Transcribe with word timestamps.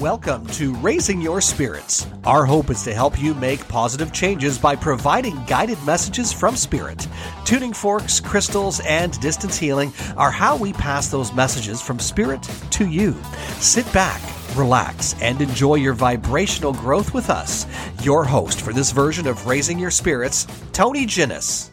Welcome 0.00 0.46
to 0.48 0.76
Raising 0.76 1.20
Your 1.20 1.40
Spirits. 1.40 2.06
Our 2.22 2.44
hope 2.44 2.70
is 2.70 2.84
to 2.84 2.94
help 2.94 3.20
you 3.20 3.34
make 3.34 3.66
positive 3.66 4.12
changes 4.12 4.56
by 4.56 4.76
providing 4.76 5.44
guided 5.46 5.82
messages 5.84 6.32
from 6.32 6.54
Spirit. 6.54 7.08
Tuning 7.44 7.72
forks, 7.72 8.20
crystals, 8.20 8.78
and 8.86 9.18
distance 9.18 9.58
healing 9.58 9.92
are 10.16 10.30
how 10.30 10.56
we 10.56 10.72
pass 10.72 11.08
those 11.08 11.32
messages 11.32 11.82
from 11.82 11.98
Spirit 11.98 12.48
to 12.70 12.86
you. 12.86 13.16
Sit 13.58 13.92
back, 13.92 14.22
relax, 14.54 15.20
and 15.20 15.42
enjoy 15.42 15.74
your 15.74 15.94
vibrational 15.94 16.74
growth 16.74 17.12
with 17.12 17.28
us. 17.28 17.66
Your 18.04 18.22
host 18.22 18.60
for 18.60 18.72
this 18.72 18.92
version 18.92 19.26
of 19.26 19.48
Raising 19.48 19.80
Your 19.80 19.90
Spirits, 19.90 20.46
Tony 20.72 21.06
Gyenis. 21.06 21.70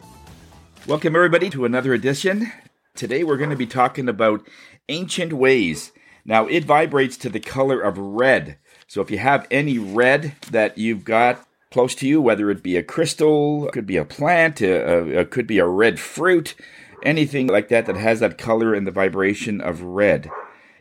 Welcome, 0.88 1.14
everybody, 1.14 1.48
to 1.50 1.64
another 1.64 1.94
edition. 1.94 2.50
Today, 2.96 3.22
we're 3.22 3.36
going 3.36 3.50
to 3.50 3.56
be 3.56 3.68
talking 3.68 4.08
about 4.08 4.44
ancient 4.88 5.32
ways 5.32 5.92
now 6.26 6.46
it 6.46 6.64
vibrates 6.64 7.16
to 7.18 7.30
the 7.30 7.40
color 7.40 7.80
of 7.80 7.96
red. 7.96 8.58
So 8.86 9.00
if 9.00 9.10
you 9.10 9.18
have 9.18 9.46
any 9.50 9.78
red 9.78 10.34
that 10.50 10.76
you've 10.76 11.04
got 11.04 11.46
close 11.70 11.94
to 11.96 12.06
you, 12.06 12.20
whether 12.20 12.50
it 12.50 12.62
be 12.62 12.76
a 12.76 12.82
crystal, 12.82 13.68
could 13.72 13.86
be 13.86 13.96
a 13.96 14.04
plant, 14.04 14.60
it 14.60 15.30
could 15.30 15.46
be 15.46 15.58
a 15.58 15.66
red 15.66 15.98
fruit, 15.98 16.54
anything 17.02 17.46
like 17.46 17.68
that 17.68 17.86
that 17.86 17.96
has 17.96 18.20
that 18.20 18.38
color 18.38 18.74
and 18.74 18.86
the 18.86 18.90
vibration 18.92 19.60
of 19.60 19.82
red. 19.82 20.30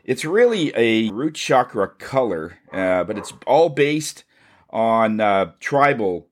It's 0.03 0.23
really 0.23 0.72
a 0.76 1.09
root 1.12 1.36
chakra 1.36 1.88
color, 1.88 2.59
uh, 2.72 3.03
but 3.03 3.17
it's 3.17 3.34
all 3.48 3.70
based 3.70 4.23
on 4.70 5.20
uh, 5.20 5.52
tribal 5.59 6.27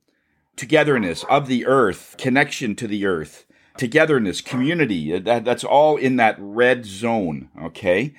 togetherness 0.56 1.24
of 1.30 1.48
the 1.48 1.66
earth, 1.66 2.16
connection 2.20 2.76
to 2.76 2.88
the 2.88 3.06
earth, 3.06 3.46
togetherness, 3.78 4.42
community. 4.42 5.18
That, 5.18 5.44
that's 5.44 5.64
all 5.64 5.98
in 5.98 6.18
that 6.18 6.36
red 6.38 6.86
zone, 6.86 7.50
okay? 7.60 8.14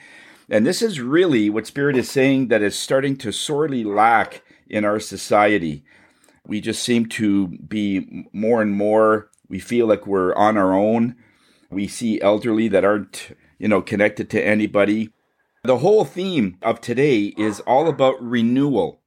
And 0.51 0.66
this 0.66 0.83
is 0.83 1.01
really 1.01 1.48
what 1.48 1.66
Spirit 1.66 1.97
is 1.97 2.11
saying 2.11 2.48
that 2.48 2.62
is 2.62 2.79
starting 2.79 3.16
to 3.19 3.33
sorely 3.33 3.83
lack 3.83 4.43
in 4.69 4.85
our 4.85 5.01
society. 5.01 5.85
We 6.47 6.61
just 6.61 6.83
seem 6.83 7.07
to 7.10 7.49
be 7.49 8.27
more 8.32 8.60
and 8.60 8.73
more, 8.73 9.30
we 9.49 9.59
feel 9.59 9.87
like 9.87 10.07
we're 10.07 10.35
on 10.35 10.57
our 10.57 10.73
own. 10.73 11.16
We 11.71 11.87
see 11.87 12.21
elderly 12.21 12.68
that 12.68 12.85
aren't, 12.85 13.37
you 13.59 13.68
know, 13.68 13.83
connected 13.83 14.30
to 14.30 14.45
anybody. 14.45 15.10
The 15.65 15.79
whole 15.79 16.05
theme 16.05 16.59
of 16.63 16.80
today 16.80 17.35
is 17.38 17.61
all 17.61 17.88
about 17.88 18.23
renewal. 18.23 19.01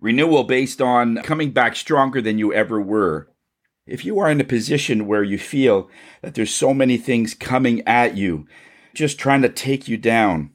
Renewal 0.00 0.44
based 0.44 0.80
on 0.80 1.22
coming 1.22 1.50
back 1.50 1.74
stronger 1.74 2.20
than 2.20 2.38
you 2.38 2.52
ever 2.52 2.80
were. 2.80 3.28
If 3.86 4.04
you 4.04 4.18
are 4.18 4.30
in 4.30 4.40
a 4.40 4.44
position 4.44 5.06
where 5.06 5.22
you 5.22 5.38
feel 5.38 5.88
that 6.22 6.34
there's 6.34 6.54
so 6.54 6.74
many 6.74 6.96
things 6.96 7.34
coming 7.34 7.86
at 7.86 8.16
you, 8.16 8.46
just 8.94 9.18
trying 9.18 9.42
to 9.42 9.48
take 9.48 9.88
you 9.88 9.96
down, 9.96 10.50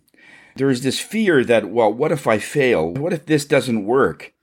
there's 0.56 0.82
this 0.82 1.00
fear 1.00 1.44
that, 1.46 1.70
well, 1.70 1.92
what 1.92 2.12
if 2.12 2.28
I 2.28 2.40
fail? 2.40 2.94
What 2.94 3.14
if 3.14 3.26
this 3.26 3.46
doesn't 3.46 3.86
work? 3.86 4.34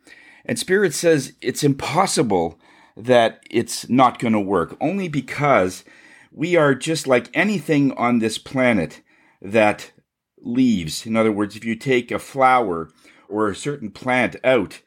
And 0.45 0.59
Spirit 0.59 0.95
says 0.95 1.35
it's 1.41 1.63
impossible 1.63 2.59
that 2.97 3.41
it's 3.51 3.89
not 3.89 4.19
going 4.19 4.33
to 4.33 4.41
work, 4.41 4.77
only 4.81 5.09
because 5.09 5.85
we 6.33 6.57
are 6.57 6.75
just 6.75 7.07
like 7.07 7.31
anything 7.35 7.93
on 7.93 8.19
this 8.19 8.39
planet 8.39 9.03
that 9.41 9.93
leaves. 10.41 11.07
In 11.07 11.17
other 11.17 11.33
words, 11.33 11.57
if 11.57 11.65
you 11.65 11.77
take 11.77 12.11
a 12.11 12.19
flower 12.19 12.91
or 13.29 13.49
a 13.49 13.55
certain 13.55 13.91
plant 13.91 14.37
out, 14.43 14.81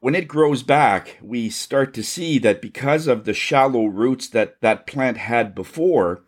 when 0.00 0.14
it 0.14 0.28
grows 0.28 0.62
back, 0.62 1.18
we 1.22 1.48
start 1.48 1.94
to 1.94 2.02
see 2.02 2.38
that 2.40 2.60
because 2.60 3.06
of 3.06 3.24
the 3.24 3.32
shallow 3.32 3.86
roots 3.86 4.28
that 4.28 4.60
that 4.60 4.86
plant 4.86 5.16
had 5.16 5.54
before, 5.54 6.22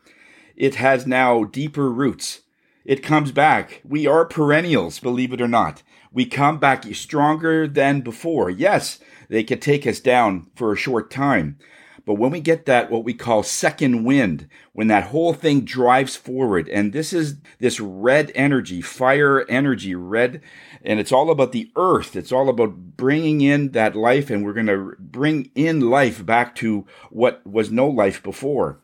it 0.56 0.77
has 0.77 1.06
now 1.06 1.44
deeper 1.44 1.92
roots 1.92 2.41
it 2.87 3.03
comes 3.03 3.33
back. 3.33 3.83
We 3.84 4.06
are 4.06 4.25
perennials, 4.25 5.01
believe 5.01 5.33
it 5.33 5.41
or 5.41 5.48
not. 5.48 5.83
We 6.12 6.25
come 6.25 6.59
back 6.59 6.84
stronger 6.95 7.67
than 7.67 8.01
before. 8.01 8.48
Yes, 8.48 9.01
they 9.28 9.43
can 9.43 9.59
take 9.59 9.87
us 9.87 9.98
down 9.98 10.48
for 10.55 10.73
a 10.73 10.77
short 10.77 11.11
time. 11.11 11.59
But 12.05 12.15
when 12.15 12.31
we 12.31 12.41
get 12.41 12.67
that, 12.67 12.89
what 12.89 13.03
we 13.03 13.12
call 13.12 13.43
second 13.43 14.05
wind, 14.05 14.48
when 14.72 14.87
that 14.87 15.09
whole 15.09 15.33
thing 15.33 15.62
drives 15.62 16.15
forward, 16.15 16.69
and 16.69 16.93
this 16.93 17.12
is 17.12 17.38
this 17.59 17.81
red 17.81 18.31
energy, 18.37 18.81
fire 18.81 19.44
energy, 19.49 19.97
red, 19.97 20.41
and 20.83 21.00
it's 21.00 21.10
all 21.10 21.31
about 21.31 21.50
the 21.50 21.72
earth. 21.75 22.15
It's 22.15 22.31
all 22.31 22.49
about 22.49 22.97
bringing 22.97 23.41
in 23.41 23.72
that 23.72 23.97
life, 23.97 24.31
and 24.31 24.44
we're 24.44 24.53
going 24.53 24.69
to 24.69 24.94
bring 25.00 25.50
in 25.56 25.91
life 25.91 26.25
back 26.25 26.55
to 26.56 26.87
what 27.10 27.44
was 27.44 27.72
no 27.72 27.89
life 27.89 28.22
before, 28.22 28.81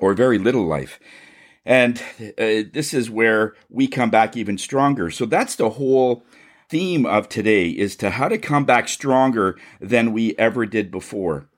or 0.00 0.14
very 0.14 0.38
little 0.38 0.66
life. 0.66 0.98
And 1.66 1.98
uh, 2.20 2.68
this 2.72 2.92
is 2.92 3.10
where 3.10 3.54
we 3.70 3.86
come 3.86 4.10
back 4.10 4.36
even 4.36 4.58
stronger. 4.58 5.10
So 5.10 5.24
that's 5.24 5.56
the 5.56 5.70
whole 5.70 6.24
theme 6.68 7.06
of 7.06 7.28
today 7.28 7.68
is 7.68 7.96
to 7.96 8.10
how 8.10 8.28
to 8.28 8.38
come 8.38 8.64
back 8.64 8.88
stronger 8.88 9.58
than 9.80 10.12
we 10.12 10.36
ever 10.36 10.66
did 10.66 10.90
before. 10.90 11.48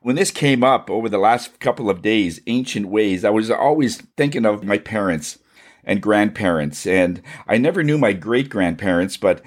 When 0.00 0.16
this 0.16 0.30
came 0.30 0.62
up 0.62 0.90
over 0.90 1.08
the 1.08 1.18
last 1.18 1.60
couple 1.60 1.88
of 1.88 2.02
days, 2.02 2.40
ancient 2.46 2.86
ways, 2.86 3.24
I 3.24 3.30
was 3.30 3.50
always 3.50 4.02
thinking 4.16 4.44
of 4.44 4.64
my 4.64 4.78
parents 4.78 5.38
and 5.82 6.02
grandparents. 6.02 6.86
And 6.86 7.22
I 7.46 7.56
never 7.58 7.82
knew 7.82 7.98
my 7.98 8.12
great 8.12 8.48
grandparents, 8.48 9.16
but 9.16 9.42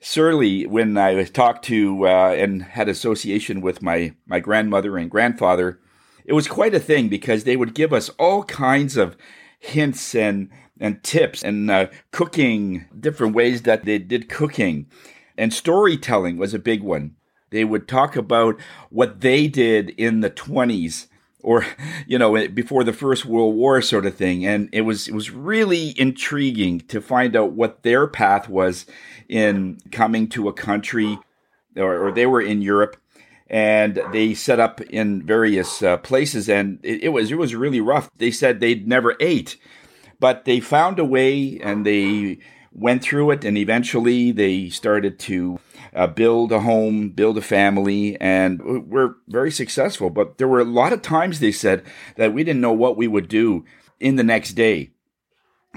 certainly 0.00 0.66
when 0.66 0.96
I 0.96 1.24
talked 1.24 1.64
to 1.66 2.06
uh, 2.06 2.32
and 2.32 2.62
had 2.62 2.88
association 2.88 3.60
with 3.60 3.82
my, 3.82 4.14
my 4.26 4.40
grandmother 4.40 4.96
and 4.96 5.10
grandfather, 5.10 5.80
it 6.26 6.32
was 6.32 6.48
quite 6.48 6.74
a 6.74 6.80
thing 6.80 7.08
because 7.08 7.44
they 7.44 7.56
would 7.56 7.74
give 7.74 7.92
us 7.92 8.08
all 8.18 8.42
kinds 8.44 8.96
of 8.96 9.16
hints 9.58 10.14
and 10.14 10.50
and 10.78 11.02
tips 11.02 11.42
and 11.42 11.70
uh, 11.70 11.86
cooking 12.10 12.84
different 12.98 13.34
ways 13.34 13.62
that 13.62 13.86
they 13.86 13.98
did 13.98 14.28
cooking. 14.28 14.86
And 15.38 15.52
storytelling 15.52 16.36
was 16.36 16.52
a 16.52 16.58
big 16.58 16.82
one. 16.82 17.16
They 17.50 17.64
would 17.64 17.88
talk 17.88 18.14
about 18.14 18.60
what 18.90 19.22
they 19.22 19.48
did 19.48 19.90
in 19.90 20.20
the 20.20 20.28
20s 20.28 21.06
or 21.42 21.64
you 22.06 22.18
know 22.18 22.48
before 22.48 22.84
the 22.84 22.92
first 22.92 23.24
world 23.24 23.54
war 23.54 23.80
sort 23.80 24.04
of 24.04 24.16
thing. 24.16 24.44
And 24.44 24.68
it 24.72 24.82
was 24.82 25.08
it 25.08 25.14
was 25.14 25.30
really 25.30 25.98
intriguing 25.98 26.80
to 26.88 27.00
find 27.00 27.36
out 27.36 27.52
what 27.52 27.82
their 27.82 28.06
path 28.06 28.48
was 28.48 28.84
in 29.28 29.78
coming 29.92 30.28
to 30.28 30.48
a 30.48 30.52
country 30.52 31.18
or, 31.76 32.06
or 32.06 32.12
they 32.12 32.26
were 32.26 32.40
in 32.40 32.62
Europe 32.62 32.96
and 33.48 34.00
they 34.12 34.34
set 34.34 34.58
up 34.58 34.80
in 34.82 35.24
various 35.24 35.82
uh, 35.82 35.96
places 35.98 36.48
and 36.48 36.80
it, 36.82 37.04
it, 37.04 37.08
was 37.10 37.30
it 37.30 37.38
was 37.38 37.54
really 37.54 37.80
rough. 37.80 38.10
They 38.16 38.30
said 38.30 38.60
they'd 38.60 38.88
never 38.88 39.16
ate 39.20 39.56
but 40.18 40.44
they 40.46 40.60
found 40.60 40.98
a 40.98 41.04
way 41.04 41.60
and 41.62 41.84
they 41.84 42.38
went 42.72 43.02
through 43.02 43.30
it 43.30 43.44
and 43.44 43.56
eventually 43.56 44.32
they 44.32 44.68
started 44.68 45.18
to 45.18 45.58
uh, 45.94 46.06
build 46.06 46.52
a 46.52 46.60
home 46.60 47.10
build 47.10 47.38
a 47.38 47.42
family 47.42 48.20
and 48.20 48.90
were 48.90 49.16
very 49.28 49.50
successful. 49.50 50.10
But 50.10 50.38
there 50.38 50.48
were 50.48 50.60
a 50.60 50.64
lot 50.64 50.92
of 50.92 51.02
times 51.02 51.40
they 51.40 51.52
said 51.52 51.82
that 52.16 52.32
we 52.32 52.44
didn't 52.44 52.60
know 52.60 52.72
what 52.72 52.96
we 52.96 53.08
would 53.08 53.28
do 53.28 53.64
in 54.00 54.16
the 54.16 54.24
next 54.24 54.52
day 54.52 54.90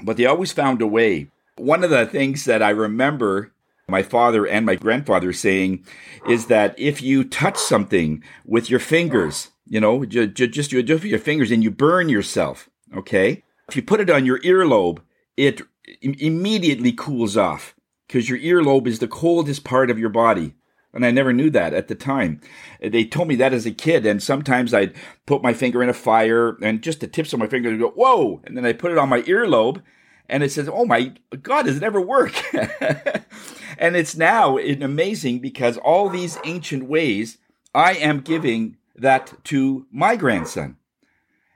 but 0.02 0.16
they 0.16 0.26
always 0.26 0.52
found 0.52 0.82
a 0.82 0.86
way. 0.86 1.28
One 1.56 1.84
of 1.84 1.90
the 1.90 2.06
things 2.06 2.44
that 2.44 2.62
i 2.62 2.70
remember 2.70 3.52
my 3.90 4.02
father 4.02 4.46
and 4.46 4.64
my 4.64 4.74
grandfather 4.74 5.32
saying 5.32 5.84
is 6.28 6.46
that 6.46 6.78
if 6.78 7.02
you 7.02 7.24
touch 7.24 7.58
something 7.58 8.22
with 8.44 8.70
your 8.70 8.80
fingers, 8.80 9.50
you 9.66 9.80
know, 9.80 10.04
just, 10.04 10.52
just 10.52 10.72
your, 10.72 10.82
your 10.82 11.18
fingers 11.18 11.50
and 11.50 11.62
you 11.62 11.70
burn 11.70 12.08
yourself, 12.08 12.68
okay? 12.96 13.42
If 13.68 13.76
you 13.76 13.82
put 13.82 14.00
it 14.00 14.10
on 14.10 14.26
your 14.26 14.40
earlobe, 14.40 15.00
it 15.36 15.62
immediately 16.02 16.92
cools 16.92 17.36
off 17.36 17.74
because 18.06 18.28
your 18.28 18.38
earlobe 18.38 18.86
is 18.86 18.98
the 18.98 19.08
coldest 19.08 19.64
part 19.64 19.90
of 19.90 19.98
your 19.98 20.08
body. 20.08 20.54
And 20.92 21.06
I 21.06 21.12
never 21.12 21.32
knew 21.32 21.50
that 21.50 21.72
at 21.72 21.86
the 21.86 21.94
time. 21.94 22.40
They 22.82 23.04
told 23.04 23.28
me 23.28 23.36
that 23.36 23.52
as 23.52 23.64
a 23.64 23.70
kid, 23.70 24.04
and 24.04 24.20
sometimes 24.20 24.74
I'd 24.74 24.94
put 25.24 25.42
my 25.42 25.54
finger 25.54 25.84
in 25.84 25.88
a 25.88 25.94
fire 25.94 26.56
and 26.62 26.82
just 26.82 26.98
the 26.98 27.06
tips 27.06 27.32
of 27.32 27.38
my 27.38 27.46
fingers 27.46 27.72
would 27.72 27.80
go, 27.80 27.90
whoa! 27.90 28.40
And 28.44 28.56
then 28.56 28.66
I 28.66 28.72
put 28.72 28.90
it 28.90 28.98
on 28.98 29.08
my 29.08 29.22
earlobe, 29.22 29.82
and 30.30 30.42
it 30.42 30.50
says, 30.50 30.68
oh 30.68 30.86
my 30.86 31.12
God, 31.42 31.66
does 31.66 31.76
it 31.76 31.82
ever 31.82 32.00
work? 32.00 32.32
And 33.80 33.96
it's 33.96 34.14
now 34.14 34.58
amazing 34.58 35.38
because 35.38 35.78
all 35.78 36.10
these 36.10 36.38
ancient 36.44 36.84
ways, 36.84 37.38
I 37.74 37.94
am 37.94 38.20
giving 38.20 38.76
that 38.94 39.32
to 39.44 39.86
my 39.90 40.16
grandson. 40.16 40.76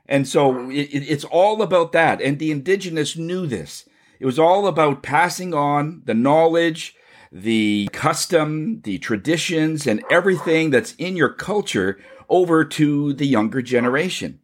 And 0.06 0.26
so 0.26 0.70
it, 0.70 0.88
it's 0.90 1.24
all 1.24 1.60
about 1.60 1.92
that. 1.92 2.22
And 2.22 2.38
the 2.38 2.50
indigenous 2.50 3.14
knew 3.14 3.46
this. 3.46 3.86
It 4.18 4.24
was 4.24 4.38
all 4.38 4.66
about 4.66 5.02
passing 5.02 5.52
on 5.52 6.00
the 6.06 6.14
knowledge, 6.14 6.96
the 7.30 7.90
custom, 7.92 8.80
the 8.84 8.96
traditions, 8.98 9.86
and 9.86 10.02
everything 10.10 10.70
that's 10.70 10.94
in 10.94 11.18
your 11.18 11.32
culture 11.32 11.98
over 12.30 12.64
to 12.64 13.12
the 13.12 13.26
younger 13.26 13.60
generation. 13.60 14.40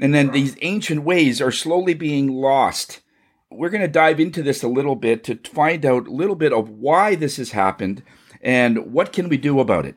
And 0.00 0.12
then 0.12 0.32
these 0.32 0.56
ancient 0.62 1.04
ways 1.04 1.40
are 1.40 1.52
slowly 1.52 1.94
being 1.94 2.28
lost 2.28 3.02
we're 3.50 3.70
going 3.70 3.82
to 3.82 3.88
dive 3.88 4.20
into 4.20 4.42
this 4.42 4.62
a 4.62 4.68
little 4.68 4.96
bit 4.96 5.24
to 5.24 5.36
find 5.50 5.84
out 5.84 6.06
a 6.06 6.12
little 6.12 6.36
bit 6.36 6.52
of 6.52 6.68
why 6.68 7.14
this 7.14 7.36
has 7.38 7.52
happened 7.52 8.02
and 8.40 8.92
what 8.92 9.12
can 9.12 9.28
we 9.28 9.36
do 9.36 9.58
about 9.58 9.86
it. 9.86 9.96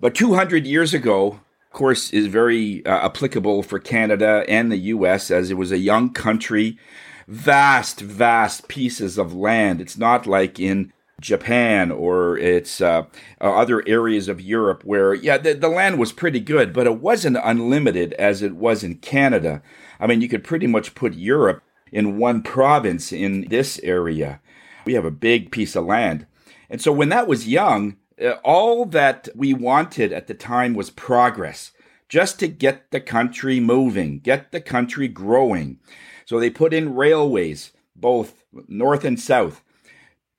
But 0.00 0.14
200 0.14 0.66
years 0.66 0.94
ago, 0.94 1.40
of 1.66 1.72
course, 1.72 2.12
is 2.12 2.26
very 2.26 2.84
uh, 2.84 3.06
applicable 3.06 3.62
for 3.62 3.78
Canada 3.78 4.44
and 4.48 4.70
the 4.70 4.76
US 4.76 5.30
as 5.30 5.50
it 5.50 5.56
was 5.56 5.72
a 5.72 5.78
young 5.78 6.12
country, 6.12 6.78
vast, 7.26 8.00
vast 8.00 8.68
pieces 8.68 9.18
of 9.18 9.34
land. 9.34 9.80
It's 9.80 9.98
not 9.98 10.26
like 10.26 10.60
in 10.60 10.92
Japan 11.20 11.90
or 11.90 12.38
it's 12.38 12.80
uh, 12.80 13.04
other 13.40 13.82
areas 13.86 14.28
of 14.28 14.40
Europe 14.40 14.82
where, 14.84 15.14
yeah, 15.14 15.38
the, 15.38 15.54
the 15.54 15.68
land 15.68 15.98
was 15.98 16.12
pretty 16.12 16.40
good, 16.40 16.72
but 16.72 16.86
it 16.86 17.00
wasn't 17.00 17.38
unlimited 17.42 18.12
as 18.14 18.42
it 18.42 18.56
was 18.56 18.82
in 18.82 18.96
Canada. 18.96 19.62
I 19.98 20.06
mean, 20.06 20.20
you 20.20 20.28
could 20.28 20.44
pretty 20.44 20.66
much 20.66 20.94
put 20.94 21.14
Europe 21.14 21.62
in 21.92 22.18
one 22.18 22.42
province 22.42 23.12
in 23.12 23.48
this 23.48 23.78
area. 23.82 24.40
We 24.84 24.94
have 24.94 25.04
a 25.04 25.10
big 25.10 25.50
piece 25.50 25.76
of 25.76 25.84
land. 25.84 26.26
And 26.68 26.80
so 26.80 26.92
when 26.92 27.08
that 27.08 27.26
was 27.26 27.48
young, 27.48 27.96
uh, 28.20 28.32
all 28.44 28.84
that 28.86 29.28
we 29.34 29.54
wanted 29.54 30.12
at 30.12 30.26
the 30.26 30.34
time 30.34 30.74
was 30.74 30.90
progress, 30.90 31.72
just 32.08 32.38
to 32.40 32.48
get 32.48 32.90
the 32.90 33.00
country 33.00 33.60
moving, 33.60 34.18
get 34.18 34.52
the 34.52 34.60
country 34.60 35.08
growing. 35.08 35.78
So 36.24 36.38
they 36.38 36.50
put 36.50 36.72
in 36.72 36.94
railways, 36.94 37.72
both 37.96 38.44
north 38.68 39.04
and 39.04 39.18
south, 39.18 39.62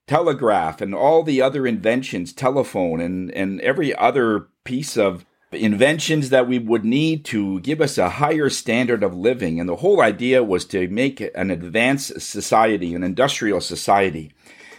telegraph, 0.08 0.82
and 0.82 0.94
all 0.94 1.24
the 1.24 1.42
other 1.42 1.68
inventions, 1.68 2.34
telephone, 2.34 3.00
and, 3.02 3.32
and 3.32 3.62
every 3.62 3.96
other 3.96 4.48
piece 4.64 4.98
of 4.98 5.26
inventions 5.52 6.30
that 6.30 6.48
we 6.48 6.60
would 6.60 6.86
need 6.86 7.26
to 7.26 7.60
give 7.60 7.82
us 7.82 7.98
a 7.98 8.10
higher 8.10 8.50
standard 8.50 9.04
of 9.04 9.16
living. 9.16 9.60
And 9.60 9.68
the 9.68 9.78
whole 9.78 10.02
idea 10.02 10.44
was 10.44 10.66
to 10.66 10.88
make 10.88 11.22
an 11.36 11.52
advanced 11.52 12.22
society, 12.22 12.96
an 12.96 13.04
industrial 13.04 13.62
society. 13.62 14.32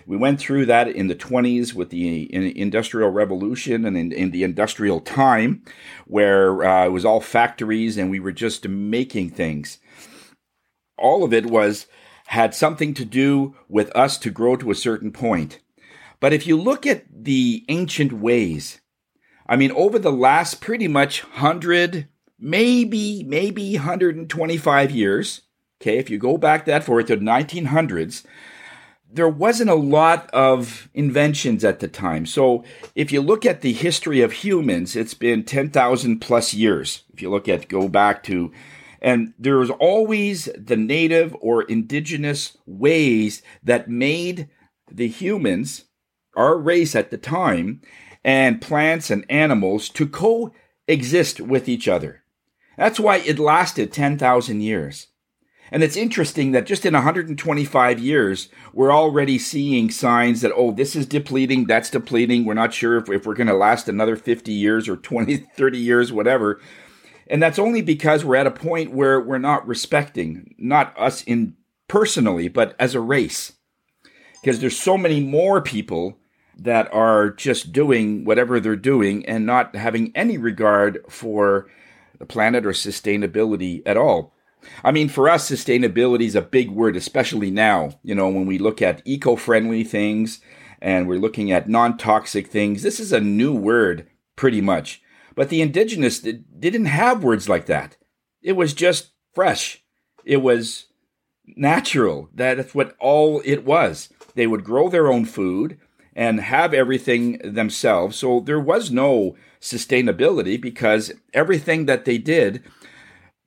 We 0.06 0.16
went 0.16 0.40
through 0.40 0.66
that 0.66 0.88
in 0.88 1.06
the 1.06 1.14
20s 1.14 1.74
with 1.74 1.90
the 1.90 2.32
Industrial 2.58 3.10
Revolution 3.10 3.84
and 3.84 3.96
in, 3.96 4.12
in 4.12 4.30
the 4.30 4.42
industrial 4.42 5.00
time, 5.00 5.62
where 6.06 6.64
uh, 6.64 6.86
it 6.86 6.90
was 6.90 7.04
all 7.04 7.20
factories 7.20 7.96
and 7.96 8.10
we 8.10 8.18
were 8.18 8.32
just 8.32 8.66
making 8.66 9.30
things. 9.30 9.78
All 10.98 11.22
of 11.22 11.32
it 11.32 11.46
was 11.46 11.86
had 12.26 12.54
something 12.54 12.94
to 12.94 13.04
do 13.04 13.54
with 13.68 13.94
us 13.94 14.18
to 14.18 14.30
grow 14.30 14.56
to 14.56 14.70
a 14.70 14.74
certain 14.74 15.12
point. 15.12 15.60
But 16.18 16.32
if 16.32 16.46
you 16.46 16.56
look 16.56 16.86
at 16.86 17.04
the 17.10 17.64
ancient 17.68 18.12
ways, 18.12 18.80
I 19.52 19.56
mean, 19.56 19.70
over 19.72 19.98
the 19.98 20.10
last 20.10 20.62
pretty 20.62 20.88
much 20.88 21.24
100, 21.24 22.08
maybe, 22.40 23.22
maybe 23.22 23.74
125 23.74 24.90
years, 24.90 25.42
okay, 25.78 25.98
if 25.98 26.08
you 26.08 26.16
go 26.16 26.38
back 26.38 26.64
that 26.64 26.84
far 26.84 27.02
to 27.02 27.16
the 27.16 27.22
1900s, 27.22 28.24
there 29.12 29.28
wasn't 29.28 29.68
a 29.68 29.74
lot 29.74 30.30
of 30.30 30.88
inventions 30.94 31.66
at 31.66 31.80
the 31.80 31.88
time. 31.88 32.24
So 32.24 32.64
if 32.94 33.12
you 33.12 33.20
look 33.20 33.44
at 33.44 33.60
the 33.60 33.74
history 33.74 34.22
of 34.22 34.32
humans, 34.32 34.96
it's 34.96 35.12
been 35.12 35.44
10,000 35.44 36.20
plus 36.20 36.54
years. 36.54 37.02
If 37.12 37.20
you 37.20 37.28
look 37.28 37.46
at, 37.46 37.68
go 37.68 37.88
back 37.88 38.22
to, 38.22 38.50
and 39.02 39.34
there 39.38 39.58
was 39.58 39.68
always 39.68 40.48
the 40.56 40.78
native 40.78 41.36
or 41.42 41.64
indigenous 41.64 42.56
ways 42.64 43.42
that 43.62 43.86
made 43.86 44.48
the 44.90 45.08
humans, 45.08 45.84
our 46.34 46.56
race 46.56 46.96
at 46.96 47.10
the 47.10 47.18
time, 47.18 47.82
and 48.24 48.60
plants 48.60 49.10
and 49.10 49.24
animals 49.28 49.88
to 49.90 50.06
coexist 50.06 51.40
with 51.40 51.68
each 51.68 51.88
other. 51.88 52.22
That's 52.76 53.00
why 53.00 53.18
it 53.18 53.38
lasted 53.38 53.92
10,000 53.92 54.60
years. 54.60 55.08
And 55.70 55.82
it's 55.82 55.96
interesting 55.96 56.52
that 56.52 56.66
just 56.66 56.84
in 56.84 56.92
125 56.92 57.98
years, 57.98 58.48
we're 58.74 58.92
already 58.92 59.38
seeing 59.38 59.90
signs 59.90 60.42
that, 60.42 60.52
oh, 60.54 60.70
this 60.70 60.94
is 60.94 61.06
depleting, 61.06 61.64
that's 61.64 61.88
depleting. 61.88 62.44
We're 62.44 62.52
not 62.52 62.74
sure 62.74 62.98
if, 62.98 63.08
if 63.08 63.26
we're 63.26 63.34
going 63.34 63.46
to 63.46 63.54
last 63.54 63.88
another 63.88 64.14
50 64.14 64.52
years 64.52 64.86
or 64.86 64.98
20, 64.98 65.36
30 65.56 65.78
years, 65.78 66.12
whatever. 66.12 66.60
And 67.26 67.42
that's 67.42 67.58
only 67.58 67.80
because 67.80 68.22
we're 68.22 68.36
at 68.36 68.46
a 68.46 68.50
point 68.50 68.92
where 68.92 69.18
we're 69.18 69.38
not 69.38 69.66
respecting, 69.66 70.54
not 70.58 70.94
us 70.98 71.22
in 71.22 71.56
personally, 71.88 72.48
but 72.48 72.76
as 72.78 72.94
a 72.94 73.00
race. 73.00 73.52
Because 74.42 74.60
there's 74.60 74.78
so 74.78 74.98
many 74.98 75.20
more 75.20 75.62
people 75.62 76.18
that 76.58 76.92
are 76.92 77.30
just 77.30 77.72
doing 77.72 78.24
whatever 78.24 78.60
they're 78.60 78.76
doing 78.76 79.24
and 79.26 79.46
not 79.46 79.74
having 79.74 80.12
any 80.14 80.38
regard 80.38 81.00
for 81.08 81.68
the 82.18 82.26
planet 82.26 82.66
or 82.66 82.70
sustainability 82.70 83.82
at 83.86 83.96
all. 83.96 84.34
I 84.84 84.92
mean, 84.92 85.08
for 85.08 85.28
us, 85.28 85.50
sustainability 85.50 86.26
is 86.26 86.36
a 86.36 86.42
big 86.42 86.70
word, 86.70 86.96
especially 86.96 87.50
now, 87.50 87.98
you 88.02 88.14
know, 88.14 88.28
when 88.28 88.46
we 88.46 88.58
look 88.58 88.80
at 88.80 89.02
eco 89.04 89.34
friendly 89.34 89.82
things 89.82 90.40
and 90.80 91.08
we're 91.08 91.18
looking 91.18 91.50
at 91.50 91.68
non 91.68 91.96
toxic 91.96 92.48
things. 92.48 92.82
This 92.82 93.00
is 93.00 93.12
a 93.12 93.20
new 93.20 93.54
word, 93.54 94.08
pretty 94.36 94.60
much. 94.60 95.02
But 95.34 95.48
the 95.48 95.62
indigenous 95.62 96.20
didn't 96.20 96.86
have 96.86 97.24
words 97.24 97.48
like 97.48 97.66
that. 97.66 97.96
It 98.42 98.52
was 98.52 98.74
just 98.74 99.12
fresh. 99.34 99.82
It 100.24 100.38
was 100.38 100.86
natural. 101.56 102.28
That's 102.34 102.74
what 102.74 102.94
all 102.98 103.40
it 103.44 103.64
was. 103.64 104.10
They 104.34 104.46
would 104.46 104.64
grow 104.64 104.88
their 104.88 105.10
own 105.10 105.24
food 105.24 105.78
and 106.14 106.40
have 106.40 106.74
everything 106.74 107.38
themselves. 107.38 108.16
So 108.16 108.40
there 108.40 108.60
was 108.60 108.90
no 108.90 109.36
sustainability 109.60 110.60
because 110.60 111.12
everything 111.32 111.86
that 111.86 112.04
they 112.04 112.18
did 112.18 112.62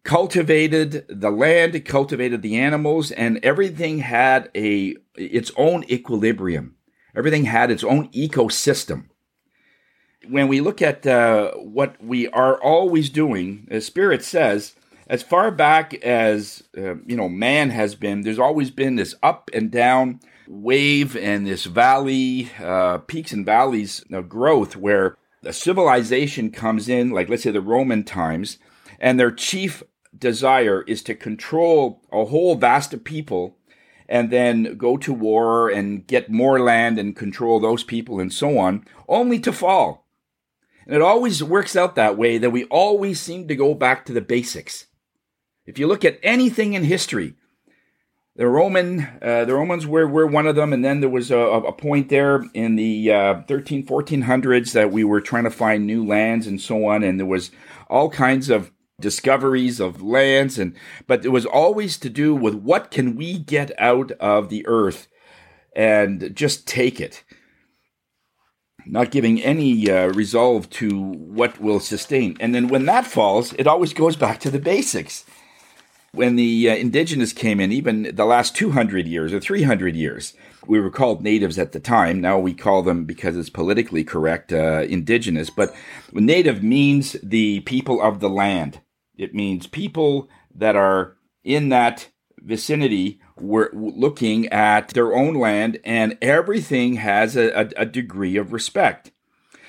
cultivated 0.04 1.06
the 1.10 1.32
land, 1.32 1.84
cultivated 1.86 2.42
the 2.42 2.56
animals, 2.58 3.12
and 3.12 3.44
everything 3.44 4.00
had 4.00 4.50
a 4.56 4.96
its 5.16 5.52
own 5.58 5.84
equilibrium. 5.90 6.76
Everything 7.16 7.46
had 7.46 7.72
its 7.72 7.84
own 7.84 8.10
ecosystem. 8.10 9.06
When 10.28 10.48
we 10.48 10.60
look 10.62 10.82
at 10.82 11.06
uh, 11.06 11.52
what 11.52 12.02
we 12.04 12.28
are 12.30 12.62
always 12.62 13.10
doing, 13.10 13.68
as 13.70 13.86
Spirit 13.86 14.24
says, 14.24 14.76
as 15.08 15.22
far 15.22 15.52
back 15.52 15.94
as 15.96 16.64
uh, 16.78 16.96
you 17.06 17.16
know, 17.16 17.30
man 17.30 17.70
has 17.70 17.96
been. 17.96 18.22
There's 18.22 18.40
always 18.40 18.72
been 18.72 18.96
this 18.96 19.16
up 19.22 19.50
and 19.54 19.72
down 19.72 20.20
wave 20.48 21.16
and 21.16 21.46
this 21.46 21.66
valley, 21.66 22.50
uh, 22.60 23.00
peaks 23.00 23.32
and 23.32 23.46
valleys 23.46 24.04
of 24.12 24.30
growth 24.30 24.76
where 24.76 25.18
a 25.44 25.54
civilization 25.54 26.52
comes 26.52 26.90
in, 26.90 27.12
like 27.12 27.30
let's 27.30 27.44
say 27.44 27.52
the 27.52 27.62
Roman 27.62 28.04
times, 28.04 28.58
and 29.00 29.20
their 29.20 29.32
chief 29.32 29.84
desire 30.18 30.84
is 30.84 31.04
to 31.04 31.16
control 31.16 32.02
a 32.12 32.26
whole 32.26 32.56
vast 32.56 32.94
of 32.94 33.04
people 33.04 33.58
and 34.08 34.32
then 34.32 34.78
go 34.78 34.98
to 34.98 35.14
war 35.14 35.70
and 35.70 36.06
get 36.08 36.30
more 36.30 36.60
land 36.60 37.00
and 37.00 37.16
control 37.16 37.60
those 37.60 37.84
people 37.84 38.20
and 38.20 38.32
so 38.32 38.58
on, 38.58 38.86
only 39.08 39.40
to 39.40 39.52
fall. 39.52 40.06
And 40.86 40.96
it 40.96 41.02
always 41.02 41.44
works 41.44 41.76
out 41.76 41.96
that 41.96 42.18
way 42.18 42.38
that 42.38 42.52
we 42.52 42.66
always 42.66 43.20
seem 43.20 43.48
to 43.48 43.56
go 43.56 43.74
back 43.74 44.06
to 44.06 44.14
the 44.14 44.22
basics. 44.22 44.86
If 45.66 45.80
you 45.80 45.88
look 45.88 46.06
at 46.06 46.20
anything 46.22 46.74
in 46.74 46.84
history, 46.84 47.34
the 48.36 48.48
Roman, 48.48 49.08
uh, 49.22 49.46
the 49.46 49.56
Romans 49.56 49.88
were, 49.88 50.08
were 50.08 50.28
one 50.28 50.46
of 50.46 50.56
them, 50.56 50.74
and 50.74 50.84
then 50.84 51.00
there 51.00 51.10
was 51.10 51.32
a, 51.32 51.38
a 51.38 51.72
point 51.72 52.10
there 52.10 52.44
in 52.54 52.76
the 52.76 53.12
uh, 53.12 53.42
13, 53.44 53.86
1400s 53.86 54.74
that 54.74 54.92
we 54.92 55.06
were 55.06 55.22
trying 55.22 55.46
to 55.46 55.50
find 55.50 55.86
new 55.86 56.06
lands 56.06 56.46
and 56.46 56.60
so 56.60 56.86
on, 56.86 57.02
and 57.02 57.18
there 57.18 57.26
was 57.26 57.52
all 57.90 58.10
kinds 58.10 58.50
of 58.50 58.72
discoveries 59.00 59.80
of 59.80 60.02
lands, 60.02 60.60
and 60.60 60.76
but 61.08 61.24
it 61.24 61.30
was 61.30 61.46
always 61.46 61.98
to 61.98 62.10
do 62.10 62.36
with 62.36 62.56
what 62.56 62.92
can 62.92 63.16
we 63.16 63.38
get 63.38 63.72
out 63.80 64.12
of 64.14 64.50
the 64.50 64.66
earth 64.68 65.08
and 65.74 66.36
just 66.36 66.68
take 66.68 67.00
it, 67.00 67.24
not 68.86 69.12
giving 69.12 69.42
any 69.42 69.90
uh, 69.90 70.08
resolve 70.10 70.70
to 70.72 71.00
what 71.00 71.62
will 71.62 71.80
sustain. 71.80 72.36
And 72.42 72.54
then 72.54 72.68
when 72.68 72.86
that 72.86 73.06
falls, 73.06 73.54
it 73.54 73.68
always 73.68 73.94
goes 73.94 74.16
back 74.18 74.40
to 74.42 74.50
the 74.50 74.60
basics 74.60 75.26
when 76.16 76.36
the 76.36 76.70
uh, 76.70 76.76
indigenous 76.76 77.34
came 77.34 77.60
in, 77.60 77.72
even 77.72 78.16
the 78.16 78.26
last 78.26 78.56
200 78.56 79.08
years 79.08 79.34
or 79.34 79.40
300 79.40 79.96
years, 79.96 80.34
we 80.68 80.80
were 80.80 80.90
called 80.90 81.24
natives 81.24 81.60
at 81.60 81.72
the 81.72 81.80
time. 81.80 82.22
Now 82.22 82.40
we 82.40 82.54
call 82.54 82.82
them, 82.82 83.06
because 83.06 83.38
it's 83.38 83.50
politically 83.50 84.04
correct, 84.04 84.52
uh, 84.52 84.86
indigenous. 84.88 85.50
But 85.50 85.76
native 86.12 86.64
means 86.64 87.14
the 87.22 87.62
people 87.62 88.02
of 88.02 88.20
the 88.20 88.30
land. 88.30 88.82
It 89.18 89.34
means 89.34 89.68
people 89.68 90.30
that 90.54 90.76
are 90.76 91.18
in 91.44 91.70
that 91.70 92.10
vicinity 92.40 93.20
were 93.38 93.70
looking 93.74 94.48
at 94.48 94.90
their 94.90 95.14
own 95.14 95.36
land, 95.36 95.80
and 95.84 96.18
everything 96.22 96.96
has 96.96 97.36
a, 97.36 97.50
a, 97.52 97.70
a 97.78 97.86
degree 97.86 98.38
of 98.38 98.54
respect. 98.54 99.12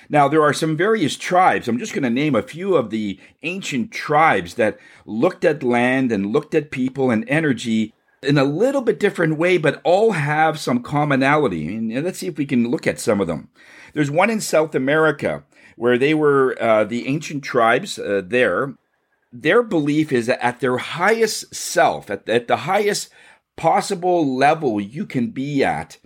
Now, 0.08 0.28
there 0.28 0.42
are 0.42 0.52
some 0.52 0.76
various 0.76 1.16
tribes. 1.16 1.68
I'm 1.68 1.78
just 1.78 1.92
going 1.92 2.04
to 2.04 2.10
name 2.10 2.34
a 2.34 2.42
few 2.42 2.76
of 2.76 2.90
the 2.90 3.18
ancient 3.42 3.92
tribes 3.92 4.54
that 4.54 4.78
looked 5.04 5.44
at 5.44 5.62
land 5.62 6.12
and 6.12 6.32
looked 6.32 6.54
at 6.54 6.70
people 6.70 7.10
and 7.10 7.28
energy 7.28 7.92
in 8.22 8.38
a 8.38 8.44
little 8.44 8.82
bit 8.82 9.00
different 9.00 9.38
way, 9.38 9.58
but 9.58 9.80
all 9.84 10.12
have 10.12 10.58
some 10.58 10.82
commonality. 10.82 11.74
And 11.74 12.04
let's 12.04 12.18
see 12.18 12.26
if 12.28 12.38
we 12.38 12.46
can 12.46 12.70
look 12.70 12.86
at 12.86 13.00
some 13.00 13.20
of 13.20 13.26
them. 13.26 13.48
There's 13.92 14.10
one 14.10 14.30
in 14.30 14.40
South 14.40 14.74
America 14.74 15.44
where 15.76 15.98
they 15.98 16.14
were 16.14 16.56
uh, 16.60 16.84
the 16.84 17.06
ancient 17.06 17.44
tribes 17.44 17.98
uh, 17.98 18.22
there. 18.24 18.74
Their 19.32 19.62
belief 19.62 20.12
is 20.12 20.26
that 20.26 20.42
at 20.44 20.60
their 20.60 20.78
highest 20.78 21.54
self, 21.54 22.10
at, 22.10 22.28
at 22.28 22.48
the 22.48 22.58
highest 22.58 23.10
possible 23.56 24.36
level 24.36 24.80
you 24.80 25.06
can 25.06 25.30
be 25.30 25.62
at, 25.62 25.98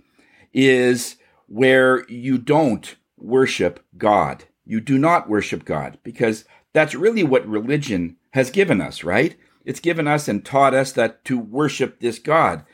is 0.53 1.17
where 1.47 2.05
you 2.09 2.37
don't 2.37 2.95
worship 3.21 3.83
God. 3.97 4.45
You 4.65 4.79
do 4.79 4.97
not 4.97 5.29
worship 5.29 5.65
God 5.65 5.97
because 6.03 6.45
that's 6.73 6.95
really 6.95 7.23
what 7.23 7.47
religion 7.47 8.17
has 8.31 8.49
given 8.49 8.81
us, 8.81 9.03
right? 9.03 9.35
It's 9.65 9.79
given 9.79 10.07
us 10.07 10.27
and 10.27 10.43
taught 10.43 10.73
us 10.73 10.91
that 10.93 11.23
to 11.25 11.37
worship 11.37 11.99
this 11.99 12.19
God. 12.19 12.65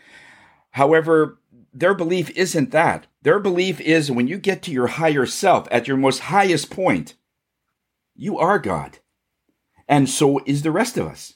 However, 0.72 1.40
their 1.74 1.94
belief 1.94 2.30
isn't 2.32 2.72
that. 2.72 3.08
Their 3.24 3.40
belief 3.40 3.82
is 3.82 4.12
when 4.12 4.28
you 4.28 4.38
get 4.38 4.62
to 4.64 4.72
your 4.72 4.88
higher 4.88 5.26
self, 5.26 5.68
at 5.72 5.88
your 5.88 5.98
most 5.98 6.20
highest 6.20 6.70
point, 6.70 7.16
you 8.16 8.38
are 8.38 8.60
God. 8.60 9.00
And 9.88 10.10
so 10.10 10.42
is 10.46 10.62
the 10.62 10.72
rest 10.72 10.98
of 10.98 11.08
us. 11.08 11.36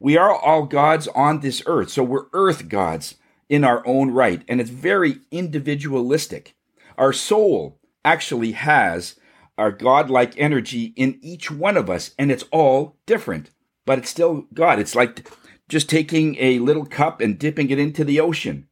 We 0.00 0.16
are 0.16 0.34
all 0.34 0.64
gods 0.64 1.08
on 1.08 1.40
this 1.40 1.62
earth. 1.66 1.90
So 1.90 2.02
we're 2.02 2.26
earth 2.32 2.68
gods 2.68 3.16
in 3.48 3.64
our 3.64 3.86
own 3.86 4.10
right. 4.10 4.42
And 4.48 4.60
it's 4.60 4.70
very 4.70 5.18
individualistic. 5.30 6.56
Our 6.98 7.12
soul 7.12 7.78
actually 8.04 8.52
has 8.52 9.16
our 9.58 9.70
godlike 9.70 10.34
energy 10.38 10.92
in 10.96 11.18
each 11.22 11.50
one 11.50 11.76
of 11.76 11.90
us, 11.90 12.12
and 12.18 12.30
it's 12.30 12.44
all 12.50 12.96
different, 13.06 13.50
but 13.84 13.98
it's 13.98 14.10
still 14.10 14.46
God. 14.54 14.78
It's 14.78 14.94
like 14.94 15.28
just 15.68 15.88
taking 15.88 16.36
a 16.38 16.58
little 16.58 16.86
cup 16.86 17.20
and 17.20 17.38
dipping 17.38 17.70
it 17.70 17.78
into 17.78 18.04
the 18.04 18.20
ocean. 18.20 18.68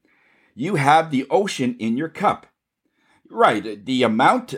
You 0.55 0.77
have 0.77 1.11
the 1.11 1.27
ocean 1.31 1.77
in 1.79 1.97
your 1.97 2.09
cup. 2.09 2.47
Right, 3.29 3.85
the 3.85 4.03
amount 4.03 4.55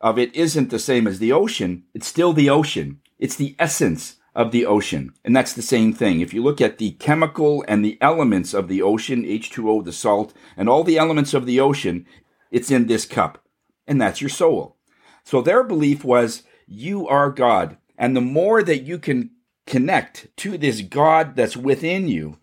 of 0.00 0.18
it 0.18 0.34
isn't 0.34 0.70
the 0.70 0.78
same 0.78 1.06
as 1.06 1.18
the 1.18 1.32
ocean. 1.32 1.84
It's 1.92 2.06
still 2.06 2.32
the 2.32 2.50
ocean. 2.50 3.00
It's 3.18 3.36
the 3.36 3.54
essence 3.58 4.16
of 4.34 4.50
the 4.50 4.66
ocean. 4.66 5.12
And 5.24 5.36
that's 5.36 5.52
the 5.52 5.62
same 5.62 5.92
thing. 5.92 6.20
If 6.20 6.34
you 6.34 6.42
look 6.42 6.60
at 6.60 6.78
the 6.78 6.92
chemical 6.92 7.64
and 7.68 7.84
the 7.84 7.98
elements 8.00 8.54
of 8.54 8.68
the 8.68 8.82
ocean, 8.82 9.22
H2O, 9.24 9.84
the 9.84 9.92
salt, 9.92 10.34
and 10.56 10.68
all 10.68 10.84
the 10.84 10.98
elements 10.98 11.34
of 11.34 11.46
the 11.46 11.60
ocean, 11.60 12.06
it's 12.50 12.70
in 12.70 12.86
this 12.86 13.06
cup. 13.06 13.43
And 13.86 14.00
that's 14.00 14.20
your 14.20 14.30
soul. 14.30 14.76
So 15.24 15.40
their 15.40 15.62
belief 15.64 16.04
was 16.04 16.42
you 16.66 17.06
are 17.08 17.30
God. 17.30 17.76
And 17.96 18.16
the 18.16 18.20
more 18.20 18.62
that 18.62 18.82
you 18.82 18.98
can 18.98 19.30
connect 19.66 20.28
to 20.38 20.58
this 20.58 20.80
God 20.80 21.36
that's 21.36 21.56
within 21.56 22.08
you, 22.08 22.38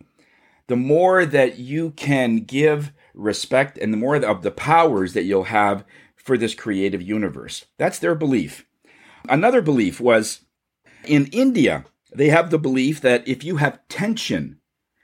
the 0.66 0.76
more 0.76 1.26
that 1.26 1.58
you 1.58 1.90
can 1.90 2.38
give 2.38 2.92
respect 3.14 3.76
and 3.78 3.92
the 3.92 3.98
more 3.98 4.16
of 4.16 4.42
the 4.42 4.50
powers 4.50 5.12
that 5.12 5.24
you'll 5.24 5.44
have 5.44 5.84
for 6.16 6.38
this 6.38 6.54
creative 6.54 7.02
universe. 7.02 7.66
That's 7.78 7.98
their 7.98 8.14
belief. 8.14 8.64
Another 9.28 9.60
belief 9.60 10.00
was 10.00 10.44
in 11.04 11.26
India, 11.26 11.84
they 12.14 12.28
have 12.28 12.50
the 12.50 12.58
belief 12.58 13.00
that 13.00 13.26
if 13.26 13.44
you 13.44 13.56
have 13.56 13.86
tension 13.88 14.60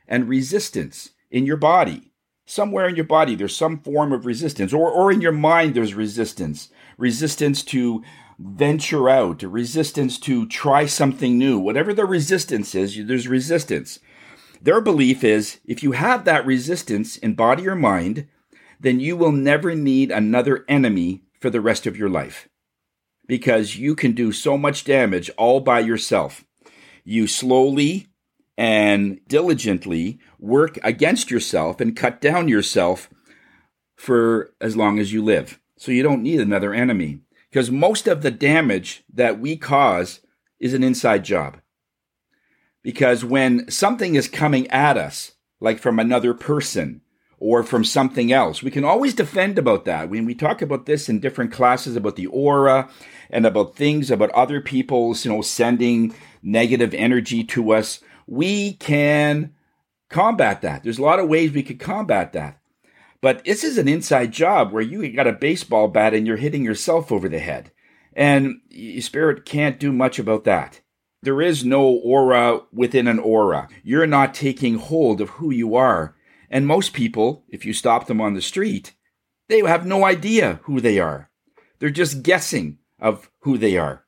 and 0.07 0.29
resistance 0.29 1.11
in 1.31 1.45
your 1.45 1.57
body, 1.57 2.08
somewhere 2.49 2.89
in 2.89 2.97
your 2.97 3.05
body 3.05 3.35
there's 3.35 3.55
some 3.55 3.79
form 3.79 4.13
of 4.13 4.27
resistance, 4.27 4.73
or, 4.73 4.91
or 4.91 5.13
in 5.13 5.21
your 5.21 5.33
mind 5.33 5.75
there's 5.75 5.95
resistance, 5.95 6.71
resistance 6.97 7.63
to 7.63 8.03
venture 8.39 9.09
out, 9.09 9.43
resistance 9.43 10.19
to 10.19 10.47
try 10.47 10.87
something 10.87 11.37
new, 11.37 11.59
whatever 11.59 11.93
the 11.93 12.07
resistance 12.07 12.75
is, 12.75 13.07
there's 13.07 13.29
resistance. 13.29 13.99
Their 14.63 14.81
belief 14.81 15.23
is 15.23 15.61
if 15.65 15.83
you 15.83 15.93
have 15.93 16.25
that 16.25 16.47
resistance 16.47 17.17
in 17.17 17.35
body 17.35 17.69
or 17.69 17.77
mind, 17.77 18.27
then 18.81 18.99
you 18.99 19.17
will 19.17 19.33
never 19.33 19.75
need 19.75 20.11
another 20.11 20.65
enemy 20.69 21.23
for 21.41 21.51
the 21.51 21.61
rest 21.61 21.87
of 21.87 21.97
your 21.97 22.09
life 22.09 22.49
because 23.27 23.77
you 23.77 23.95
can 23.95 24.13
do 24.13 24.33
so 24.33 24.57
much 24.57 24.85
damage 24.85 25.31
all 25.37 25.61
by 25.61 25.81
yourself. 25.81 26.45
You 27.05 27.27
slowly 27.27 28.07
and 28.59 29.21
diligently 29.29 30.19
work 30.41 30.81
against 30.83 31.31
yourself 31.31 31.81
and 31.81 31.97
cut 31.97 32.21
down 32.21 32.49
yourself 32.49 33.09
for 33.97 34.51
as 34.61 34.77
long 34.77 34.99
as 34.99 35.13
you 35.13 35.23
live. 35.23 35.61
So 35.77 35.93
you 35.93 36.03
don't 36.03 36.25
need 36.25 36.41
another 36.41 36.75
enemy 36.75 37.21
because 37.51 37.71
most 37.71 38.09
of 38.09 38.23
the 38.23 38.33
damage 38.33 39.05
that 39.15 39.39
we 39.39 39.57
cause 39.57 40.21
is 40.59 40.75
an 40.75 40.83
inside 40.83 41.25
job. 41.25 41.61
Because 42.83 43.25
when 43.25 43.71
something 43.71 44.17
is 44.17 44.27
coming 44.27 44.69
at 44.73 44.97
us, 44.97 45.33
like 45.61 45.79
from 45.79 46.01
another 46.01 46.35
person 46.35 47.01
or 47.39 47.63
from 47.63 47.85
something 47.85 48.33
else, 48.33 48.61
we 48.61 48.73
can 48.73 48.85
always 48.85 49.15
defend 49.15 49.57
about 49.57 49.85
that. 49.85 50.11
When 50.11 50.25
we 50.25 50.35
talk 50.35 50.63
about 50.63 50.87
this 50.87 51.09
in 51.09 51.21
different 51.21 51.53
classes 51.53 51.95
about 51.95 52.17
the 52.17 52.27
aura 52.27 52.91
and 53.31 53.47
about 53.47 53.77
things 53.77 54.11
about 54.11 54.31
other 54.31 54.61
people's, 54.61 55.25
you 55.25 55.33
know, 55.33 55.43
sending 55.43 56.13
negative 56.43 56.93
energy 56.93 57.45
to 57.45 57.73
us, 57.73 58.01
we 58.29 58.75
can 58.75 59.55
combat 60.11 60.61
that. 60.61 60.83
There's 60.83 60.99
a 60.99 61.03
lot 61.03 61.19
of 61.19 61.29
ways 61.29 61.51
we 61.51 61.63
could 61.63 61.81
combat 61.81 62.35
that. 62.35 62.61
But 63.21 63.45
this 63.45 63.65
is 63.65 63.79
an 63.79 63.89
inside 63.89 64.33
job 64.33 64.71
where 64.71 64.83
you 64.83 65.11
got 65.13 65.27
a 65.27 65.33
baseball 65.33 65.89
bat 65.89 66.15
and 66.15 66.27
you're 66.27 66.37
hitting 66.37 66.65
yourself 66.65 67.11
over 67.11 67.29
the 67.29 67.41
head. 67.41 67.73
And 68.13 68.61
spirit 69.01 69.45
can't 69.45 69.81
do 69.81 69.93
much 69.93 70.19
about 70.19 70.45
that. 70.45 70.81
There 71.23 71.43
is 71.43 71.65
no 71.65 71.85
aura 71.85 72.61
within 72.73 73.09
an 73.09 73.19
aura. 73.19 73.69
You're 73.83 74.07
not 74.07 74.35
taking 74.35 74.77
hold 74.77 75.21
of 75.21 75.31
who 75.31 75.51
you 75.51 75.75
are. 75.75 76.15
And 76.51 76.67
most 76.67 76.93
people, 76.93 77.45
if 77.49 77.65
you 77.65 77.73
stop 77.73 78.07
them 78.07 78.21
on 78.21 78.35
the 78.35 78.43
street, 78.43 78.95
they 79.49 79.61
have 79.61 79.85
no 79.85 80.05
idea 80.05 80.61
who 80.65 80.81
they 80.81 81.01
are. 81.01 81.31
They're 81.79 81.91
just 81.91 82.23
guessing 82.23 82.79
of 83.01 83.31
who 83.41 83.59
they 83.59 83.77
are. 83.77 84.05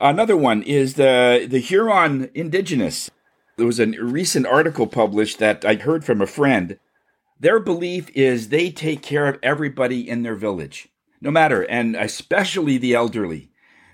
Another 0.00 0.36
one 0.36 0.62
is 0.62 0.94
the, 0.94 1.46
the 1.48 1.58
Huron 1.58 2.30
indigenous. 2.34 3.10
There 3.56 3.66
was 3.66 3.80
a 3.80 3.86
recent 3.86 4.46
article 4.46 4.86
published 4.86 5.38
that 5.38 5.64
I 5.64 5.76
heard 5.76 6.04
from 6.04 6.20
a 6.20 6.26
friend. 6.26 6.78
Their 7.40 7.58
belief 7.60 8.10
is 8.14 8.48
they 8.48 8.70
take 8.70 9.02
care 9.02 9.26
of 9.26 9.38
everybody 9.42 10.06
in 10.06 10.22
their 10.22 10.34
village, 10.34 10.88
no 11.20 11.30
matter, 11.30 11.62
and 11.62 11.96
especially 11.96 12.76
the 12.76 12.94
elderly. 12.94 13.50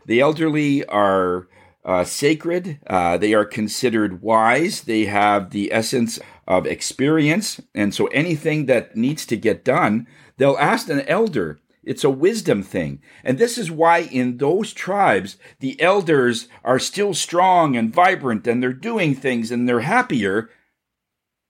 The 0.07 0.21
elderly 0.21 0.85
are 0.87 1.47
uh, 1.85 2.03
sacred. 2.05 2.81
Uh, 2.87 3.17
they 3.17 3.35
are 3.35 3.45
considered 3.45 4.23
wise. 4.23 4.83
They 4.83 5.05
have 5.05 5.51
the 5.51 5.73
essence 5.73 6.19
of 6.49 6.67
experience. 6.67 7.61
And 7.75 7.95
so 7.95 8.07
anything 8.09 8.67
that 8.67 8.97
needs 8.97 9.25
to 9.27 9.37
get 9.37 9.65
done, 9.65 10.09
they'll 10.37 10.59
ask 10.59 10.89
an 10.89 11.03
elder. 11.03 11.61
It's 11.85 12.05
a 12.05 12.11
wisdom 12.11 12.63
thing. 12.63 13.03
And 13.25 13.39
this 13.39 13.59
is 13.59 13.71
why 13.71 13.99
in 13.99 14.37
those 14.37 14.73
tribes, 14.73 15.37
the 15.59 15.81
elders 15.81 16.49
are 16.63 16.79
still 16.79 17.13
strong 17.13 17.77
and 17.77 17.93
vibrant 17.93 18.47
and 18.47 18.63
they're 18.63 18.73
doing 18.73 19.15
things 19.15 19.51
and 19.51 19.69
they're 19.69 19.81
happier 19.81 20.51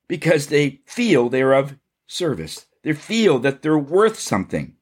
because 0.08 0.46
they 0.46 0.80
feel 0.86 1.28
they're 1.28 1.52
of 1.52 1.78
service. 2.06 2.66
They 2.82 2.94
feel 2.94 3.38
that 3.40 3.62
they're 3.62 3.78
worth 3.78 4.18
something. 4.18 4.76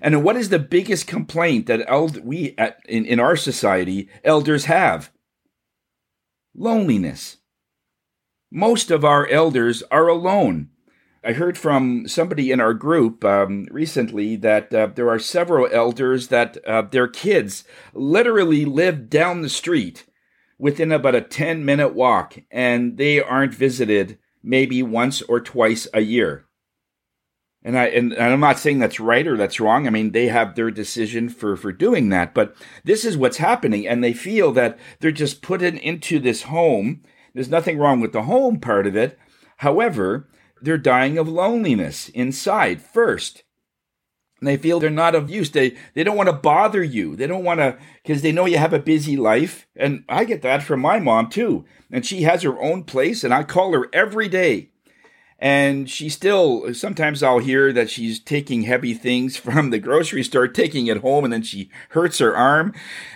And 0.00 0.22
what 0.22 0.36
is 0.36 0.50
the 0.50 0.58
biggest 0.58 1.06
complaint 1.06 1.66
that 1.66 1.84
eld- 1.88 2.24
we 2.24 2.54
at, 2.58 2.78
in, 2.86 3.06
in 3.06 3.18
our 3.18 3.36
society 3.36 4.08
elders 4.22 4.66
have? 4.66 5.10
Loneliness. 6.54 7.38
Most 8.50 8.90
of 8.90 9.04
our 9.04 9.26
elders 9.28 9.82
are 9.90 10.08
alone. 10.08 10.68
I 11.26 11.32
heard 11.32 11.56
from 11.56 12.06
somebody 12.06 12.50
in 12.52 12.60
our 12.60 12.74
group 12.74 13.24
um, 13.24 13.66
recently 13.70 14.36
that 14.36 14.74
uh, 14.74 14.88
there 14.94 15.08
are 15.08 15.18
several 15.18 15.66
elders 15.72 16.28
that 16.28 16.58
uh, 16.66 16.82
their 16.82 17.08
kids 17.08 17.64
literally 17.94 18.66
live 18.66 19.08
down 19.08 19.40
the 19.40 19.48
street 19.48 20.04
within 20.58 20.92
about 20.92 21.14
a 21.14 21.22
10 21.22 21.64
minute 21.64 21.94
walk 21.94 22.38
and 22.50 22.98
they 22.98 23.22
aren't 23.22 23.54
visited 23.54 24.18
maybe 24.42 24.82
once 24.82 25.22
or 25.22 25.40
twice 25.40 25.88
a 25.94 26.02
year. 26.02 26.44
And 27.62 27.78
I 27.78 27.86
and, 27.86 28.12
I'm 28.12 28.40
not 28.40 28.58
saying 28.58 28.78
that's 28.78 29.00
right 29.00 29.26
or 29.26 29.38
that's 29.38 29.58
wrong. 29.58 29.86
I 29.86 29.90
mean, 29.90 30.12
they 30.12 30.26
have 30.28 30.54
their 30.54 30.70
decision 30.70 31.30
for 31.30 31.56
for 31.56 31.72
doing 31.72 32.10
that, 32.10 32.34
but 32.34 32.54
this 32.84 33.06
is 33.06 33.16
what's 33.16 33.38
happening, 33.38 33.88
and 33.88 34.04
they 34.04 34.12
feel 34.12 34.52
that 34.52 34.78
they're 35.00 35.10
just 35.10 35.40
put 35.40 35.62
in, 35.62 35.78
into 35.78 36.18
this 36.18 36.42
home. 36.42 37.00
There's 37.32 37.48
nothing 37.48 37.78
wrong 37.78 38.00
with 38.00 38.12
the 38.12 38.24
home 38.24 38.60
part 38.60 38.86
of 38.86 38.94
it. 38.96 39.18
However, 39.58 40.28
they're 40.64 40.78
dying 40.78 41.18
of 41.18 41.28
loneliness 41.28 42.08
inside 42.10 42.82
first. 42.82 43.44
And 44.40 44.48
they 44.48 44.56
feel 44.56 44.80
they're 44.80 44.90
not 44.90 45.14
of 45.14 45.30
use. 45.30 45.50
They 45.50 45.76
they 45.94 46.04
don't 46.04 46.16
want 46.16 46.28
to 46.28 46.34
bother 46.34 46.82
you. 46.82 47.16
They 47.16 47.26
don't 47.26 47.44
want 47.44 47.60
to 47.60 47.78
because 48.02 48.22
they 48.22 48.32
know 48.32 48.46
you 48.46 48.58
have 48.58 48.72
a 48.72 48.78
busy 48.78 49.16
life. 49.16 49.66
And 49.76 50.04
I 50.08 50.24
get 50.24 50.42
that 50.42 50.62
from 50.62 50.80
my 50.80 50.98
mom 50.98 51.30
too. 51.30 51.64
And 51.90 52.04
she 52.04 52.22
has 52.22 52.42
her 52.42 52.60
own 52.60 52.84
place, 52.84 53.24
and 53.24 53.32
I 53.32 53.44
call 53.44 53.72
her 53.72 53.88
every 53.92 54.28
day 54.28 54.70
and 55.38 55.90
she 55.90 56.08
still 56.08 56.72
sometimes 56.72 57.22
I'll 57.22 57.38
hear 57.38 57.72
that 57.72 57.90
she's 57.90 58.18
taking 58.20 58.62
heavy 58.62 58.94
things 58.94 59.36
from 59.36 59.70
the 59.70 59.78
grocery 59.78 60.22
store, 60.22 60.48
taking 60.48 60.86
it 60.86 60.98
home, 60.98 61.24
and 61.24 61.32
then 61.32 61.42
she 61.42 61.70
hurts 61.90 62.18
her 62.18 62.36
arm 62.36 62.72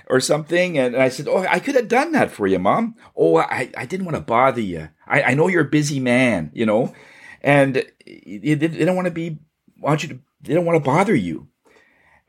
or 0.09 0.21
something. 0.21 0.79
And 0.79 0.97
I 0.97 1.09
said, 1.09 1.29
"Oh, 1.29 1.47
I 1.49 1.59
could 1.59 1.75
have 1.75 1.89
done 1.89 2.13
that 2.13 2.31
for 2.31 2.47
you, 2.47 2.59
mom. 2.59 2.97
Oh, 3.17 3.39
I, 3.39 3.71
I 3.77 3.87
didn't 3.87 4.07
want 4.07 4.17
to 4.17 4.23
bother 4.23 4.61
you. 4.61 4.89
I, 5.07 5.23
I 5.23 5.35
know 5.35 5.49
you're 5.49 5.63
a 5.63 5.71
busy 5.71 6.01
man, 6.01 6.51
you 6.53 6.67
know, 6.67 6.93
and 7.43 7.85
they, 8.07 8.55
don't 8.57 8.97
want 8.97 9.07
to 9.07 9.13
be 9.13 9.39
want 9.79 10.03
you 10.03 10.09
to. 10.11 10.21
They 10.41 10.55
don't 10.55 10.65
want 10.65 10.83
to 10.83 10.91
bother 10.91 11.15
you, 11.15 11.49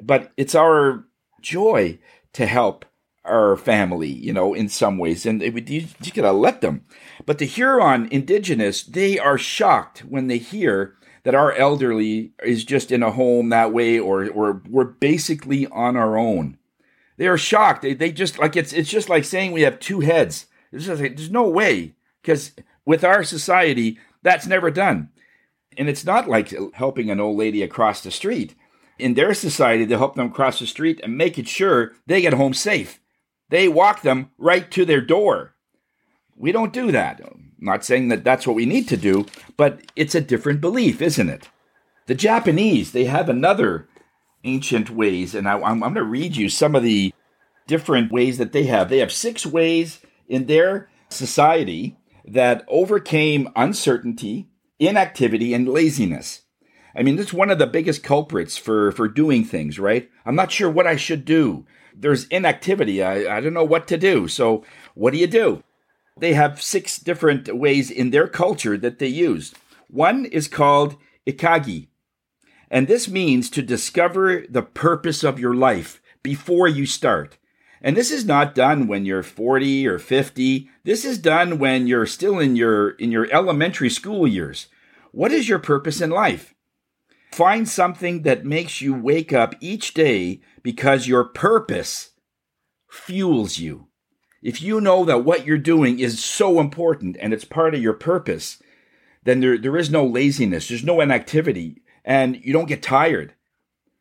but 0.02 0.32
it's 0.38 0.56
our 0.56 1.06
joy 1.42 2.00
to 2.34 2.46
help 2.46 2.86
our 3.26 3.56
family, 3.56 4.10
you 4.10 4.34
know, 4.34 4.54
in 4.54 4.70
some 4.70 4.98
ways, 4.98 5.26
and 5.26 5.42
it, 5.44 5.70
you, 5.70 5.88
you 6.02 6.12
gotta 6.12 6.32
let 6.32 6.62
them. 6.62 6.86
But 7.26 7.38
the 7.38 7.46
Huron 7.46 8.08
indigenous, 8.12 8.84
they 8.84 9.20
are 9.20 9.38
shocked 9.38 10.00
when 10.00 10.28
they 10.28 10.38
hear 10.38 10.96
that 11.24 11.36
our 11.36 11.54
elderly 11.54 12.32
is 12.44 12.64
just 12.64 12.92
in 12.92 13.04
a 13.04 13.12
home 13.12 13.50
that 13.50 13.74
way, 13.74 14.00
or 14.00 14.28
or 14.30 14.64
we're 14.68 14.86
basically 14.86 15.68
on 15.68 15.96
our 15.96 16.18
own. 16.18 16.58
They 17.18 17.28
are 17.28 17.38
shocked. 17.38 17.82
They, 17.82 17.94
they 17.94 18.12
just 18.12 18.40
like 18.40 18.56
it's 18.56 18.74
it's 18.74 18.90
just 18.90 19.10
like 19.10 19.26
saying 19.26 19.52
we 19.52 19.62
have 19.62 19.80
two 19.80 20.00
heads. 20.00 20.48
Like, 20.72 21.18
there's 21.18 21.32
no 21.32 21.48
way 21.50 21.96
because 22.22 22.52
with 22.86 23.04
our 23.04 23.24
society, 23.24 24.00
that's 24.22 24.48
never 24.48 24.72
done. 24.72 25.10
And 25.78 25.88
it's 25.88 26.06
not 26.06 26.28
like 26.28 26.54
helping 26.74 27.10
an 27.10 27.20
old 27.20 27.38
lady 27.38 27.64
across 27.64 28.02
the 28.02 28.12
street. 28.12 28.56
In 28.98 29.14
their 29.14 29.34
society, 29.34 29.86
they 29.86 29.96
help 29.96 30.16
them 30.16 30.32
cross 30.32 30.60
the 30.60 30.68
street 30.68 31.00
and 31.04 31.18
making 31.18 31.46
sure 31.46 31.94
they 32.06 32.22
get 32.22 32.34
home 32.34 32.54
safe. 32.54 33.00
They 33.50 33.68
walk 33.68 34.02
them 34.02 34.32
right 34.38 34.70
to 34.72 34.86
their 34.86 35.02
door. 35.02 35.56
We 36.36 36.52
don't 36.52 36.74
do 36.74 36.92
that. 36.92 37.22
I'm 37.24 37.54
not 37.60 37.86
saying 37.86 38.10
that 38.10 38.24
that's 38.24 38.46
what 38.46 38.56
we 38.56 38.66
need 38.66 38.88
to 38.90 38.98
do, 38.98 39.26
but 39.58 39.82
it's 39.96 40.16
a 40.16 40.22
different 40.22 40.62
belief, 40.62 41.02
isn't 41.02 41.30
it? 41.30 41.50
The 42.08 42.16
Japanese, 42.16 42.92
they 42.92 43.06
have 43.06 43.30
another 43.30 43.88
ancient 44.44 44.90
ways, 44.90 45.36
and 45.36 45.48
I, 45.48 45.60
am 45.60 45.80
going 45.80 45.96
to 45.96 46.04
read 46.04 46.36
you 46.36 46.50
some 46.50 46.76
of 46.76 46.84
the 46.84 47.14
different 47.68 48.12
ways 48.12 48.38
that 48.38 48.52
they 48.52 48.64
have. 48.64 48.90
They 48.90 49.00
have 49.00 49.12
six 49.12 49.46
ways 49.46 50.00
in 50.28 50.46
their 50.46 50.90
society 51.10 51.98
that 52.34 52.64
overcame 52.68 53.50
uncertainty, 53.56 54.50
inactivity, 54.80 55.54
and 55.54 55.68
laziness. 55.68 56.44
I 56.96 57.04
mean, 57.04 57.16
that's 57.16 57.34
one 57.34 57.50
of 57.50 57.60
the 57.60 57.68
biggest 57.68 58.04
culprits 58.04 58.58
for, 58.58 58.92
for 58.92 59.08
doing 59.08 59.44
things, 59.44 59.80
right? 59.80 60.10
I'm 60.26 60.36
not 60.36 60.52
sure 60.52 60.70
what 60.70 60.88
I 60.88 60.96
should 60.96 61.26
do. 61.26 61.66
There's 61.96 62.28
inactivity. 62.28 63.04
I, 63.04 63.38
I 63.38 63.42
don't 63.42 63.54
know 63.54 63.64
what 63.64 63.88
to 63.88 63.98
do. 63.98 64.28
So, 64.28 64.64
what 64.96 65.14
do 65.14 65.20
you 65.20 65.28
do? 65.28 65.64
They 66.20 66.34
have 66.34 66.62
six 66.62 66.98
different 66.98 67.56
ways 67.56 67.90
in 67.90 68.10
their 68.10 68.28
culture 68.28 68.78
that 68.78 69.00
they 69.00 69.08
use. 69.08 69.54
One 69.88 70.26
is 70.26 70.48
called 70.48 70.98
ikigai, 71.26 71.88
and 72.70 72.88
this 72.88 73.08
means 73.08 73.50
to 73.52 73.62
discover 73.62 74.44
the 74.50 74.62
purpose 74.62 75.24
of 75.24 75.40
your 75.40 75.56
life 75.56 76.02
before 76.22 76.68
you 76.68 76.86
start. 76.86 77.38
And 77.82 77.96
this 77.96 78.12
is 78.12 78.26
not 78.26 78.56
done 78.56 78.88
when 78.88 79.06
you're 79.06 79.24
40 79.24 79.88
or 79.88 80.00
50. 80.00 80.70
This 80.84 81.06
is 81.06 81.18
done 81.18 81.60
when 81.60 81.88
you're 81.88 82.06
still 82.06 82.40
in 82.40 82.56
your 82.56 82.92
in 82.92 83.12
your 83.12 83.32
elementary 83.32 83.90
school 83.90 84.28
years. 84.28 84.68
What 85.12 85.32
is 85.32 85.48
your 85.48 85.60
purpose 85.60 86.02
in 86.02 86.10
life? 86.10 86.54
Find 87.32 87.70
something 87.70 88.24
that 88.24 88.46
makes 88.46 88.82
you 88.82 88.94
wake 88.94 89.32
up 89.32 89.56
each 89.60 89.94
day 89.94 90.42
because 90.64 91.08
your 91.08 91.24
purpose 91.24 92.12
fuels 92.90 93.60
you. 93.60 93.88
If 94.42 94.62
you 94.62 94.80
know 94.82 95.06
that 95.06 95.24
what 95.24 95.46
you're 95.46 95.58
doing 95.58 96.00
is 96.00 96.24
so 96.24 96.60
important 96.60 97.18
and 97.20 97.34
it's 97.34 97.46
part 97.46 97.76
of 97.76 97.82
your 97.82 97.94
purpose, 97.94 98.62
then 99.24 99.42
there, 99.42 99.58
there 99.58 99.78
is 99.78 99.90
no 99.90 100.06
laziness, 100.06 100.68
there's 100.68 100.84
no 100.84 101.02
inactivity, 101.02 101.82
and 102.06 102.44
you 102.44 102.54
don't 102.54 102.68
get 102.68 102.82
tired. 102.82 103.34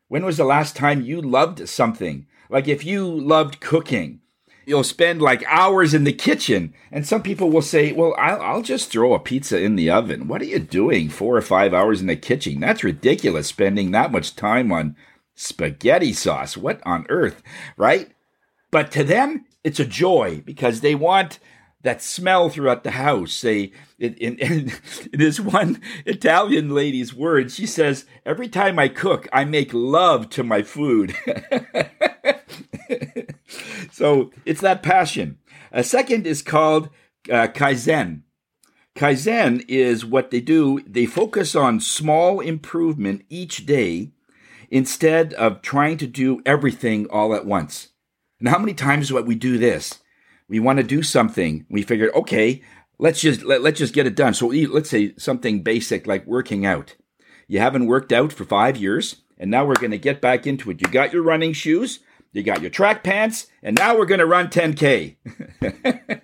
When 0.07 0.25
was 0.25 0.37
the 0.37 0.45
last 0.45 0.77
time 0.77 1.03
you 1.03 1.21
loved 1.21 1.69
something? 1.69 2.27
Like 2.49 2.69
if 2.69 2.85
you 2.85 3.07
loved 3.07 3.61
cooking, 3.61 4.21
you'll 4.67 4.85
spend 4.85 5.23
like 5.23 5.43
hours 5.47 5.95
in 5.95 6.05
the 6.05 6.13
kitchen. 6.13 6.75
And 6.93 7.07
some 7.07 7.23
people 7.23 7.51
will 7.51 7.63
say, 7.63 7.93
well, 7.93 8.15
I'll, 8.19 8.41
I'll, 8.41 8.63
just 8.63 8.91
throw 8.91 9.15
a 9.15 9.19
pizza 9.19 9.61
in 9.61 9.77
the 9.77 9.91
oven. 9.91 10.29
What 10.29 10.43
are 10.43 10.47
you 10.47 10.59
doing 10.59 11.09
four 11.09 11.37
or 11.37 11.43
five 11.43 11.73
hours 11.73 12.01
in 12.01 12.07
the 12.07 12.17
kitchen? 12.17 12.61
That's 12.61 12.85
ridiculous 12.85 13.47
spending 13.47 13.91
that 13.93 14.13
much 14.13 14.37
time 14.37 14.71
on 14.71 14.97
spaghetti 15.35 16.13
sauce. 16.13 16.57
What 16.57 16.81
on 16.85 17.07
earth, 17.09 17.43
right? 17.77 18.11
But 18.71 18.93
to 18.93 19.05
them, 19.05 19.47
it's 19.65 19.81
a 19.81 19.87
joy 19.87 20.43
because 20.45 20.81
they 20.81 20.95
want 20.95 21.39
that 21.83 22.03
smell 22.03 22.49
throughout 22.49 22.85
the 22.85 22.93
house. 22.93 23.41
They, 23.41 23.73
in, 23.99 24.15
in, 24.15 24.39
in, 24.39 24.73
this 25.13 25.41
one 25.41 25.81
Italian 26.07 26.75
lady's 26.75 27.15
words, 27.15 27.55
she 27.55 27.67
says, 27.67 28.05
Every 28.25 28.49
time 28.49 28.79
I 28.79 28.89
cook, 28.89 29.29
I 29.33 29.45
make 29.45 29.73
love 29.73 30.31
to 30.31 30.43
my 30.43 30.63
food. 30.63 31.15
so 33.93 34.31
it's 34.45 34.61
that 34.61 34.83
passion. 34.83 35.39
A 35.73 35.85
second 35.85 36.27
is 36.27 36.43
called 36.43 36.89
uh, 37.31 37.49
Kaizen. 37.49 38.23
Kaizen 38.97 39.65
is 39.69 40.05
what 40.05 40.33
they 40.33 40.41
do, 40.41 40.81
they 40.85 41.07
focus 41.07 41.55
on 41.55 41.79
small 41.79 42.41
improvement 42.41 43.25
each 43.29 43.65
day 43.65 44.11
instead 44.71 45.33
of 45.35 45.63
trying 45.63 45.97
to 45.99 46.07
do 46.07 46.43
everything 46.45 47.07
all 47.09 47.33
at 47.33 47.47
once. 47.47 47.91
And 48.41 48.49
how 48.49 48.59
many 48.59 48.75
times 48.75 49.09
do 49.09 49.23
we 49.23 49.37
do 49.37 49.57
this? 49.57 50.01
We 50.49 50.61
want 50.61 50.79
to 50.79 50.83
do 50.83 51.03
something. 51.03 51.67
We 51.69 51.83
figured, 51.83 52.15
okay, 52.15 52.63
let's 52.99 53.21
just 53.21 53.43
let, 53.43 53.63
let's 53.63 53.79
just 53.79 53.95
get 53.95 54.07
it 54.07 54.15
done. 54.15 54.35
So 54.35 54.49
let's 54.49 54.91
say 54.91 55.15
something 55.19 55.63
basic 55.63 56.07
like 56.07 56.27
working 56.27 56.65
out. 56.65 56.97
You 57.47 57.61
haven't 57.61 57.87
worked 57.87 58.13
out 58.13 58.33
for 58.33 58.45
5 58.45 58.77
years 58.77 59.23
and 59.39 59.51
now 59.51 59.65
we're 59.65 59.75
going 59.75 59.93
to 59.93 59.99
get 59.99 60.21
back 60.21 60.47
into 60.47 60.71
it. 60.71 60.81
You 60.81 60.89
got 60.89 61.13
your 61.13 61.23
running 61.23 61.53
shoes, 61.53 62.01
you 62.33 62.43
got 62.43 62.61
your 62.61 62.71
track 62.71 63.03
pants, 63.03 63.47
and 63.63 63.77
now 63.77 63.97
we're 63.97 64.05
going 64.05 64.19
to 64.19 64.27
run 64.27 64.49
10K. 64.49 65.17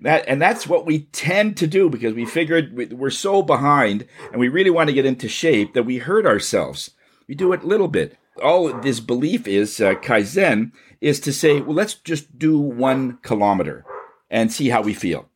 that, 0.00 0.24
and 0.26 0.40
that's 0.40 0.66
what 0.66 0.86
we 0.86 1.00
tend 1.12 1.56
to 1.58 1.66
do 1.66 1.88
because 1.88 2.14
we 2.14 2.24
figured 2.24 2.92
we're 2.92 3.10
so 3.10 3.42
behind 3.42 4.06
and 4.32 4.40
we 4.40 4.48
really 4.48 4.70
want 4.70 4.88
to 4.88 4.94
get 4.94 5.06
into 5.06 5.28
shape 5.28 5.74
that 5.74 5.84
we 5.84 5.98
hurt 5.98 6.26
ourselves. 6.26 6.90
We 7.28 7.34
do 7.34 7.52
it 7.52 7.62
a 7.62 7.66
little 7.66 7.88
bit. 7.88 8.18
All 8.42 8.72
this 8.80 8.98
belief 8.98 9.46
is, 9.46 9.80
uh, 9.80 9.94
Kaizen, 9.94 10.72
is 11.04 11.20
to 11.20 11.34
say, 11.34 11.60
well, 11.60 11.76
let's 11.76 11.92
just 11.92 12.38
do 12.38 12.58
one 12.58 13.18
kilometer 13.18 13.84
and 14.30 14.50
see 14.50 14.70
how 14.70 14.80
we 14.80 14.94
feel. 14.94 15.28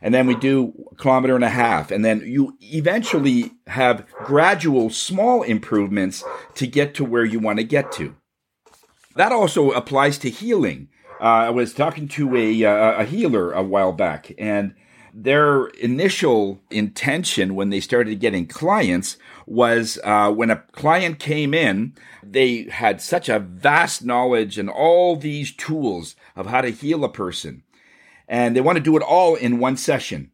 And 0.00 0.14
then 0.14 0.26
we 0.26 0.34
do 0.34 0.72
a 0.92 0.94
kilometer 0.94 1.34
and 1.34 1.44
a 1.44 1.50
half. 1.50 1.90
And 1.90 2.02
then 2.02 2.22
you 2.24 2.56
eventually 2.62 3.52
have 3.66 4.06
gradual 4.24 4.88
small 4.88 5.42
improvements 5.42 6.24
to 6.54 6.66
get 6.66 6.94
to 6.94 7.04
where 7.04 7.24
you 7.24 7.38
want 7.38 7.58
to 7.58 7.64
get 7.64 7.92
to. 7.92 8.16
That 9.16 9.30
also 9.30 9.72
applies 9.72 10.16
to 10.18 10.30
healing. 10.30 10.88
Uh, 11.20 11.24
I 11.24 11.50
was 11.50 11.74
talking 11.74 12.08
to 12.08 12.34
a, 12.34 12.64
uh, 12.64 13.02
a 13.02 13.04
healer 13.04 13.52
a 13.52 13.62
while 13.62 13.92
back, 13.92 14.32
and 14.38 14.74
their 15.12 15.66
initial 15.66 16.62
intention 16.70 17.54
when 17.54 17.68
they 17.68 17.80
started 17.80 18.20
getting 18.20 18.46
clients 18.46 19.18
was 19.46 19.98
uh, 20.04 20.30
when 20.30 20.50
a 20.50 20.62
client 20.72 21.18
came 21.18 21.54
in, 21.54 21.94
they 22.22 22.64
had 22.64 23.00
such 23.00 23.28
a 23.28 23.38
vast 23.38 24.04
knowledge 24.04 24.58
and 24.58 24.70
all 24.70 25.16
these 25.16 25.54
tools 25.54 26.16
of 26.36 26.46
how 26.46 26.60
to 26.60 26.70
heal 26.70 27.04
a 27.04 27.08
person. 27.08 27.62
And 28.26 28.56
they 28.56 28.60
want 28.60 28.76
to 28.76 28.82
do 28.84 28.96
it 28.96 29.02
all 29.02 29.34
in 29.34 29.58
one 29.58 29.76
session. 29.76 30.30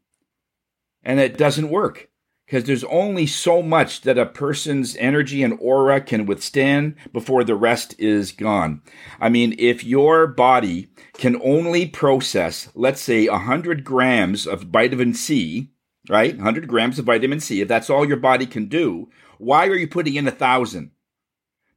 And 1.03 1.19
it 1.19 1.37
doesn't 1.37 1.71
work 1.71 2.11
because 2.51 2.65
there's 2.65 2.85
only 2.85 3.27
so 3.27 3.63
much 3.63 4.01
that 4.01 4.19
a 4.19 4.27
person's 4.27 4.97
energy 4.97 5.45
and 5.45 5.57
aura 5.61 6.01
can 6.01 6.27
withstand 6.27 6.97
before 7.13 7.45
the 7.45 7.55
rest 7.55 7.95
is 7.97 8.33
gone. 8.33 8.83
I 9.21 9.29
mean, 9.29 9.55
if 9.57 9.85
your 9.85 10.27
body 10.27 10.91
can 11.15 11.41
only 11.45 11.87
process, 11.87 12.69
let's 12.75 13.01
say, 13.01 13.29
100 13.29 13.85
grams 13.85 14.49
of 14.49 14.63
vitamin 14.63 15.15
C, 15.15 15.71
right? 16.09 16.35
100 16.37 16.67
grams 16.67 16.99
of 16.99 17.05
vitamin 17.07 17.41
C, 17.41 17.61
if 17.61 17.69
that's 17.69 17.91
all 17.91 18.07
your 18.07 18.17
body 18.17 18.47
can 18.47 18.67
do, 18.67 19.09
why 19.39 19.67
are 19.67 19.77
you 19.77 19.89
putting 19.89 20.15
in 20.15 20.29
a 20.29 20.33
thousand? 20.33 20.93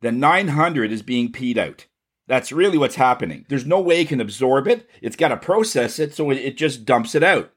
Then 0.01 0.19
900 0.19 0.91
is 0.91 1.01
being 1.01 1.31
peed 1.31 1.57
out. 1.57 1.88
That's 2.27 2.51
really 2.51 2.77
what's 2.77 2.95
happening. 2.95 3.45
There's 3.49 3.65
no 3.65 3.81
way 3.81 4.01
it 4.01 4.09
can 4.09 4.21
absorb 4.21 4.67
it. 4.67 4.89
It's 5.01 5.15
got 5.15 5.29
to 5.29 5.38
process 5.38 5.99
it, 5.99 6.13
so 6.13 6.29
it 6.31 6.57
just 6.57 6.86
dumps 6.86 7.15
it 7.15 7.23
out. 7.23 7.51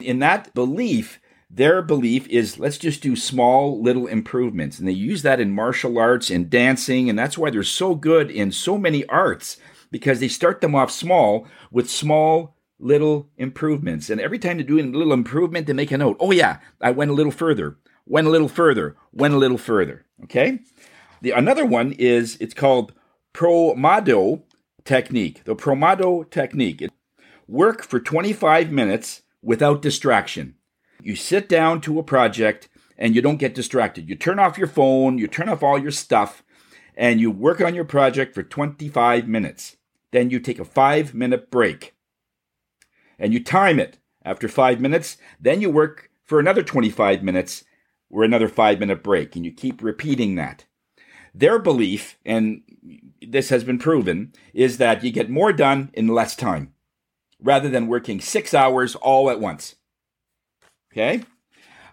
In 0.00 0.18
that 0.18 0.54
belief, 0.54 1.20
their 1.50 1.82
belief 1.82 2.26
is 2.28 2.58
let's 2.58 2.78
just 2.78 3.02
do 3.02 3.14
small 3.14 3.80
little 3.80 4.06
improvements. 4.06 4.78
And 4.78 4.88
they 4.88 4.92
use 4.92 5.22
that 5.22 5.40
in 5.40 5.50
martial 5.50 5.98
arts 5.98 6.30
and 6.30 6.48
dancing. 6.48 7.10
And 7.10 7.18
that's 7.18 7.36
why 7.36 7.50
they're 7.50 7.62
so 7.62 7.94
good 7.94 8.30
in 8.30 8.52
so 8.52 8.78
many 8.78 9.06
arts 9.06 9.58
because 9.90 10.18
they 10.18 10.28
start 10.28 10.62
them 10.62 10.74
off 10.74 10.90
small 10.90 11.46
with 11.70 11.90
small 11.90 12.56
little 12.82 13.30
improvements. 13.36 14.10
And 14.10 14.20
every 14.20 14.38
time 14.38 14.58
they 14.58 14.64
do 14.64 14.78
a 14.78 14.82
little 14.82 15.12
improvement, 15.12 15.66
they 15.66 15.72
make 15.72 15.92
a 15.92 15.98
note. 15.98 16.16
Oh, 16.20 16.32
yeah, 16.32 16.58
I 16.80 16.90
went 16.90 17.10
a 17.10 17.14
little 17.14 17.32
further, 17.32 17.78
went 18.06 18.26
a 18.26 18.30
little 18.30 18.48
further, 18.48 18.96
went 19.12 19.34
a 19.34 19.38
little 19.38 19.58
further. 19.58 20.04
Okay. 20.24 20.60
The 21.22 21.30
another 21.30 21.64
one 21.64 21.92
is 21.92 22.36
it's 22.40 22.54
called 22.54 22.92
Pomodoro 23.32 24.42
technique. 24.84 25.44
The 25.44 25.54
Pomodoro 25.54 26.28
technique. 26.28 26.88
Work 27.46 27.82
for 27.82 28.00
25 28.00 28.72
minutes 28.72 29.22
without 29.42 29.82
distraction. 29.82 30.56
You 31.00 31.16
sit 31.16 31.48
down 31.48 31.80
to 31.82 31.98
a 31.98 32.04
project 32.04 32.68
and 32.98 33.14
you 33.14 33.22
don't 33.22 33.38
get 33.38 33.54
distracted. 33.54 34.08
You 34.08 34.16
turn 34.16 34.38
off 34.38 34.58
your 34.58 34.66
phone, 34.68 35.18
you 35.18 35.26
turn 35.26 35.48
off 35.48 35.62
all 35.62 35.78
your 35.78 35.90
stuff, 35.90 36.42
and 36.96 37.20
you 37.20 37.30
work 37.30 37.60
on 37.60 37.74
your 37.74 37.84
project 37.84 38.34
for 38.34 38.42
25 38.42 39.26
minutes. 39.28 39.76
Then 40.10 40.30
you 40.30 40.40
take 40.40 40.58
a 40.58 40.64
five 40.64 41.14
minute 41.14 41.50
break 41.50 41.94
and 43.22 43.32
you 43.32 43.42
time 43.42 43.78
it 43.78 43.98
after 44.24 44.48
five 44.48 44.80
minutes. 44.80 45.16
Then 45.40 45.62
you 45.62 45.70
work 45.70 46.10
for 46.24 46.40
another 46.40 46.62
25 46.62 47.22
minutes 47.22 47.64
or 48.10 48.24
another 48.24 48.48
five 48.48 48.80
minute 48.80 49.02
break, 49.02 49.36
and 49.36 49.44
you 49.44 49.52
keep 49.52 49.80
repeating 49.80 50.34
that. 50.34 50.66
Their 51.32 51.58
belief, 51.58 52.18
and 52.26 52.62
this 53.26 53.48
has 53.48 53.64
been 53.64 53.78
proven, 53.78 54.32
is 54.52 54.76
that 54.76 55.02
you 55.02 55.10
get 55.10 55.30
more 55.30 55.52
done 55.52 55.90
in 55.94 56.08
less 56.08 56.36
time 56.36 56.74
rather 57.40 57.68
than 57.70 57.86
working 57.86 58.20
six 58.20 58.52
hours 58.52 58.94
all 58.96 59.30
at 59.30 59.40
once. 59.40 59.76
Okay. 60.92 61.22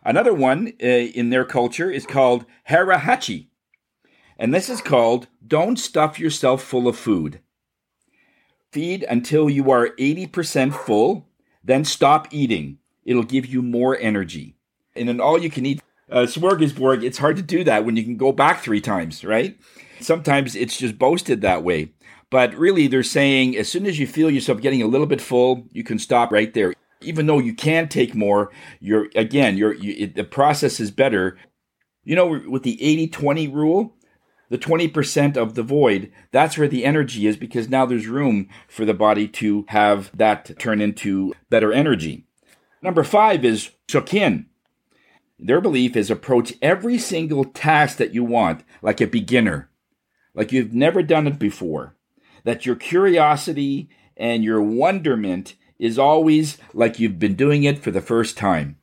Another 0.04 0.34
one 0.34 0.74
uh, 0.82 0.88
in 0.88 1.30
their 1.30 1.46
culture 1.46 1.90
is 1.90 2.06
called 2.06 2.46
harahachi. 2.70 3.48
And 4.38 4.54
this 4.54 4.70
is 4.70 4.82
called 4.82 5.28
don't 5.46 5.78
stuff 5.78 6.20
yourself 6.20 6.64
full 6.64 6.88
of 6.88 6.98
food. 6.98 7.40
Feed 8.72 9.04
until 9.10 9.50
you 9.50 9.72
are 9.72 9.90
80% 9.98 10.74
full, 10.74 11.28
then 11.64 11.84
stop 11.84 12.28
eating. 12.32 12.78
It'll 13.04 13.24
give 13.24 13.48
you 13.48 13.62
more 13.62 13.98
energy. 13.98 14.56
In 14.96 15.10
an 15.10 15.20
all 15.20 15.40
you 15.40 15.50
can 15.50 15.66
eat 15.66 15.82
a 16.10 16.24
smorgasbord, 16.24 17.04
it's 17.04 17.18
hard 17.18 17.38
to 17.38 17.42
do 17.42 17.64
that 17.64 17.86
when 17.86 17.96
you 17.96 18.04
can 18.04 18.18
go 18.18 18.32
back 18.32 18.62
three 18.62 18.82
times, 18.82 19.24
right? 19.24 19.58
Sometimes 20.00 20.56
it's 20.56 20.78
just 20.78 21.00
boasted 21.00 21.42
that 21.42 21.64
way. 21.64 21.94
But 22.30 22.54
really, 22.54 22.88
they're 22.88 23.04
saying 23.04 23.58
as 23.58 23.70
soon 23.70 23.86
as 23.86 23.98
you 23.98 24.06
feel 24.06 24.30
yourself 24.30 24.62
getting 24.62 24.84
a 24.84 24.88
little 24.88 25.08
bit 25.08 25.22
full, 25.22 25.68
you 25.72 25.84
can 25.84 25.98
stop 25.98 26.32
right 26.32 26.54
there. 26.54 26.74
Even 27.02 27.26
though 27.26 27.40
you 27.40 27.54
can 27.54 27.88
take 27.88 28.14
more, 28.14 28.52
you're 28.80 29.10
again, 29.16 29.58
you're, 29.58 29.74
you, 29.74 29.96
it, 29.98 30.16
the 30.16 30.24
process 30.24 30.80
is 30.80 30.92
better. 30.92 31.38
You 32.04 32.16
know, 32.16 32.42
with 32.48 32.64
the 32.64 32.82
80 32.82 33.08
20 33.08 33.48
rule, 33.48 33.96
the 34.50 34.58
20% 34.58 35.38
of 35.38 35.56
the 35.56 35.64
void, 35.64 36.12
that's 36.32 36.58
where 36.58 36.68
the 36.68 36.84
energy 36.84 37.28
is 37.28 37.38
because 37.38 37.70
now 37.70 37.86
there's 37.86 38.08
room 38.08 38.50
for 38.68 38.84
the 38.84 38.94
body 38.94 39.28
to 39.28 39.66
have 39.70 40.16
that 40.18 40.58
turn 40.60 40.82
into 40.82 41.34
better 41.50 41.72
energy. 41.72 42.26
Number 42.82 43.04
five 43.04 43.46
is 43.46 43.72
shoshin. 43.88 44.46
Their 45.38 45.62
belief 45.62 45.96
is 45.96 46.10
approach 46.10 46.54
every 46.62 46.98
single 46.98 47.46
task 47.46 47.98
that 47.98 48.14
you 48.14 48.24
want 48.24 48.64
like 48.82 49.00
a 49.00 49.08
beginner, 49.08 49.70
like 50.34 50.52
you've 50.52 50.74
never 50.74 51.02
done 51.02 51.28
it 51.28 51.40
before. 51.40 51.96
That 52.44 52.66
your 52.66 52.76
curiosity 52.76 53.90
and 54.18 54.44
your 54.44 54.62
wonderment 54.62 55.56
is 55.78 55.98
always 55.98 56.58
like 56.74 57.00
you've 57.00 57.20
been 57.20 57.36
doing 57.36 57.64
it 57.64 57.80
for 57.80 57.92
the 57.92 58.02
first 58.02 58.38
time. 58.38 58.78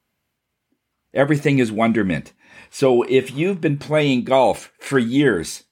Everything 1.12 1.58
is 1.58 1.72
wonderment. 1.72 2.32
So 2.70 3.02
if 3.02 3.30
you've 3.30 3.60
been 3.60 3.78
playing 3.78 4.24
golf 4.24 4.72
for 4.78 4.98
years, 4.98 5.64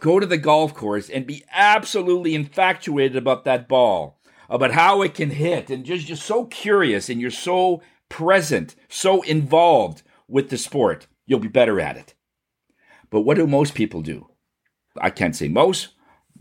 go 0.00 0.20
to 0.20 0.26
the 0.26 0.38
golf 0.38 0.74
course 0.74 1.10
and 1.10 1.26
be 1.26 1.44
absolutely 1.52 2.34
infatuated 2.34 3.16
about 3.16 3.44
that 3.44 3.68
ball, 3.68 4.20
about 4.48 4.72
how 4.72 5.02
it 5.02 5.14
can 5.14 5.30
hit, 5.30 5.70
and 5.70 5.84
just, 5.84 6.06
just 6.06 6.24
so 6.24 6.44
curious 6.46 7.08
and 7.08 7.20
you're 7.20 7.30
so 7.30 7.82
present, 8.08 8.74
so 8.88 9.22
involved 9.22 10.02
with 10.26 10.50
the 10.50 10.58
sport, 10.58 11.06
you'll 11.26 11.38
be 11.38 11.48
better 11.48 11.80
at 11.80 11.96
it. 11.96 12.14
But 13.10 13.22
what 13.22 13.36
do 13.36 13.46
most 13.46 13.74
people 13.74 14.02
do? 14.02 14.28
I 15.00 15.10
can't 15.10 15.36
say 15.36 15.48
most 15.48 15.88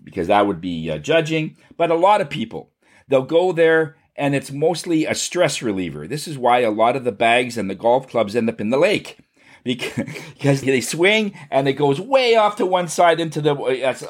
because 0.04 0.28
that 0.28 0.48
would 0.48 0.62
be 0.62 0.90
uh, 0.90 0.98
judging, 0.98 1.58
but 1.76 1.92
a 1.92 1.96
lot 1.96 2.22
of 2.22 2.30
people, 2.30 2.72
they'll 3.08 3.24
go 3.24 3.52
there 3.52 3.98
and 4.16 4.34
it's 4.34 4.52
mostly 4.52 5.06
a 5.06 5.14
stress 5.14 5.62
reliever. 5.62 6.08
This 6.08 6.28
is 6.28 6.38
why 6.38 6.60
a 6.60 6.72
lot 6.72 6.96
of 6.96 7.04
the 7.04 7.12
bags 7.12 7.58
and 7.58 7.70
the 7.70 7.76
golf 7.76 8.08
clubs 8.08 8.36
end 8.36 8.50
up 8.50 8.60
in 8.60 8.70
the 8.70 8.78
lake 8.78 9.18
because 9.68 10.62
they 10.62 10.82
swing 10.82 11.38
and 11.52 11.68
it 11.68 11.74
goes 11.74 12.00
way 12.02 12.36
off 12.36 12.56
to 12.56 12.66
one 12.66 12.88
side 12.88 13.20
into 13.20 13.42
the. 13.42 13.56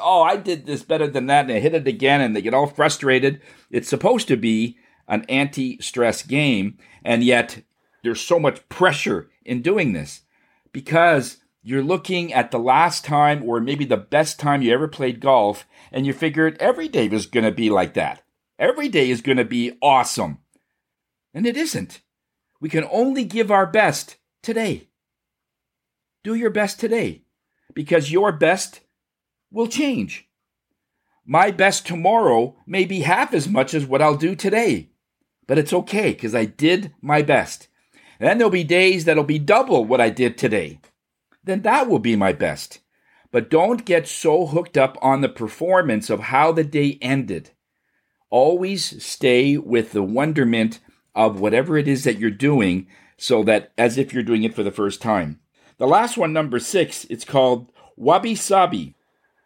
Oh, 0.00 0.22
I 0.22 0.36
did 0.36 0.66
this 0.66 0.82
better 0.82 1.06
than 1.06 1.26
that, 1.26 1.42
and 1.42 1.50
they 1.50 1.60
hit 1.60 1.74
it 1.74 1.86
again, 1.86 2.20
and 2.20 2.34
they 2.34 2.42
get 2.42 2.54
all 2.54 2.66
frustrated. 2.66 3.40
It's 3.70 3.88
supposed 3.88 4.28
to 4.28 4.36
be 4.36 4.78
an 5.06 5.24
anti-stress 5.28 6.22
game, 6.22 6.78
and 7.04 7.22
yet 7.22 7.62
there's 8.02 8.20
so 8.20 8.38
much 8.38 8.68
pressure 8.68 9.30
in 9.44 9.62
doing 9.62 9.92
this 9.92 10.22
because 10.72 11.38
you're 11.62 11.82
looking 11.82 12.32
at 12.32 12.50
the 12.50 12.58
last 12.58 13.04
time 13.04 13.42
or 13.42 13.60
maybe 13.60 13.84
the 13.84 13.96
best 13.96 14.38
time 14.38 14.62
you 14.62 14.72
ever 14.72 14.88
played 14.88 15.20
golf, 15.20 15.66
and 15.90 16.06
you 16.06 16.12
figured 16.12 16.56
every 16.60 16.88
day 16.88 17.08
was 17.08 17.26
going 17.26 17.44
to 17.44 17.50
be 17.50 17.68
like 17.68 17.94
that. 17.94 18.22
Every 18.58 18.88
day 18.88 19.10
is 19.10 19.20
going 19.20 19.38
to 19.38 19.44
be 19.44 19.76
awesome. 19.82 20.38
And 21.34 21.46
it 21.46 21.56
isn't. 21.56 22.00
We 22.60 22.68
can 22.68 22.88
only 22.90 23.24
give 23.24 23.50
our 23.50 23.66
best 23.66 24.16
today. 24.42 24.87
Do 26.28 26.34
your 26.34 26.50
best 26.50 26.78
today 26.78 27.22
because 27.72 28.12
your 28.12 28.32
best 28.32 28.80
will 29.50 29.66
change. 29.66 30.28
My 31.24 31.50
best 31.50 31.86
tomorrow 31.86 32.54
may 32.66 32.84
be 32.84 33.00
half 33.00 33.32
as 33.32 33.48
much 33.48 33.72
as 33.72 33.86
what 33.86 34.02
I'll 34.02 34.14
do 34.14 34.34
today, 34.34 34.90
but 35.46 35.56
it's 35.56 35.72
okay 35.72 36.12
because 36.12 36.34
I 36.34 36.44
did 36.44 36.92
my 37.00 37.22
best. 37.22 37.68
And 38.20 38.28
then 38.28 38.36
there'll 38.36 38.50
be 38.50 38.62
days 38.62 39.06
that'll 39.06 39.24
be 39.24 39.38
double 39.38 39.86
what 39.86 40.02
I 40.02 40.10
did 40.10 40.36
today. 40.36 40.80
Then 41.44 41.62
that 41.62 41.88
will 41.88 41.98
be 41.98 42.14
my 42.14 42.34
best. 42.34 42.80
But 43.32 43.48
don't 43.48 43.86
get 43.86 44.06
so 44.06 44.44
hooked 44.44 44.76
up 44.76 44.98
on 45.00 45.22
the 45.22 45.30
performance 45.30 46.10
of 46.10 46.20
how 46.20 46.52
the 46.52 46.62
day 46.62 46.98
ended. 47.00 47.52
Always 48.28 49.02
stay 49.02 49.56
with 49.56 49.92
the 49.92 50.02
wonderment 50.02 50.80
of 51.14 51.40
whatever 51.40 51.78
it 51.78 51.88
is 51.88 52.04
that 52.04 52.18
you're 52.18 52.30
doing 52.30 52.86
so 53.16 53.42
that 53.44 53.72
as 53.78 53.96
if 53.96 54.12
you're 54.12 54.22
doing 54.22 54.44
it 54.44 54.54
for 54.54 54.62
the 54.62 54.70
first 54.70 55.00
time. 55.00 55.40
The 55.78 55.86
last 55.86 56.18
one, 56.18 56.32
number 56.32 56.58
six, 56.58 57.04
it's 57.08 57.24
called 57.24 57.72
Wabi 57.96 58.34
Sabi. 58.34 58.94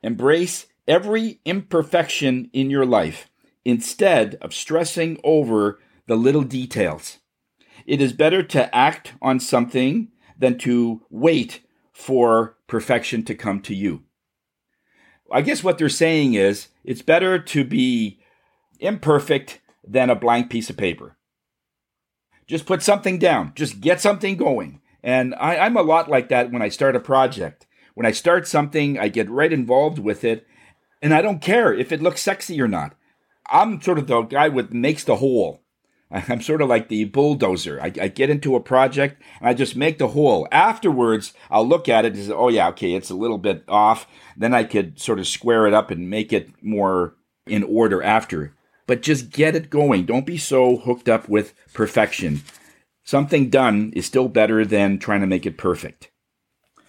Embrace 0.02 0.66
every 0.88 1.40
imperfection 1.44 2.50
in 2.52 2.70
your 2.70 2.86
life 2.86 3.30
instead 3.64 4.36
of 4.40 4.54
stressing 4.54 5.20
over 5.22 5.78
the 6.06 6.16
little 6.16 6.42
details. 6.42 7.18
It 7.86 8.00
is 8.00 8.12
better 8.12 8.42
to 8.42 8.74
act 8.74 9.12
on 9.20 9.40
something 9.40 10.08
than 10.38 10.58
to 10.58 11.02
wait 11.10 11.60
for 11.92 12.56
perfection 12.66 13.24
to 13.24 13.34
come 13.34 13.60
to 13.62 13.74
you. 13.74 14.02
I 15.30 15.42
guess 15.42 15.62
what 15.62 15.78
they're 15.78 15.88
saying 15.88 16.34
is 16.34 16.68
it's 16.82 17.02
better 17.02 17.38
to 17.38 17.64
be 17.64 18.20
imperfect 18.80 19.60
than 19.86 20.10
a 20.10 20.16
blank 20.16 20.50
piece 20.50 20.70
of 20.70 20.76
paper. 20.76 21.16
Just 22.46 22.66
put 22.66 22.82
something 22.82 23.18
down, 23.18 23.52
just 23.54 23.80
get 23.80 24.00
something 24.00 24.36
going. 24.36 24.80
And 25.02 25.34
I, 25.34 25.58
I'm 25.58 25.76
a 25.76 25.82
lot 25.82 26.08
like 26.08 26.28
that 26.28 26.50
when 26.52 26.62
I 26.62 26.68
start 26.68 26.96
a 26.96 27.00
project. 27.00 27.66
When 27.94 28.06
I 28.06 28.12
start 28.12 28.46
something, 28.46 28.98
I 28.98 29.08
get 29.08 29.30
right 29.30 29.52
involved 29.52 29.98
with 29.98 30.24
it, 30.24 30.46
and 31.02 31.12
I 31.12 31.20
don't 31.20 31.42
care 31.42 31.74
if 31.74 31.92
it 31.92 32.02
looks 32.02 32.22
sexy 32.22 32.60
or 32.60 32.68
not. 32.68 32.94
I'm 33.50 33.82
sort 33.82 33.98
of 33.98 34.06
the 34.06 34.22
guy 34.22 34.48
that 34.48 34.72
makes 34.72 35.04
the 35.04 35.16
hole. 35.16 35.62
I'm 36.10 36.40
sort 36.40 36.62
of 36.62 36.68
like 36.68 36.88
the 36.88 37.04
bulldozer. 37.04 37.80
I, 37.80 37.86
I, 37.86 38.08
get 38.08 38.30
into 38.30 38.54
a 38.54 38.60
project 38.60 39.22
and 39.40 39.48
I 39.48 39.54
just 39.54 39.76
make 39.76 39.98
the 39.98 40.08
hole. 40.08 40.46
Afterwards, 40.52 41.32
I'll 41.50 41.66
look 41.66 41.88
at 41.88 42.04
it 42.04 42.14
and 42.14 42.26
say, 42.26 42.32
oh, 42.32 42.48
yeah, 42.48 42.68
okay, 42.68 42.94
it's 42.94 43.10
a 43.10 43.14
little 43.14 43.38
bit 43.38 43.64
off. 43.66 44.06
Then 44.36 44.52
I 44.52 44.64
could 44.64 45.00
sort 45.00 45.18
of 45.18 45.26
square 45.26 45.66
it 45.66 45.74
up 45.74 45.90
and 45.90 46.10
make 46.10 46.32
it 46.32 46.50
more 46.62 47.14
in 47.46 47.62
order 47.62 48.02
after. 48.02 48.54
But 48.86 49.02
just 49.02 49.30
get 49.30 49.56
it 49.56 49.70
going. 49.70 50.04
Don't 50.04 50.26
be 50.26 50.36
so 50.36 50.76
hooked 50.76 51.08
up 51.08 51.28
with 51.28 51.54
perfection. 51.72 52.42
Something 53.04 53.50
done 53.50 53.92
is 53.94 54.06
still 54.06 54.28
better 54.28 54.64
than 54.64 54.98
trying 54.98 55.20
to 55.20 55.26
make 55.26 55.46
it 55.46 55.58
perfect. 55.58 56.10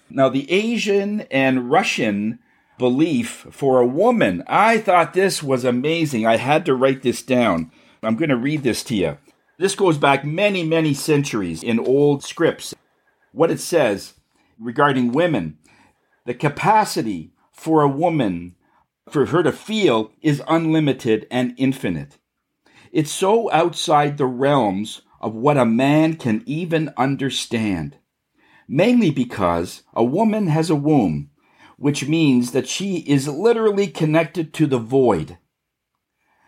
Now, 0.09 0.29
the 0.29 0.49
Asian 0.51 1.21
and 1.31 1.71
Russian 1.71 2.39
belief 2.77 3.47
for 3.49 3.79
a 3.79 3.87
woman, 3.87 4.43
I 4.47 4.77
thought 4.77 5.13
this 5.13 5.41
was 5.41 5.63
amazing. 5.63 6.25
I 6.25 6.37
had 6.37 6.65
to 6.65 6.75
write 6.75 7.01
this 7.01 7.21
down. 7.21 7.71
I'm 8.03 8.15
going 8.15 8.29
to 8.29 8.37
read 8.37 8.63
this 8.63 8.83
to 8.85 8.95
you. 8.95 9.17
This 9.57 9.75
goes 9.75 9.97
back 9.97 10.25
many, 10.25 10.63
many 10.63 10.93
centuries 10.93 11.63
in 11.63 11.79
old 11.79 12.23
scripts. 12.23 12.75
What 13.31 13.51
it 13.51 13.59
says 13.59 14.13
regarding 14.59 15.11
women 15.11 15.57
the 16.25 16.33
capacity 16.33 17.33
for 17.51 17.81
a 17.81 17.87
woman, 17.87 18.55
for 19.09 19.25
her 19.27 19.43
to 19.43 19.51
feel, 19.51 20.11
is 20.21 20.41
unlimited 20.47 21.27
and 21.29 21.53
infinite. 21.57 22.17
It's 22.91 23.11
so 23.11 23.51
outside 23.51 24.17
the 24.17 24.25
realms 24.25 25.01
of 25.23 25.33
what 25.33 25.57
a 25.57 25.65
man 25.65 26.15
can 26.15 26.43
even 26.45 26.93
understand. 26.97 27.97
Mainly 28.67 29.09
because 29.09 29.83
a 29.93 30.03
woman 30.03 30.47
has 30.47 30.69
a 30.69 30.75
womb, 30.75 31.29
which 31.77 32.07
means 32.07 32.51
that 32.51 32.67
she 32.67 32.97
is 32.97 33.27
literally 33.27 33.87
connected 33.87 34.53
to 34.53 34.67
the 34.67 34.77
void. 34.77 35.37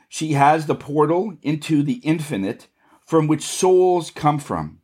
She 0.10 0.34
has 0.34 0.66
the 0.66 0.76
portal 0.76 1.38
into 1.42 1.84
the 1.84 2.02
infinite 2.04 2.68
from 3.06 3.28
which 3.28 3.44
souls 3.44 4.12
come 4.12 4.40
from. 4.40 4.82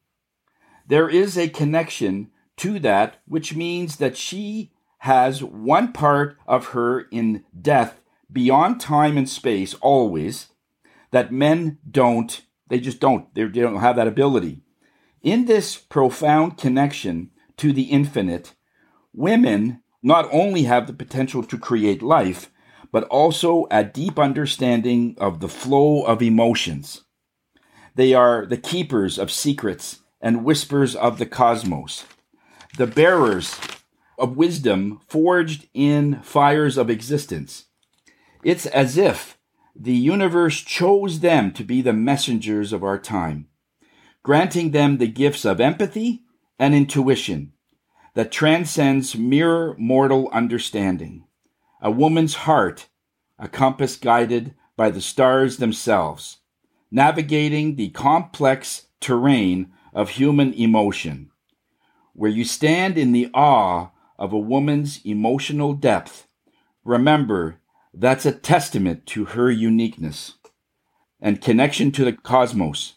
There 0.88 1.10
is 1.10 1.38
a 1.38 1.50
connection 1.50 2.32
to 2.58 2.80
that, 2.80 3.18
which 3.28 3.56
means 3.56 3.98
that 3.98 4.16
she 4.16 4.72
has 5.00 5.44
one 5.44 5.92
part 5.92 6.38
of 6.48 6.68
her 6.68 7.02
in 7.12 7.44
death 7.60 8.00
beyond 8.32 8.80
time 8.80 9.18
and 9.18 9.28
space 9.28 9.74
always 9.76 10.48
that 11.12 11.34
men 11.34 11.78
don't 11.90 12.42
they 12.72 12.80
just 12.80 13.02
don't. 13.02 13.34
They 13.36 13.46
don't 13.48 13.82
have 13.82 13.98
that 13.98 14.08
ability. 14.08 14.62
In 15.22 15.46
this 15.46 15.76
profound 15.76 16.58
connection 16.58 17.32
to 17.58 17.74
the 17.74 17.84
infinite, 17.84 18.56
women 19.14 19.84
not 20.02 20.30
only 20.32 20.64
have 20.64 20.88
the 20.88 20.94
potential 20.94 21.44
to 21.44 21.58
create 21.58 22.02
life, 22.02 22.50
but 22.90 23.04
also 23.10 23.68
a 23.70 23.84
deep 23.84 24.18
understanding 24.18 25.16
of 25.20 25.42
the 25.42 25.50
flow 25.50 26.04
of 26.04 26.22
emotions. 26.22 27.02
They 27.96 28.14
are 28.14 28.46
the 28.46 28.58
keepers 28.58 29.20
of 29.20 29.32
secrets 29.32 30.00
and 30.22 30.46
whispers 30.46 30.96
of 30.96 31.18
the 31.18 31.26
cosmos, 31.26 32.06
the 32.78 32.88
bearers 32.88 33.60
of 34.18 34.38
wisdom 34.38 35.02
forged 35.10 35.68
in 35.74 36.22
fires 36.22 36.78
of 36.78 36.90
existence. 36.90 37.66
It's 38.46 38.66
as 38.66 38.98
if 38.98 39.38
the 39.76 39.94
universe 39.94 40.62
chose 40.62 41.22
them 41.22 41.52
to 41.54 41.64
be 41.64 41.82
the 41.82 41.94
messengers 41.94 42.74
of 42.74 42.84
our 42.84 43.00
time, 43.00 43.48
granting 44.24 44.72
them 44.72 44.98
the 44.98 45.08
gifts 45.08 45.46
of 45.46 45.60
empathy 45.60 46.24
and 46.60 46.76
intuition 46.76 47.54
that 48.14 48.32
transcends 48.32 49.16
mere 49.16 49.74
mortal 49.78 50.30
understanding. 50.34 51.26
A 51.82 51.90
woman's 51.90 52.36
heart, 52.36 52.90
a 53.40 53.48
compass 53.48 53.96
guided 53.96 54.54
by 54.76 54.92
the 54.92 55.02
stars 55.02 55.58
themselves, 55.58 56.40
navigating 56.92 57.76
the 57.76 57.90
complex 57.90 58.88
terrain 59.00 59.72
of 59.94 60.10
human 60.10 60.54
emotion. 60.54 61.32
where 62.14 62.30
you 62.30 62.44
stand 62.44 62.98
in 62.98 63.12
the 63.14 63.30
awe 63.34 63.90
of 64.20 64.34
a 64.34 64.38
woman's 64.38 65.00
emotional 65.06 65.74
depth, 65.74 66.28
remember 66.84 67.61
that's 67.94 68.26
a 68.26 68.32
testament 68.32 69.06
to 69.08 69.26
her 69.26 69.52
uniqueness 69.52 70.36
and 71.20 71.42
connection 71.42 71.92
to 71.92 72.06
the 72.06 72.14
cosmos, 72.14 72.96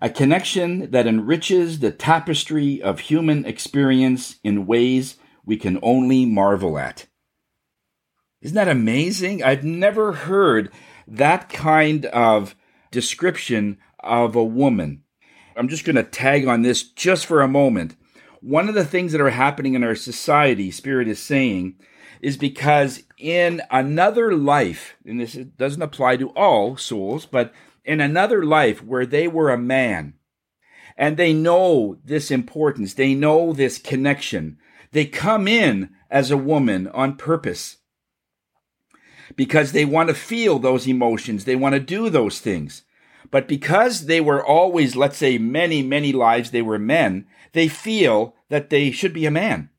a 0.00 0.08
connection 0.08 0.90
that 0.90 1.06
enriches 1.06 1.80
the 1.80 1.90
tapestry 1.90 2.80
of 2.80 3.00
human 3.00 3.44
experience 3.44 4.36
in 4.42 4.66
ways 4.66 5.16
we 5.44 5.56
can 5.56 5.78
only 5.82 6.24
marvel 6.24 6.78
at. 6.78 7.06
Isn't 8.40 8.54
that 8.54 8.68
amazing? 8.68 9.42
I've 9.42 9.64
never 9.64 10.12
heard 10.12 10.70
that 11.06 11.48
kind 11.48 12.06
of 12.06 12.54
description 12.90 13.78
of 13.98 14.34
a 14.34 14.44
woman. 14.44 15.02
I'm 15.56 15.68
just 15.68 15.84
going 15.84 15.96
to 15.96 16.02
tag 16.02 16.46
on 16.46 16.62
this 16.62 16.82
just 16.82 17.26
for 17.26 17.42
a 17.42 17.48
moment. 17.48 17.96
One 18.40 18.68
of 18.70 18.74
the 18.74 18.84
things 18.84 19.12
that 19.12 19.20
are 19.20 19.30
happening 19.30 19.74
in 19.74 19.84
our 19.84 19.94
society, 19.94 20.70
Spirit 20.70 21.08
is 21.08 21.18
saying, 21.18 21.74
is 22.20 22.36
because 22.36 23.02
in 23.18 23.62
another 23.70 24.34
life, 24.34 24.96
and 25.04 25.20
this 25.20 25.34
doesn't 25.34 25.82
apply 25.82 26.16
to 26.16 26.30
all 26.30 26.76
souls, 26.76 27.26
but 27.26 27.52
in 27.84 28.00
another 28.00 28.44
life 28.44 28.82
where 28.84 29.06
they 29.06 29.26
were 29.26 29.50
a 29.50 29.58
man, 29.58 30.14
and 30.96 31.16
they 31.16 31.32
know 31.32 31.98
this 32.04 32.30
importance, 32.30 32.94
they 32.94 33.14
know 33.14 33.52
this 33.52 33.78
connection, 33.78 34.58
they 34.92 35.06
come 35.06 35.48
in 35.48 35.90
as 36.10 36.30
a 36.30 36.36
woman 36.36 36.88
on 36.88 37.16
purpose 37.16 37.78
because 39.36 39.72
they 39.72 39.84
want 39.84 40.08
to 40.08 40.14
feel 40.14 40.58
those 40.58 40.86
emotions, 40.86 41.44
they 41.44 41.56
want 41.56 41.74
to 41.74 41.80
do 41.80 42.10
those 42.10 42.40
things. 42.40 42.82
But 43.30 43.46
because 43.46 44.06
they 44.06 44.20
were 44.20 44.44
always, 44.44 44.96
let's 44.96 45.16
say, 45.16 45.38
many, 45.38 45.82
many 45.82 46.12
lives, 46.12 46.50
they 46.50 46.62
were 46.62 46.78
men, 46.78 47.26
they 47.52 47.68
feel 47.68 48.34
that 48.48 48.70
they 48.70 48.90
should 48.90 49.12
be 49.12 49.26
a 49.26 49.30
man. 49.30 49.69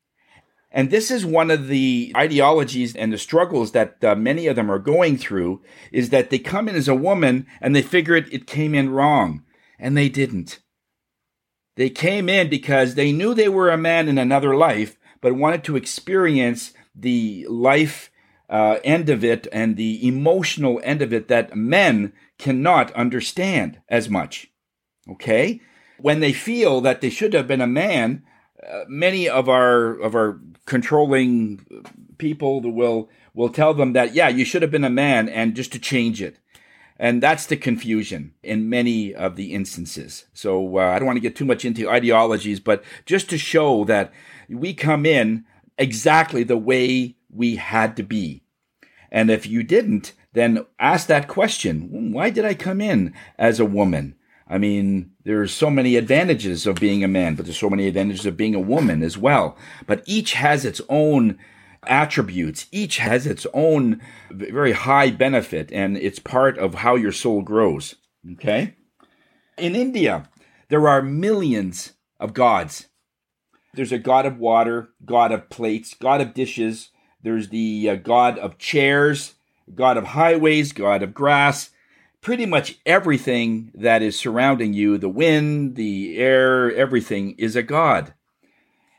And 0.71 0.89
this 0.89 1.11
is 1.11 1.25
one 1.25 1.51
of 1.51 1.67
the 1.67 2.13
ideologies 2.15 2.95
and 2.95 3.11
the 3.11 3.17
struggles 3.17 3.73
that 3.73 4.01
uh, 4.03 4.15
many 4.15 4.47
of 4.47 4.55
them 4.55 4.71
are 4.71 4.79
going 4.79 5.17
through 5.17 5.61
is 5.91 6.09
that 6.09 6.29
they 6.29 6.39
come 6.39 6.69
in 6.69 6.75
as 6.75 6.87
a 6.87 6.95
woman 6.95 7.45
and 7.59 7.75
they 7.75 7.81
figure 7.81 8.15
it, 8.15 8.31
it 8.33 8.47
came 8.47 8.73
in 8.73 8.89
wrong. 8.89 9.43
And 9.77 9.97
they 9.97 10.07
didn't. 10.07 10.59
They 11.75 11.89
came 11.89 12.29
in 12.29 12.49
because 12.49 12.95
they 12.95 13.11
knew 13.11 13.33
they 13.33 13.49
were 13.49 13.69
a 13.69 13.77
man 13.77 14.07
in 14.07 14.17
another 14.17 14.55
life, 14.55 14.97
but 15.19 15.35
wanted 15.35 15.63
to 15.65 15.75
experience 15.75 16.73
the 16.95 17.45
life 17.49 18.11
uh, 18.49 18.79
end 18.83 19.09
of 19.09 19.23
it 19.23 19.47
and 19.51 19.77
the 19.77 20.05
emotional 20.05 20.79
end 20.83 21.01
of 21.01 21.13
it 21.13 21.27
that 21.29 21.55
men 21.55 22.13
cannot 22.37 22.91
understand 22.93 23.79
as 23.89 24.09
much. 24.09 24.51
Okay? 25.09 25.61
When 25.99 26.19
they 26.19 26.33
feel 26.33 26.81
that 26.81 27.01
they 27.01 27.09
should 27.09 27.33
have 27.33 27.47
been 27.47 27.61
a 27.61 27.67
man, 27.67 28.23
uh, 28.61 28.81
many 28.87 29.27
of 29.27 29.49
our 29.49 29.93
of 29.93 30.13
our 30.13 30.39
controlling 30.65 31.65
people 32.17 32.61
will 32.61 33.09
will 33.33 33.49
tell 33.49 33.73
them 33.73 33.93
that 33.93 34.13
yeah 34.13 34.27
you 34.27 34.45
should 34.45 34.61
have 34.61 34.71
been 34.71 34.83
a 34.83 34.89
man 34.89 35.27
and 35.29 35.55
just 35.55 35.71
to 35.71 35.79
change 35.79 36.21
it. 36.21 36.37
And 36.99 37.23
that's 37.23 37.47
the 37.47 37.57
confusion 37.57 38.33
in 38.43 38.69
many 38.69 39.15
of 39.15 39.35
the 39.35 39.53
instances. 39.53 40.25
So 40.33 40.77
uh, 40.77 40.81
i 40.81 40.99
don't 40.99 41.07
want 41.07 41.17
to 41.17 41.21
get 41.21 41.35
too 41.35 41.45
much 41.45 41.65
into 41.65 41.89
ideologies 41.89 42.59
but 42.59 42.83
just 43.05 43.29
to 43.29 43.37
show 43.37 43.85
that 43.85 44.11
we 44.49 44.73
come 44.73 45.05
in 45.05 45.45
exactly 45.77 46.43
the 46.43 46.57
way 46.57 47.15
we 47.29 47.55
had 47.55 47.95
to 47.97 48.03
be. 48.03 48.43
And 49.11 49.29
if 49.29 49.47
you 49.47 49.63
didn't 49.63 50.13
then 50.33 50.65
ask 50.79 51.07
that 51.07 51.27
question 51.27 52.11
why 52.13 52.29
did 52.29 52.45
i 52.45 52.53
come 52.53 52.81
in 52.81 53.13
as 53.37 53.59
a 53.59 53.65
woman? 53.65 54.15
I 54.47 54.57
mean, 54.57 55.10
there's 55.23 55.53
so 55.53 55.69
many 55.69 55.95
advantages 55.95 56.65
of 56.65 56.75
being 56.75 57.03
a 57.03 57.07
man, 57.07 57.35
but 57.35 57.45
there's 57.45 57.59
so 57.59 57.69
many 57.69 57.87
advantages 57.87 58.25
of 58.25 58.37
being 58.37 58.55
a 58.55 58.59
woman 58.59 59.03
as 59.03 59.17
well. 59.17 59.57
But 59.85 60.03
each 60.05 60.33
has 60.33 60.65
its 60.65 60.81
own 60.89 61.37
attributes. 61.83 62.67
Each 62.71 62.97
has 62.97 63.27
its 63.27 63.45
own 63.53 64.01
very 64.31 64.71
high 64.71 65.11
benefit, 65.11 65.71
and 65.71 65.97
it's 65.97 66.19
part 66.19 66.57
of 66.57 66.75
how 66.75 66.95
your 66.95 67.11
soul 67.11 67.41
grows. 67.41 67.95
Okay? 68.33 68.75
In 69.57 69.75
India, 69.75 70.29
there 70.69 70.87
are 70.87 71.01
millions 71.01 71.93
of 72.19 72.33
gods. 72.33 72.87
There's 73.73 73.91
a 73.91 73.99
god 73.99 74.25
of 74.25 74.37
water, 74.37 74.89
god 75.05 75.31
of 75.31 75.49
plates, 75.49 75.93
god 75.93 76.21
of 76.21 76.33
dishes. 76.33 76.89
There's 77.23 77.49
the 77.49 77.89
uh, 77.89 77.95
god 77.95 78.39
of 78.39 78.57
chairs, 78.57 79.35
god 79.73 79.97
of 79.97 80.07
highways, 80.07 80.73
god 80.73 81.03
of 81.03 81.13
grass, 81.13 81.69
pretty 82.21 82.45
much 82.45 82.77
everything 82.85 83.71
that 83.73 84.01
is 84.01 84.17
surrounding 84.17 84.73
you 84.73 84.97
the 84.97 85.09
wind, 85.09 85.75
the 85.75 86.17
air, 86.17 86.73
everything 86.75 87.35
is 87.37 87.55
a 87.55 87.63
God. 87.63 88.13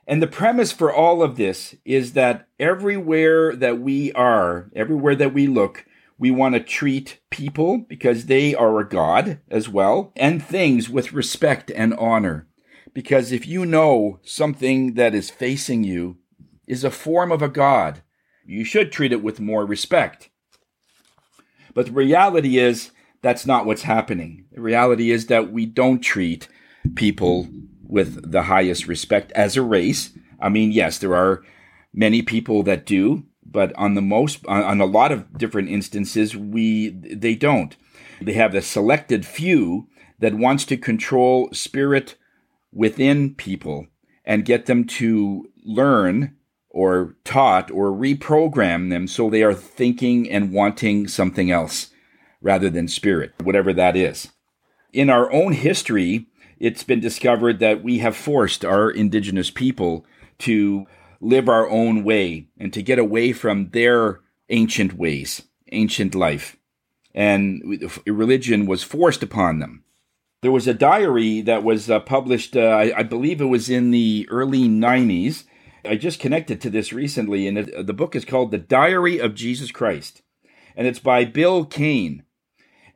And 0.07 0.21
the 0.21 0.27
premise 0.27 0.73
for 0.73 0.93
all 0.93 1.23
of 1.23 1.37
this 1.37 1.77
is 1.85 2.15
that 2.15 2.49
everywhere 2.59 3.55
that 3.55 3.81
we 3.81 4.13
are, 4.13 4.69
everywhere 4.75 5.15
that 5.15 5.33
we 5.33 5.47
look, 5.47 5.87
we 6.19 6.33
want 6.33 6.55
to 6.55 6.61
treat 6.61 7.21
people 7.31 7.79
because 7.79 8.27
they 8.27 8.55
are 8.55 8.79
a 8.81 8.89
God 8.89 9.39
as 9.49 9.69
well, 9.69 10.13
and 10.17 10.43
things 10.43 10.91
with 10.91 11.13
respect 11.13 11.71
and 11.71 11.95
honor. 11.95 12.49
Because 12.93 13.33
if 13.33 13.47
you 13.47 13.65
know 13.65 14.19
something 14.23 14.95
that 14.95 15.15
is 15.15 15.31
facing 15.31 15.85
you 15.85 16.19
is 16.67 16.85
a 16.85 16.91
form 16.91 17.31
of 17.31 17.41
a 17.41 17.49
God, 17.49 18.03
you 18.45 18.65
should 18.65 18.91
treat 18.91 19.13
it 19.13 19.23
with 19.23 19.41
more 19.41 19.65
respect. 19.65 20.29
But 21.75 21.87
the 21.87 21.93
reality 21.93 22.59
is, 22.59 22.91
that's 23.23 23.47
not 23.47 23.65
what's 23.65 23.83
happening. 23.83 24.45
The 24.53 24.61
reality 24.61 25.11
is 25.11 25.27
that 25.27 25.53
we 25.53 25.65
don't 25.65 26.01
treat 26.01 26.49
people 26.95 27.49
with 27.83 28.31
the 28.31 28.43
highest 28.43 28.87
respect 28.87 29.33
as 29.33 29.57
a 29.57 29.63
race. 29.63 30.11
I 30.41 30.49
mean, 30.49 30.73
yes, 30.73 30.99
there 30.99 31.15
are 31.15 31.43
many 31.95 32.21
people 32.21 32.63
that 32.65 32.85
do, 32.85 33.25
but 33.45 33.73
on 33.77 33.95
the 33.95 34.03
most, 34.03 34.45
on, 34.47 34.63
on 34.63 34.81
a 34.81 34.87
lot 34.87 35.13
of 35.13 35.39
different 35.39 35.69
instances, 35.69 36.37
we 36.37 36.89
they 36.89 37.35
don't. 37.35 37.77
They 38.21 38.33
have 38.35 38.55
a 38.55 38.63
selected 38.63 39.25
few 39.25 39.89
that 40.19 40.35
wants 40.35 40.65
to 40.67 40.77
control 40.77 41.49
spirit 41.53 42.17
within 42.73 43.35
people 43.35 43.87
and 44.25 44.45
get 44.45 44.67
them 44.67 44.85
to 44.85 45.49
learn 45.65 46.37
or 46.71 47.17
taught 47.25 47.71
or 47.71 47.91
reprogram 47.91 48.91
them 48.91 49.07
so 49.07 49.29
they 49.29 49.43
are 49.43 49.55
thinking 49.55 50.31
and 50.31 50.53
wanting 50.53 51.07
something 51.07 51.51
else 51.51 51.92
rather 52.43 52.69
than 52.69 52.89
spirit, 52.89 53.33
whatever 53.43 53.73
that 53.73 53.97
is. 53.97 54.29
In 54.93 55.09
our 55.09 55.33
own 55.33 55.53
history, 55.53 56.27
it's 56.59 56.85
been 56.85 57.01
discovered 57.01 57.59
that 57.61 57.83
we 57.83 57.99
have 57.99 58.17
forced 58.17 58.65
our 58.65 58.91
indigenous 58.91 59.51
people 59.51 60.05
to 60.39 60.87
live 61.21 61.49
our 61.49 61.69
own 61.71 62.05
way 62.05 62.49
and 62.59 62.73
to 62.73 62.83
get 62.83 62.99
away 62.99 63.33
from 63.33 63.71
their 63.71 64.21
ancient 64.51 64.95
ways, 64.95 65.43
ancient 65.71 66.15
life. 66.15 66.57
And 67.15 67.81
religion 68.07 68.67
was 68.67 68.83
forced 68.83 69.23
upon 69.23 69.59
them. 69.59 69.85
There 70.43 70.53
was 70.53 70.67
a 70.67 70.75
diary 70.75 71.41
that 71.43 71.63
was 71.63 71.89
uh, 71.89 72.01
published, 72.01 72.57
uh, 72.57 72.61
I, 72.61 72.99
I, 72.99 73.03
believe 73.05 73.41
it 73.41 73.47
was 73.47 73.71
in 73.71 73.93
the 73.93 74.27
early 74.29 74.69
90s. 74.69 75.45
I 75.85 75.95
just 75.97 76.19
connected 76.19 76.61
to 76.61 76.71
this 76.71 76.93
recently, 76.93 77.47
and 77.47 77.59
it, 77.59 77.87
the 77.87 77.93
book 77.93 78.17
is 78.17 78.25
called 78.25 78.51
The 78.51 78.59
Diary 78.59 79.19
of 79.19 79.37
Jesus 79.37 79.71
Christ. 79.71 80.23
And 80.75 80.87
it's 80.87 80.99
by 80.99 81.25
Bill 81.25 81.65
Kane. 81.65 82.25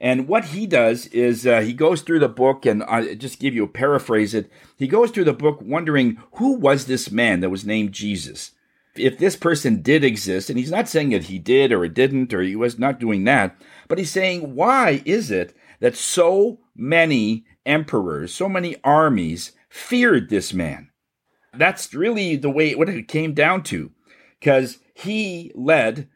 And 0.00 0.28
what 0.28 0.46
he 0.46 0.66
does 0.66 1.06
is 1.06 1.46
uh, 1.46 1.60
he 1.60 1.72
goes 1.72 2.02
through 2.02 2.18
the 2.18 2.28
book, 2.28 2.66
and 2.66 2.82
I 2.84 3.14
just 3.14 3.40
give 3.40 3.54
you 3.54 3.64
a 3.64 3.68
paraphrase 3.68 4.34
it. 4.34 4.50
He 4.76 4.88
goes 4.88 5.10
through 5.10 5.24
the 5.24 5.32
book 5.32 5.60
wondering 5.62 6.18
who 6.34 6.54
was 6.54 6.84
this 6.84 7.10
man 7.10 7.40
that 7.40 7.50
was 7.50 7.64
named 7.64 7.92
Jesus. 7.92 8.52
If 8.94 9.18
this 9.18 9.36
person 9.36 9.82
did 9.82 10.04
exist, 10.04 10.50
and 10.50 10.58
he's 10.58 10.70
not 10.70 10.88
saying 10.88 11.10
that 11.10 11.24
he 11.24 11.38
did 11.38 11.72
or 11.72 11.84
it 11.84 11.94
didn't, 11.94 12.32
or 12.34 12.42
he 12.42 12.56
was 12.56 12.78
not 12.78 13.00
doing 13.00 13.24
that, 13.24 13.56
but 13.88 13.98
he's 13.98 14.10
saying, 14.10 14.54
why 14.54 15.02
is 15.04 15.30
it 15.30 15.56
that 15.80 15.96
so 15.96 16.60
many 16.74 17.44
emperors, 17.64 18.34
so 18.34 18.48
many 18.48 18.76
armies 18.84 19.52
feared 19.68 20.28
this 20.28 20.52
man? 20.52 20.90
That's 21.54 21.94
really 21.94 22.36
the 22.36 22.50
way 22.50 22.74
what 22.74 22.88
it 22.88 23.08
came 23.08 23.32
down 23.32 23.62
to, 23.64 23.92
because 24.40 24.78
he 24.94 25.52
led 25.54 26.08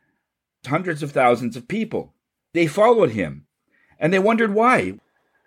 hundreds 0.66 1.02
of 1.02 1.12
thousands 1.12 1.56
of 1.56 1.68
people. 1.68 2.14
They 2.52 2.66
followed 2.66 3.12
him. 3.12 3.46
And 4.00 4.12
they 4.12 4.18
wondered 4.18 4.52
why. 4.52 4.98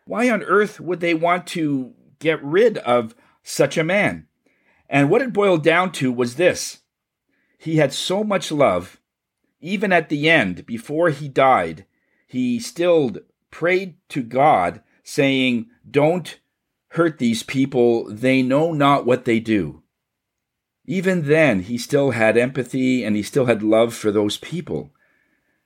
Why 0.06 0.30
on 0.30 0.44
earth 0.44 0.80
would 0.80 1.02
they 1.02 1.14
want 1.14 1.48
to 1.48 1.94
get 2.20 2.42
rid 2.42 2.78
of 2.78 3.16
such 3.44 3.78
a 3.78 3.84
man? 3.84 4.28
And 4.88 5.10
what 5.10 5.22
it 5.22 5.34
boiled 5.34 5.64
down 5.64 5.92
to 5.94 6.12
was 6.12 6.36
this 6.36 6.84
he 7.58 7.78
had 7.78 7.94
so 7.94 8.24
much 8.24 8.52
love, 8.52 9.00
even 9.62 9.94
at 9.94 10.10
the 10.10 10.30
end, 10.30 10.66
before 10.66 11.10
he 11.10 11.30
died, 11.30 11.86
he 12.28 12.60
still 12.60 13.12
prayed 13.52 13.96
to 14.10 14.22
God, 14.22 14.82
saying, 15.04 15.68
Don't 15.90 16.40
hurt 16.90 17.20
these 17.20 17.42
people, 17.42 18.14
they 18.14 18.42
know 18.42 18.74
not 18.74 19.06
what 19.06 19.24
they 19.24 19.40
do. 19.40 19.82
Even 20.86 21.28
then, 21.28 21.62
he 21.62 21.78
still 21.78 22.12
had 22.12 22.38
empathy 22.38 23.06
and 23.06 23.16
he 23.16 23.24
still 23.24 23.46
had 23.46 23.64
love 23.64 23.94
for 23.94 24.12
those 24.12 24.38
people. 24.38 24.92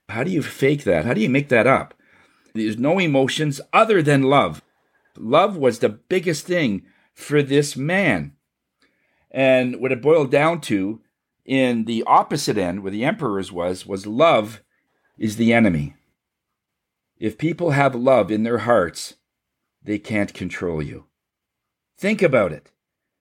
How 0.09 0.23
do 0.23 0.29
you 0.29 0.43
fake 0.43 0.83
that? 0.83 1.05
How 1.05 1.15
do 1.15 1.21
you 1.21 1.29
make 1.29 1.49
that 1.49 1.65
up? 1.65 1.95
There's 2.57 2.77
no 2.77 2.99
emotions 2.99 3.61
other 3.71 4.01
than 4.01 4.23
love. 4.23 4.61
Love 5.17 5.57
was 5.57 5.79
the 5.79 5.89
biggest 5.89 6.45
thing 6.45 6.83
for 7.13 7.41
this 7.41 7.75
man. 7.75 8.33
And 9.31 9.79
what 9.81 9.91
it 9.91 10.01
boiled 10.01 10.31
down 10.31 10.61
to 10.61 11.01
in 11.45 11.85
the 11.85 12.03
opposite 12.05 12.57
end, 12.57 12.83
where 12.83 12.91
the 12.91 13.05
emperor's 13.05 13.51
was, 13.51 13.85
was 13.85 14.05
love 14.05 14.61
is 15.17 15.37
the 15.37 15.53
enemy. 15.53 15.95
If 17.17 17.37
people 17.37 17.71
have 17.71 17.95
love 17.95 18.31
in 18.31 18.43
their 18.43 18.59
hearts, 18.59 19.15
they 19.81 19.97
can't 19.97 20.33
control 20.33 20.83
you. 20.83 21.05
Think 21.97 22.21
about 22.21 22.51
it. 22.51 22.71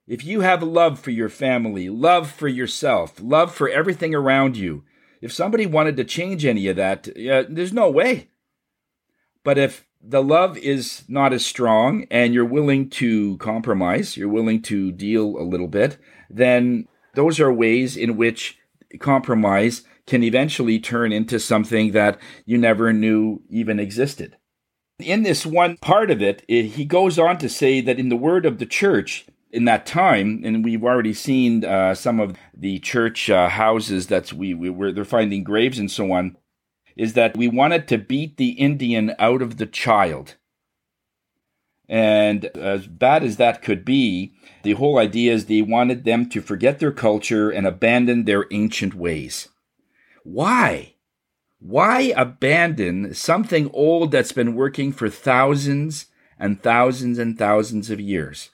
If 0.06 0.24
you 0.24 0.42
have 0.42 0.62
love 0.62 1.00
for 1.00 1.10
your 1.10 1.28
family, 1.28 1.88
love 1.88 2.30
for 2.30 2.48
yourself, 2.48 3.14
love 3.20 3.54
for 3.54 3.68
everything 3.68 4.14
around 4.14 4.56
you, 4.56 4.84
if 5.20 5.32
somebody 5.32 5.66
wanted 5.66 5.96
to 5.96 6.04
change 6.04 6.44
any 6.44 6.68
of 6.68 6.76
that, 6.76 7.08
uh, 7.08 7.44
there's 7.48 7.72
no 7.72 7.90
way. 7.90 8.28
But 9.46 9.58
if 9.58 9.86
the 10.02 10.24
love 10.24 10.58
is 10.58 11.04
not 11.06 11.32
as 11.32 11.46
strong 11.46 12.04
and 12.10 12.34
you're 12.34 12.44
willing 12.44 12.90
to 12.90 13.36
compromise, 13.36 14.16
you're 14.16 14.28
willing 14.28 14.60
to 14.62 14.90
deal 14.90 15.38
a 15.38 15.46
little 15.46 15.68
bit, 15.68 15.98
then 16.28 16.88
those 17.14 17.38
are 17.38 17.52
ways 17.52 17.96
in 17.96 18.16
which 18.16 18.58
compromise 18.98 19.84
can 20.04 20.24
eventually 20.24 20.80
turn 20.80 21.12
into 21.12 21.38
something 21.38 21.92
that 21.92 22.18
you 22.44 22.58
never 22.58 22.92
knew 22.92 23.40
even 23.48 23.78
existed. 23.78 24.36
In 24.98 25.22
this 25.22 25.46
one 25.46 25.76
part 25.76 26.10
of 26.10 26.20
it, 26.20 26.42
he 26.48 26.84
goes 26.84 27.16
on 27.16 27.38
to 27.38 27.48
say 27.48 27.80
that 27.80 28.00
in 28.00 28.08
the 28.08 28.16
word 28.16 28.46
of 28.46 28.58
the 28.58 28.66
church, 28.66 29.26
in 29.52 29.64
that 29.66 29.86
time, 29.86 30.42
and 30.44 30.64
we've 30.64 30.82
already 30.82 31.14
seen 31.14 31.64
uh, 31.64 31.94
some 31.94 32.18
of 32.18 32.36
the 32.52 32.80
church 32.80 33.30
uh, 33.30 33.48
houses 33.48 34.08
that 34.08 34.32
we, 34.32 34.54
we 34.54 34.70
were 34.70 34.90
they're 34.90 35.04
finding 35.04 35.44
graves 35.44 35.78
and 35.78 35.90
so 35.90 36.10
on, 36.10 36.36
is 36.96 37.12
that 37.12 37.36
we 37.36 37.46
wanted 37.46 37.86
to 37.88 37.98
beat 37.98 38.36
the 38.36 38.50
Indian 38.50 39.14
out 39.18 39.42
of 39.42 39.58
the 39.58 39.66
child. 39.66 40.36
And 41.88 42.46
as 42.56 42.86
bad 42.86 43.22
as 43.22 43.36
that 43.36 43.62
could 43.62 43.84
be, 43.84 44.32
the 44.62 44.72
whole 44.72 44.98
idea 44.98 45.32
is 45.32 45.46
they 45.46 45.62
wanted 45.62 46.04
them 46.04 46.28
to 46.30 46.40
forget 46.40 46.80
their 46.80 46.90
culture 46.90 47.50
and 47.50 47.66
abandon 47.66 48.24
their 48.24 48.46
ancient 48.50 48.94
ways. 48.94 49.48
Why? 50.24 50.94
Why 51.60 52.12
abandon 52.16 53.14
something 53.14 53.70
old 53.72 54.10
that's 54.10 54.32
been 54.32 54.54
working 54.54 54.92
for 54.92 55.08
thousands 55.08 56.06
and 56.38 56.60
thousands 56.62 57.18
and 57.18 57.38
thousands 57.38 57.90
of 57.90 58.00
years? 58.00 58.50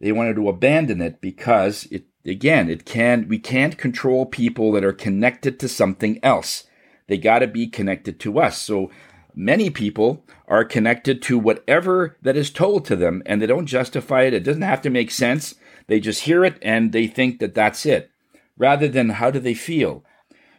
They 0.00 0.12
wanted 0.12 0.36
to 0.36 0.48
abandon 0.48 1.00
it 1.00 1.20
because 1.20 1.86
it 1.90 2.06
again, 2.24 2.68
it 2.68 2.84
can 2.84 3.28
we 3.28 3.38
can't 3.38 3.78
control 3.78 4.26
people 4.26 4.72
that 4.72 4.84
are 4.84 4.92
connected 4.92 5.60
to 5.60 5.68
something 5.68 6.18
else. 6.22 6.64
They 7.10 7.18
got 7.18 7.40
to 7.40 7.48
be 7.48 7.66
connected 7.66 8.20
to 8.20 8.38
us. 8.38 8.62
So 8.62 8.88
many 9.34 9.68
people 9.68 10.24
are 10.46 10.64
connected 10.64 11.20
to 11.22 11.40
whatever 11.40 12.16
that 12.22 12.36
is 12.36 12.52
told 12.52 12.84
to 12.84 12.94
them 12.94 13.20
and 13.26 13.42
they 13.42 13.48
don't 13.48 13.66
justify 13.66 14.22
it. 14.22 14.32
It 14.32 14.44
doesn't 14.44 14.62
have 14.62 14.80
to 14.82 14.90
make 14.90 15.10
sense. 15.10 15.56
They 15.88 15.98
just 15.98 16.22
hear 16.22 16.44
it 16.44 16.56
and 16.62 16.92
they 16.92 17.08
think 17.08 17.40
that 17.40 17.52
that's 17.52 17.84
it 17.84 18.12
rather 18.56 18.86
than 18.86 19.08
how 19.08 19.32
do 19.32 19.40
they 19.40 19.54
feel. 19.54 20.04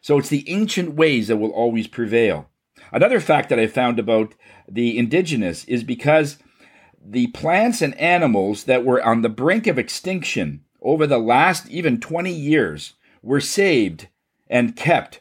So 0.01 0.17
it's 0.17 0.27
the 0.27 0.43
ancient 0.49 0.93
ways 0.93 1.29
that 1.29 1.37
will 1.37 1.51
always 1.51 1.87
prevail. 1.87 2.49
Another 2.91 3.21
fact 3.21 3.47
that 3.47 3.59
I 3.59 3.67
found 3.67 3.97
about 3.97 4.33
the 4.67 4.97
indigenous 4.97 5.63
is 5.65 5.85
because 5.85 6.37
the 7.01 7.27
plants 7.27 7.81
and 7.81 7.97
animals 7.97 8.65
that 8.65 8.83
were 8.83 9.01
on 9.01 9.21
the 9.21 9.29
brink 9.29 9.67
of 9.67 9.79
extinction 9.79 10.65
over 10.81 11.07
the 11.07 11.17
last 11.17 11.69
even 11.69 12.01
20 12.01 12.29
years 12.29 12.95
were 13.21 13.39
saved 13.39 14.09
and 14.49 14.75
kept 14.75 15.20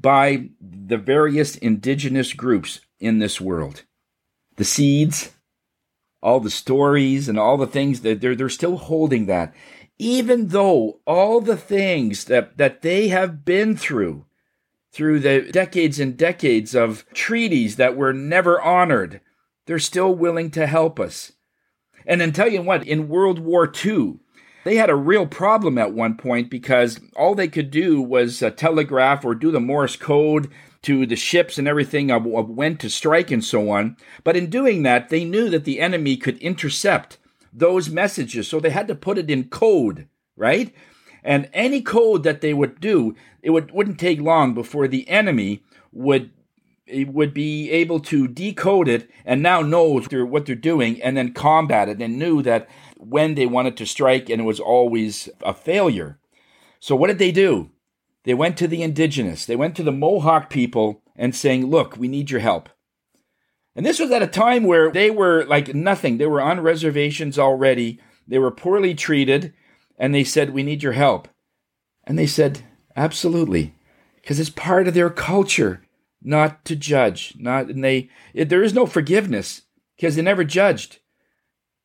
by 0.00 0.50
the 0.60 0.96
various 0.96 1.56
indigenous 1.56 2.32
groups 2.32 2.80
in 3.00 3.18
this 3.18 3.40
world. 3.40 3.84
The 4.56 4.64
seeds, 4.64 5.32
all 6.22 6.40
the 6.40 6.50
stories, 6.50 7.28
and 7.28 7.38
all 7.38 7.56
the 7.56 7.66
things 7.66 8.00
that 8.02 8.20
they're, 8.20 8.36
they're 8.36 8.48
still 8.48 8.76
holding 8.76 9.26
that 9.26 9.54
even 9.98 10.48
though 10.48 11.00
all 11.06 11.40
the 11.40 11.56
things 11.56 12.24
that, 12.24 12.56
that 12.56 12.82
they 12.82 13.08
have 13.08 13.44
been 13.44 13.76
through, 13.76 14.24
through 14.92 15.20
the 15.20 15.42
decades 15.52 15.98
and 15.98 16.16
decades 16.16 16.74
of 16.74 17.04
treaties 17.12 17.76
that 17.76 17.96
were 17.96 18.12
never 18.12 18.60
honored, 18.60 19.20
they're 19.66 19.78
still 19.78 20.14
willing 20.14 20.50
to 20.52 20.66
help 20.66 21.00
us. 21.00 21.32
And 22.06 22.20
then 22.20 22.32
tell 22.32 22.48
you 22.48 22.62
what, 22.62 22.86
in 22.86 23.08
World 23.08 23.38
War 23.38 23.70
II, 23.84 24.20
they 24.68 24.76
had 24.76 24.90
a 24.90 24.96
real 24.96 25.26
problem 25.26 25.78
at 25.78 25.94
one 25.94 26.14
point 26.14 26.50
because 26.50 27.00
all 27.16 27.34
they 27.34 27.48
could 27.48 27.70
do 27.70 28.02
was 28.02 28.42
uh, 28.42 28.50
telegraph 28.50 29.24
or 29.24 29.34
do 29.34 29.50
the 29.50 29.60
Morse 29.60 29.96
code 29.96 30.50
to 30.82 31.06
the 31.06 31.16
ships 31.16 31.56
and 31.56 31.66
everything 31.66 32.10
of, 32.10 32.26
of 32.26 32.50
when 32.50 32.76
to 32.76 32.90
strike 32.90 33.30
and 33.30 33.42
so 33.42 33.70
on. 33.70 33.96
But 34.24 34.36
in 34.36 34.50
doing 34.50 34.82
that, 34.82 35.08
they 35.08 35.24
knew 35.24 35.48
that 35.48 35.64
the 35.64 35.80
enemy 35.80 36.18
could 36.18 36.36
intercept 36.40 37.16
those 37.50 37.88
messages. 37.88 38.46
So 38.46 38.60
they 38.60 38.68
had 38.68 38.88
to 38.88 38.94
put 38.94 39.16
it 39.16 39.30
in 39.30 39.44
code, 39.44 40.06
right? 40.36 40.74
And 41.24 41.48
any 41.54 41.80
code 41.80 42.22
that 42.24 42.42
they 42.42 42.52
would 42.52 42.78
do, 42.78 43.16
it 43.42 43.48
would, 43.48 43.70
wouldn't 43.70 43.98
take 43.98 44.20
long 44.20 44.52
before 44.52 44.86
the 44.86 45.08
enemy 45.08 45.62
would 45.92 46.30
would 47.06 47.34
be 47.34 47.70
able 47.70 48.00
to 48.00 48.26
decode 48.26 48.88
it 48.88 49.10
and 49.24 49.42
now 49.42 49.60
knows 49.60 50.06
what 50.10 50.46
they're 50.46 50.54
doing 50.54 51.02
and 51.02 51.16
then 51.16 51.32
combat 51.32 51.88
it 51.88 52.00
and 52.00 52.18
knew 52.18 52.42
that 52.42 52.68
when 52.98 53.34
they 53.34 53.46
wanted 53.46 53.76
to 53.78 53.86
strike 53.86 54.28
and 54.28 54.42
it 54.42 54.44
was 54.44 54.60
always 54.60 55.28
a 55.42 55.54
failure. 55.54 56.18
So 56.80 56.94
what 56.94 57.06
did 57.08 57.18
they 57.18 57.32
do? 57.32 57.70
They 58.24 58.34
went 58.34 58.56
to 58.58 58.68
the 58.68 58.82
indigenous, 58.82 59.46
they 59.46 59.56
went 59.56 59.74
to 59.76 59.82
the 59.82 59.92
Mohawk 59.92 60.50
people 60.50 61.02
and 61.16 61.34
saying, 61.34 61.66
"Look, 61.66 61.96
we 61.96 62.08
need 62.08 62.30
your 62.30 62.40
help." 62.40 62.68
And 63.78 63.86
this 63.86 64.00
was 64.00 64.10
at 64.10 64.24
a 64.24 64.26
time 64.26 64.64
where 64.64 64.90
they 64.90 65.08
were 65.08 65.44
like 65.44 65.72
nothing. 65.72 66.18
They 66.18 66.26
were 66.26 66.40
on 66.40 66.60
reservations 66.60 67.38
already. 67.38 68.00
They 68.26 68.40
were 68.40 68.50
poorly 68.50 68.92
treated. 68.92 69.54
And 69.96 70.12
they 70.12 70.24
said, 70.24 70.50
We 70.50 70.64
need 70.64 70.82
your 70.82 70.94
help. 70.94 71.28
And 72.02 72.18
they 72.18 72.26
said, 72.26 72.64
Absolutely. 72.96 73.76
Because 74.16 74.40
it's 74.40 74.50
part 74.50 74.88
of 74.88 74.94
their 74.94 75.10
culture 75.10 75.84
not 76.20 76.64
to 76.64 76.74
judge. 76.74 77.34
Not, 77.38 77.68
and 77.68 77.84
they, 77.84 78.10
it, 78.34 78.48
there 78.48 78.64
is 78.64 78.74
no 78.74 78.84
forgiveness 78.84 79.62
because 79.96 80.16
they 80.16 80.22
never 80.22 80.42
judged. 80.42 80.98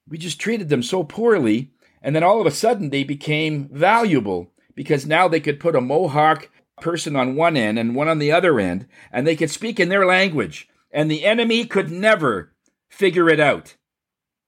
We 0.08 0.18
just 0.18 0.39
treated 0.39 0.70
them 0.70 0.84
so 0.84 1.04
poorly. 1.04 1.72
And 2.02 2.16
then 2.16 2.24
all 2.24 2.42
of 2.42 2.48
a 2.48 2.52
sudden 2.52 2.89
they 2.89 3.04
became 3.04 3.70
valuable 3.70 4.52
because 4.76 5.06
now 5.06 5.28
they 5.28 5.39
could 5.39 5.60
put 5.60 5.76
a 5.76 5.82
Mohawk 5.82 6.50
person 6.82 7.16
on 7.16 7.36
one 7.36 7.56
end 7.56 7.80
and 7.80 7.96
one 7.96 8.08
on 8.08 8.20
the 8.20 8.32
other 8.32 8.60
end, 8.60 8.88
and 9.12 9.26
they 9.26 9.36
could 9.36 9.52
speak 9.52 9.80
in 9.80 9.89
their 9.89 10.06
language 10.06 10.68
and 10.94 11.10
the 11.10 11.26
enemy 11.26 11.66
could 11.66 11.92
never 11.92 12.54
figure 12.88 13.28
it 13.28 13.39
out 13.39 13.76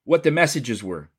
what 0.03 0.23
the 0.23 0.31
messages 0.31 0.83
were. 0.83 1.09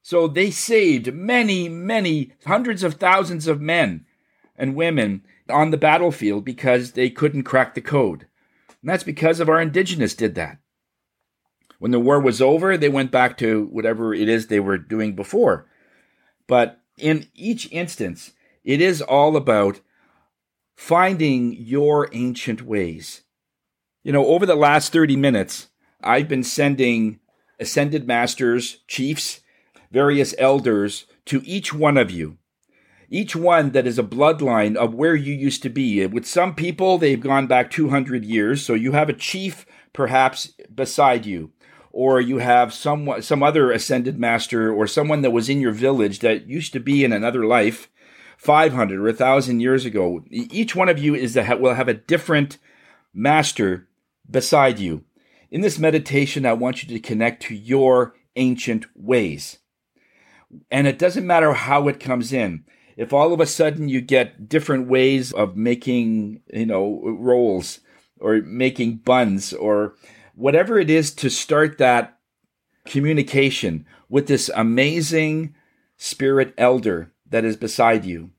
So 0.00 0.28
they 0.28 0.52
saved 0.52 1.12
many, 1.12 1.68
many 1.68 2.32
hundreds 2.46 2.84
of 2.84 2.94
thousands 2.94 3.48
of 3.48 3.60
men 3.60 4.06
and 4.56 4.76
women 4.76 5.24
on 5.50 5.70
the 5.70 5.76
battlefield 5.76 6.44
because 6.44 6.92
they 6.92 7.10
couldn't 7.10 7.42
crack 7.42 7.74
the 7.74 7.80
code. 7.80 8.26
And 8.80 8.88
that's 8.88 9.02
because 9.02 9.40
of 9.40 9.48
our 9.48 9.60
indigenous 9.60 10.14
did 10.14 10.36
that. 10.36 10.58
When 11.78 11.92
the 11.92 12.00
war 12.00 12.20
was 12.20 12.42
over, 12.42 12.76
they 12.76 12.88
went 12.88 13.10
back 13.10 13.38
to 13.38 13.66
whatever 13.66 14.12
it 14.12 14.28
is 14.28 14.46
they 14.46 14.60
were 14.60 14.78
doing 14.78 15.14
before. 15.14 15.66
But 16.46 16.80
in 16.96 17.28
each 17.34 17.70
instance, 17.70 18.32
it 18.64 18.80
is 18.80 19.00
all 19.00 19.36
about 19.36 19.80
finding 20.76 21.52
your 21.52 22.08
ancient 22.12 22.62
ways. 22.62 23.22
You 24.02 24.12
know, 24.12 24.26
over 24.26 24.44
the 24.44 24.56
last 24.56 24.92
30 24.92 25.16
minutes, 25.16 25.68
I've 26.02 26.28
been 26.28 26.44
sending 26.44 27.20
ascended 27.60 28.06
masters, 28.06 28.78
chiefs, 28.88 29.40
various 29.90 30.34
elders 30.38 31.06
to 31.26 31.42
each 31.44 31.72
one 31.72 31.96
of 31.96 32.10
you. 32.10 32.38
Each 33.10 33.34
one 33.34 33.70
that 33.70 33.86
is 33.86 33.98
a 33.98 34.04
bloodline 34.04 34.76
of 34.76 34.94
where 34.94 35.14
you 35.14 35.32
used 35.32 35.62
to 35.62 35.70
be. 35.70 36.04
With 36.06 36.26
some 36.26 36.54
people, 36.54 36.98
they've 36.98 37.20
gone 37.20 37.46
back 37.46 37.70
200 37.70 38.24
years, 38.24 38.64
so 38.64 38.74
you 38.74 38.92
have 38.92 39.08
a 39.08 39.14
chief 39.14 39.64
perhaps 39.92 40.52
beside 40.74 41.24
you 41.24 41.52
or 41.90 42.20
you 42.20 42.38
have 42.38 42.72
some 42.72 43.10
some 43.20 43.42
other 43.42 43.70
ascended 43.70 44.18
master 44.18 44.72
or 44.72 44.86
someone 44.86 45.22
that 45.22 45.30
was 45.30 45.48
in 45.48 45.60
your 45.60 45.72
village 45.72 46.20
that 46.20 46.46
used 46.46 46.72
to 46.72 46.80
be 46.80 47.04
in 47.04 47.12
another 47.12 47.44
life 47.44 47.88
500 48.36 49.00
or 49.00 49.04
1000 49.04 49.60
years 49.60 49.84
ago 49.84 50.22
each 50.30 50.76
one 50.76 50.88
of 50.88 50.98
you 50.98 51.14
is 51.14 51.36
a, 51.36 51.56
will 51.56 51.74
have 51.74 51.88
a 51.88 51.94
different 51.94 52.58
master 53.14 53.88
beside 54.30 54.78
you. 54.78 55.04
In 55.50 55.60
this 55.60 55.78
meditation, 55.78 56.44
I 56.44 56.52
want 56.52 56.82
you 56.82 56.88
to 56.94 57.00
connect 57.00 57.42
to 57.44 57.54
your 57.54 58.14
ancient 58.36 58.86
ways. 58.94 59.58
And 60.70 60.86
it 60.86 60.98
doesn't 60.98 61.26
matter 61.26 61.52
how 61.52 61.88
it 61.88 62.00
comes 62.00 62.32
in. 62.32 62.64
If 62.96 63.12
all 63.12 63.32
of 63.32 63.40
a 63.40 63.46
sudden 63.46 63.88
you 63.88 64.00
get 64.00 64.48
different 64.48 64.88
ways 64.88 65.32
of 65.32 65.56
making, 65.56 66.42
you 66.52 66.66
know, 66.66 67.00
rolls 67.04 67.80
or 68.20 68.40
making 68.42 68.96
buns 68.96 69.52
or 69.52 69.94
whatever 70.38 70.78
it 70.78 70.88
is 70.88 71.12
to 71.14 71.28
start 71.28 71.78
that 71.78 72.18
communication 72.86 73.84
with 74.08 74.26
this 74.26 74.50
amazing 74.54 75.54
spirit 75.96 76.54
elder 76.56 77.12
that 77.28 77.44
is 77.44 77.56
beside 77.56 78.04
you. 78.04 78.30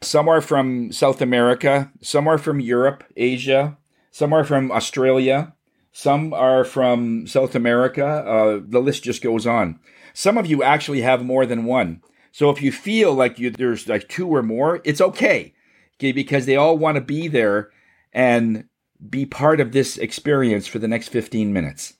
Some 0.00 0.28
are 0.28 0.40
from 0.40 0.90
South 0.90 1.20
America, 1.20 1.92
some 2.00 2.26
are 2.26 2.38
from 2.38 2.58
Europe, 2.58 3.04
Asia, 3.16 3.78
some 4.10 4.32
are 4.32 4.44
from 4.44 4.70
Australia. 4.70 5.54
Some 5.92 6.32
are 6.32 6.64
from 6.64 7.26
South 7.26 7.54
America. 7.54 8.06
Uh, 8.06 8.60
the 8.66 8.80
list 8.80 9.04
just 9.04 9.22
goes 9.22 9.46
on. 9.46 9.78
Some 10.14 10.38
of 10.38 10.46
you 10.46 10.62
actually 10.62 11.02
have 11.02 11.24
more 11.24 11.44
than 11.44 11.64
one. 11.64 12.02
So 12.32 12.48
if 12.50 12.62
you 12.62 12.72
feel 12.72 13.12
like 13.12 13.38
you, 13.38 13.50
there's 13.50 13.88
like 13.88 14.08
two 14.08 14.26
or 14.26 14.42
more, 14.42 14.80
it's 14.84 15.02
okay. 15.02 15.54
Okay, 15.98 16.12
because 16.12 16.46
they 16.46 16.56
all 16.56 16.78
want 16.78 16.96
to 16.96 17.02
be 17.02 17.28
there 17.28 17.70
and 18.12 18.64
be 19.08 19.26
part 19.26 19.60
of 19.60 19.72
this 19.72 19.96
experience 19.98 20.66
for 20.66 20.78
the 20.78 20.88
next 20.88 21.08
15 21.08 21.52
minutes. 21.52 21.94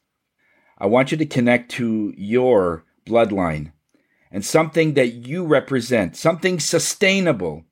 I 0.78 0.86
want 0.86 1.12
you 1.12 1.18
to 1.18 1.26
connect 1.26 1.70
to 1.72 2.12
your 2.16 2.84
bloodline 3.06 3.72
and 4.30 4.44
something 4.44 4.94
that 4.94 5.12
you 5.12 5.44
represent, 5.44 6.16
something 6.16 6.58
sustainable 6.58 7.64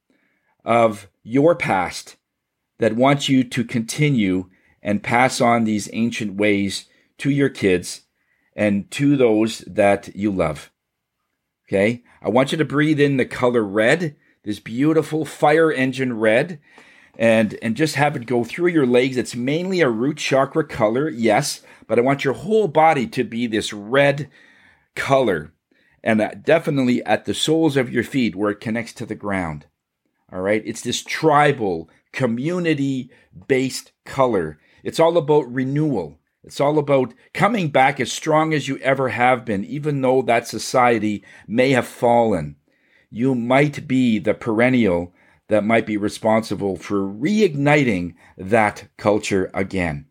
of 0.65 1.09
your 1.23 1.55
past 1.55 2.17
that 2.79 2.97
wants 2.97 3.29
you 3.29 3.45
to 3.45 3.65
continue 3.65 4.51
and 4.83 5.03
pass 5.03 5.41
on 5.41 5.65
these 5.65 5.91
ancient 5.93 6.35
ways 6.35 6.87
to 7.19 7.31
your 7.31 7.49
kids 7.49 8.03
and 8.55 8.91
to 8.91 9.17
those 9.17 9.61
that 9.61 10.15
you 10.15 10.31
love. 10.31 10.71
Okay? 11.69 12.03
I 12.23 12.29
want 12.29 12.53
you 12.53 12.59
to 12.59 12.65
breathe 12.65 13.01
in 13.01 13.17
the 13.17 13.25
color 13.25 13.63
red, 13.63 14.17
this 14.43 14.59
beautiful 14.59 15.25
fire 15.25 15.73
engine 15.73 16.19
red, 16.19 16.61
and, 17.19 17.59
and 17.63 17.77
just 17.77 17.97
have 17.97 18.17
it 18.17 18.27
go 18.27 18.45
through 18.45 18.69
your 18.69 18.87
legs. 18.87 19.17
It's 19.17 19.37
mainly 19.37 19.81
a 19.81 19.89
root 19.89 20.19
chakra 20.19 20.65
color, 20.65 21.09
yes, 21.09 21.63
but 21.87 21.99
I 21.99 22.03
want 22.03 22.25
your 22.25 22.35
whole 22.35 22.69
body 22.69 23.07
to 23.09 23.25
be 23.25 23.47
this 23.47 23.73
red 23.73 24.31
color 24.95 25.53
and 26.03 26.21
uh, 26.21 26.31
definitely 26.43 27.05
at 27.05 27.25
the 27.25 27.35
soles 27.35 27.77
of 27.77 27.93
your 27.93 28.05
feet 28.05 28.35
where 28.35 28.51
it 28.51 28.61
connects 28.61 28.93
to 28.95 29.07
the 29.07 29.15
ground. 29.15 29.67
All 30.33 30.41
right. 30.41 30.63
It's 30.65 30.81
this 30.81 31.03
tribal, 31.03 31.91
community 32.13 33.11
based 33.49 33.93
color. 34.05 34.59
It's 34.83 35.01
all 35.01 35.17
about 35.19 35.53
renewal. 35.53 36.19
It's 36.43 36.61
all 36.61 36.79
about 36.79 37.13
coming 37.35 37.69
back 37.69 38.01
as 38.01 38.11
strong 38.11 38.55
as 38.55 38.67
you 38.67 38.79
ever 38.79 39.11
have 39.11 39.45
been, 39.45 39.65
even 39.65 40.01
though 40.01 40.23
that 40.23 40.49
society 40.49 41.23
may 41.47 41.71
have 41.71 41.87
fallen. 41.87 42.57
You 43.11 43.35
might 43.35 43.87
be 43.87 44.19
the 44.19 44.33
perennial 44.33 45.13
that 45.51 45.65
might 45.65 45.85
be 45.85 45.97
responsible 45.97 46.77
for 46.77 47.01
reigniting 47.01 48.15
that 48.39 48.89
culture 48.97 49.51
again. 49.53 50.07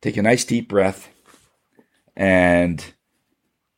Take 0.00 0.16
a 0.16 0.22
nice 0.22 0.46
deep 0.46 0.66
breath 0.66 1.10
and 2.16 2.82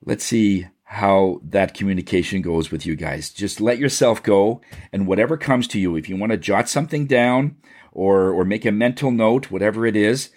let's 0.04 0.24
see 0.24 0.68
how 0.84 1.40
that 1.42 1.74
communication 1.74 2.42
goes 2.42 2.70
with 2.70 2.86
you 2.86 2.94
guys. 2.94 3.30
Just 3.30 3.60
let 3.60 3.78
yourself 3.78 4.22
go 4.22 4.60
and 4.92 5.08
whatever 5.08 5.36
comes 5.36 5.66
to 5.68 5.80
you, 5.80 5.96
if 5.96 6.08
you 6.08 6.16
want 6.16 6.30
to 6.30 6.38
jot 6.38 6.68
something 6.68 7.06
down 7.06 7.56
or 7.90 8.30
or 8.30 8.44
make 8.44 8.64
a 8.64 8.70
mental 8.70 9.10
note, 9.10 9.50
whatever 9.50 9.84
it 9.84 9.96
is, 9.96 10.30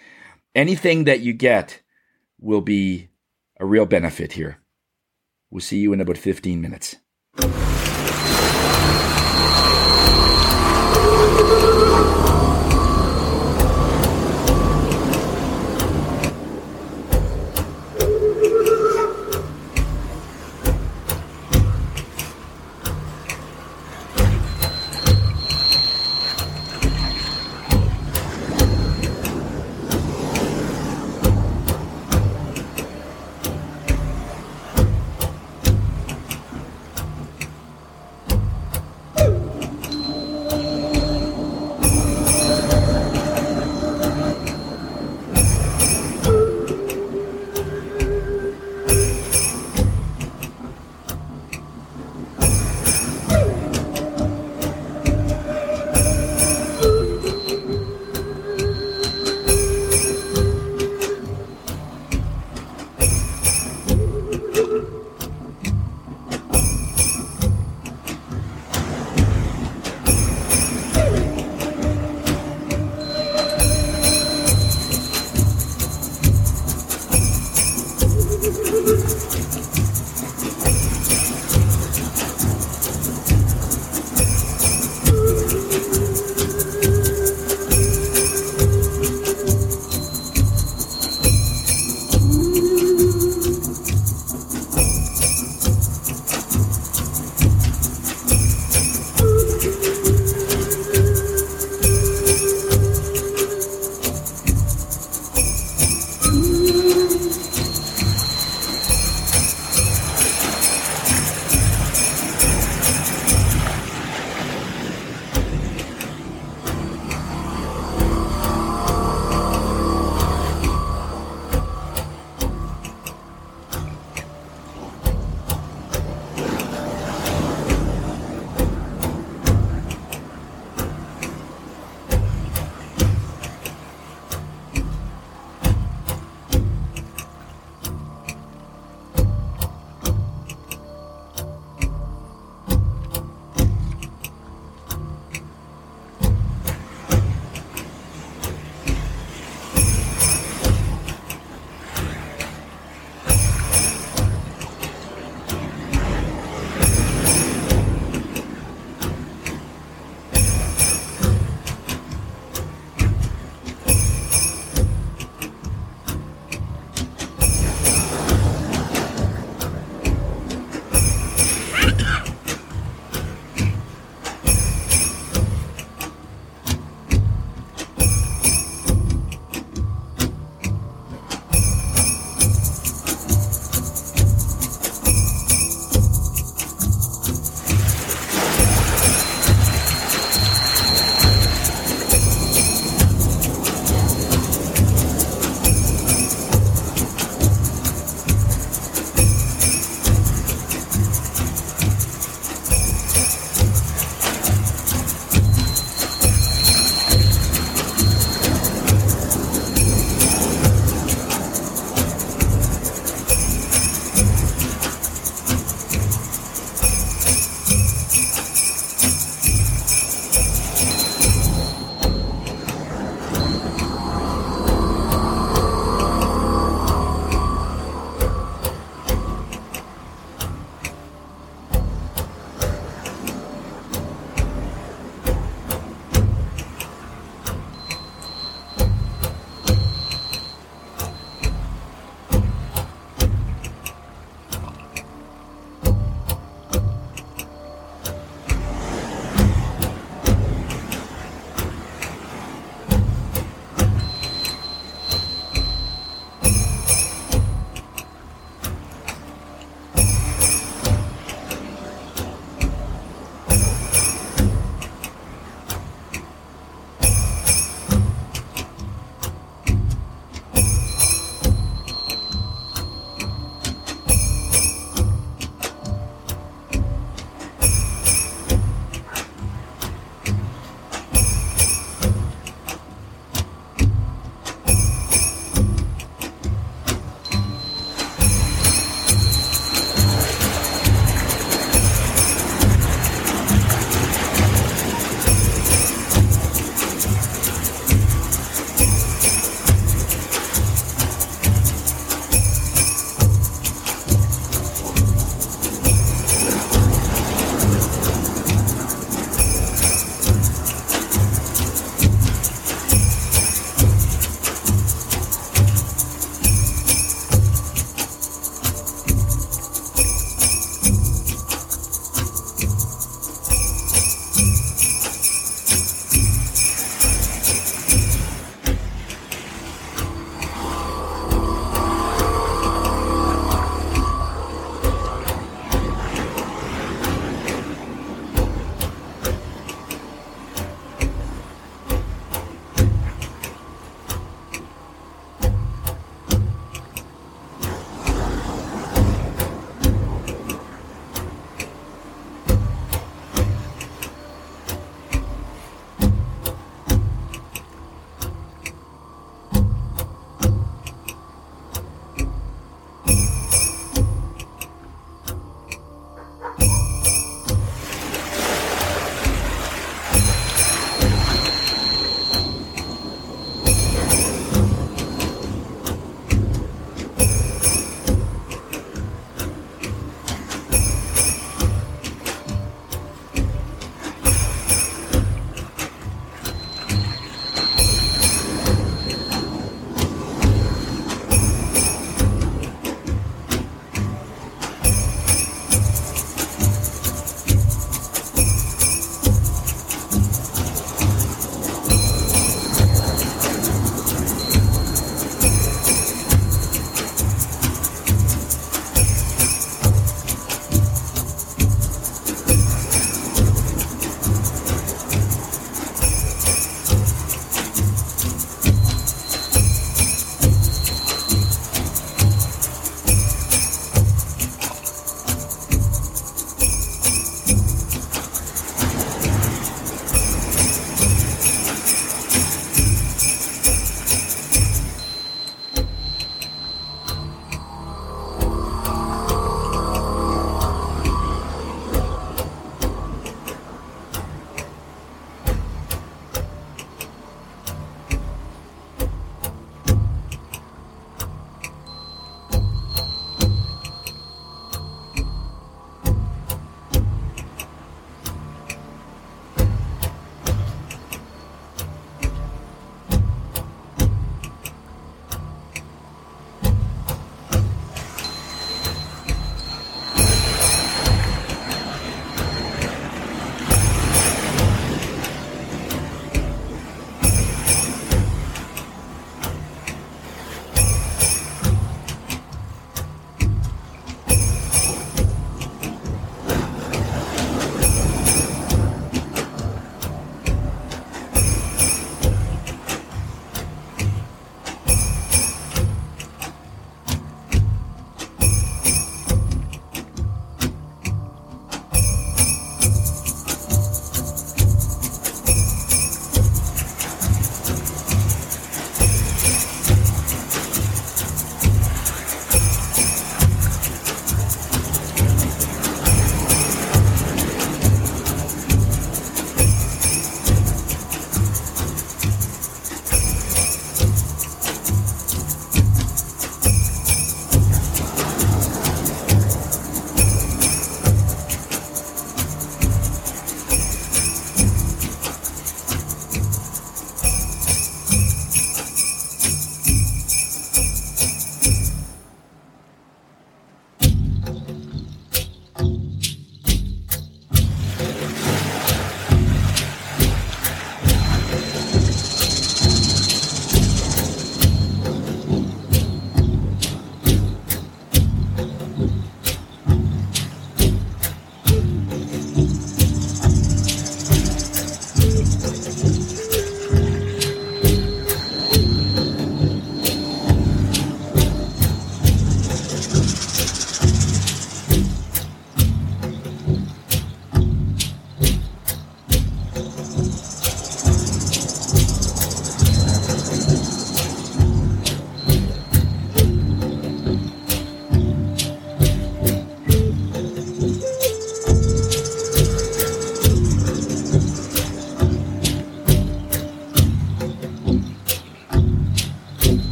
anything 0.56 1.04
that 1.04 1.20
you 1.20 1.32
get 1.32 1.82
will 2.40 2.62
be 2.62 3.10
a 3.60 3.64
real 3.64 3.86
benefit 3.86 4.32
here. 4.32 4.58
We'll 5.50 5.60
see 5.60 5.78
you 5.78 5.92
in 5.92 6.00
about 6.00 6.18
15 6.18 6.60
minutes. 6.60 6.96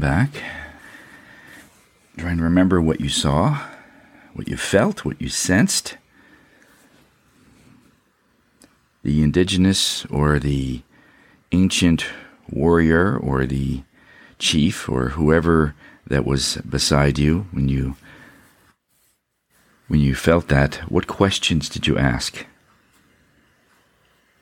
Back. 0.00 0.42
Try 2.16 2.32
and 2.32 2.40
remember 2.40 2.80
what 2.80 3.00
you 3.00 3.08
saw, 3.08 3.60
what 4.34 4.48
you 4.48 4.56
felt, 4.56 5.04
what 5.04 5.20
you 5.20 5.28
sensed. 5.28 5.96
The 9.02 9.22
indigenous 9.22 10.04
or 10.06 10.38
the 10.38 10.82
ancient 11.52 12.06
warrior 12.50 13.16
or 13.16 13.46
the 13.46 13.82
chief 14.38 14.88
or 14.88 15.10
whoever 15.10 15.74
that 16.06 16.24
was 16.24 16.56
beside 16.68 17.18
you 17.18 17.46
when 17.52 17.68
you 17.68 17.96
when 19.88 20.00
you 20.00 20.14
felt 20.14 20.48
that 20.48 20.76
what 20.90 21.06
questions 21.06 21.68
did 21.68 21.86
you 21.86 21.96
ask 21.98 22.46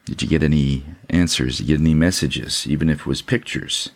did 0.04 0.22
you 0.22 0.28
get 0.28 0.42
any 0.42 0.84
answers 1.10 1.58
did 1.58 1.68
you 1.68 1.76
get 1.76 1.82
any 1.82 1.94
messages 1.94 2.66
even 2.66 2.88
if 2.88 3.00
it 3.00 3.06
was 3.06 3.22
pictures 3.22 3.90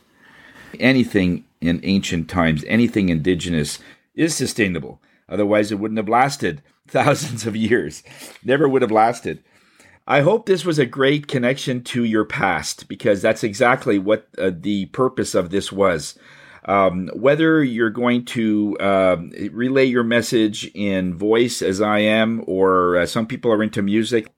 anything 0.81 1.45
in 1.63 1.81
ancient 1.83 2.29
times. 2.29 2.65
Anything 2.67 3.09
indigenous 3.09 3.79
is 4.15 4.35
sustainable. 4.35 5.01
Otherwise 5.29 5.73
it 5.73 5.79
wouldn't 5.79 5.99
have 5.99 6.09
lasted 6.09 6.63
thousands 6.89 7.47
of 7.47 7.57
years. 7.57 8.03
Never 8.45 8.69
would 8.69 8.83
have 8.83 8.91
lasted. 8.91 9.43
I 10.07 10.21
hope 10.21 10.47
this 10.47 10.65
was 10.65 10.79
a 10.79 10.87
great 10.87 11.29
connection 11.29 11.85
to 11.85 12.03
your 12.03 12.25
past 12.25 12.89
because 12.89 13.23
that's 13.23 13.45
exactly 13.45 13.99
what 13.99 14.27
uh, 14.37 14.51
the 14.53 14.87
purpose 14.87 15.35
of 15.35 15.51
this 15.51 15.71
was. 15.71 16.19
Um, 16.65 17.09
whether 17.15 17.63
you're 17.63 17.91
going 17.91 18.25
to 18.27 18.77
um, 18.81 19.33
relay 19.51 19.85
your 19.85 20.05
message 20.05 20.71
in 20.75 21.17
voice, 21.17 21.61
as 21.61 21.81
I 21.81 22.01
am, 22.01 22.45
or 22.47 22.99
uh, 22.99 23.07
some 23.07 23.27
people 23.27 23.53
are 23.53 23.63
into 23.63 23.83
music, 23.83 24.32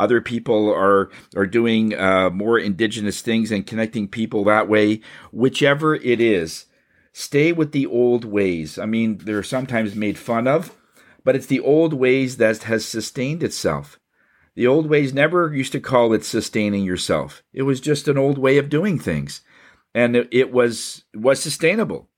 other 0.00 0.20
people 0.20 0.72
are 0.72 1.10
are 1.36 1.46
doing 1.46 1.94
uh, 1.94 2.30
more 2.30 2.58
indigenous 2.58 3.20
things 3.20 3.52
and 3.52 3.66
connecting 3.66 4.08
people 4.08 4.44
that 4.44 4.68
way. 4.68 5.00
Whichever 5.32 5.94
it 5.94 6.20
is, 6.20 6.66
stay 7.12 7.52
with 7.52 7.72
the 7.72 7.86
old 7.86 8.24
ways. 8.24 8.78
I 8.78 8.86
mean, 8.86 9.18
they're 9.18 9.42
sometimes 9.42 9.94
made 9.94 10.18
fun 10.18 10.48
of, 10.48 10.76
but 11.24 11.36
it's 11.36 11.46
the 11.46 11.60
old 11.60 11.92
ways 11.92 12.38
that 12.38 12.64
has 12.64 12.84
sustained 12.84 13.42
itself. 13.42 14.00
The 14.56 14.66
old 14.66 14.88
ways 14.88 15.14
never 15.14 15.54
used 15.54 15.72
to 15.72 15.80
call 15.80 16.12
it 16.12 16.24
sustaining 16.24 16.84
yourself. 16.84 17.42
It 17.52 17.62
was 17.62 17.80
just 17.80 18.08
an 18.08 18.18
old 18.18 18.36
way 18.36 18.58
of 18.58 18.68
doing 18.68 18.98
things. 18.98 19.42
And 19.94 20.14
it 20.16 20.52
was 20.52 21.04
was 21.14 21.40
sustainable. 21.40 22.09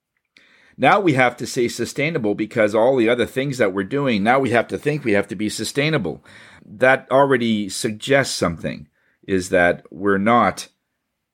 Now 0.77 1.01
we 1.01 1.15
have 1.15 1.37
to 1.39 1.47
say 1.47 1.69
sustainable 1.69 2.35
because 2.35 2.75
all 2.75 2.97
the 2.97 3.09
other 3.09 3.27
things 3.27 3.59
that 3.59 3.73
we're 3.73 3.85
doing, 3.85 4.23
now 4.23 4.39
we 4.39 4.51
have 4.51 4.69
to 4.69 4.79
think 4.79 5.05
we 5.05 5.13
have 5.13 5.29
to 5.29 5.37
be 5.37 5.49
sustainable. 5.49 6.25
That 6.65 7.07
already 7.11 7.69
suggests 7.69 8.35
something 8.35 8.89
is 9.27 9.51
that 9.51 9.85
we're 9.91 10.19
not 10.19 10.69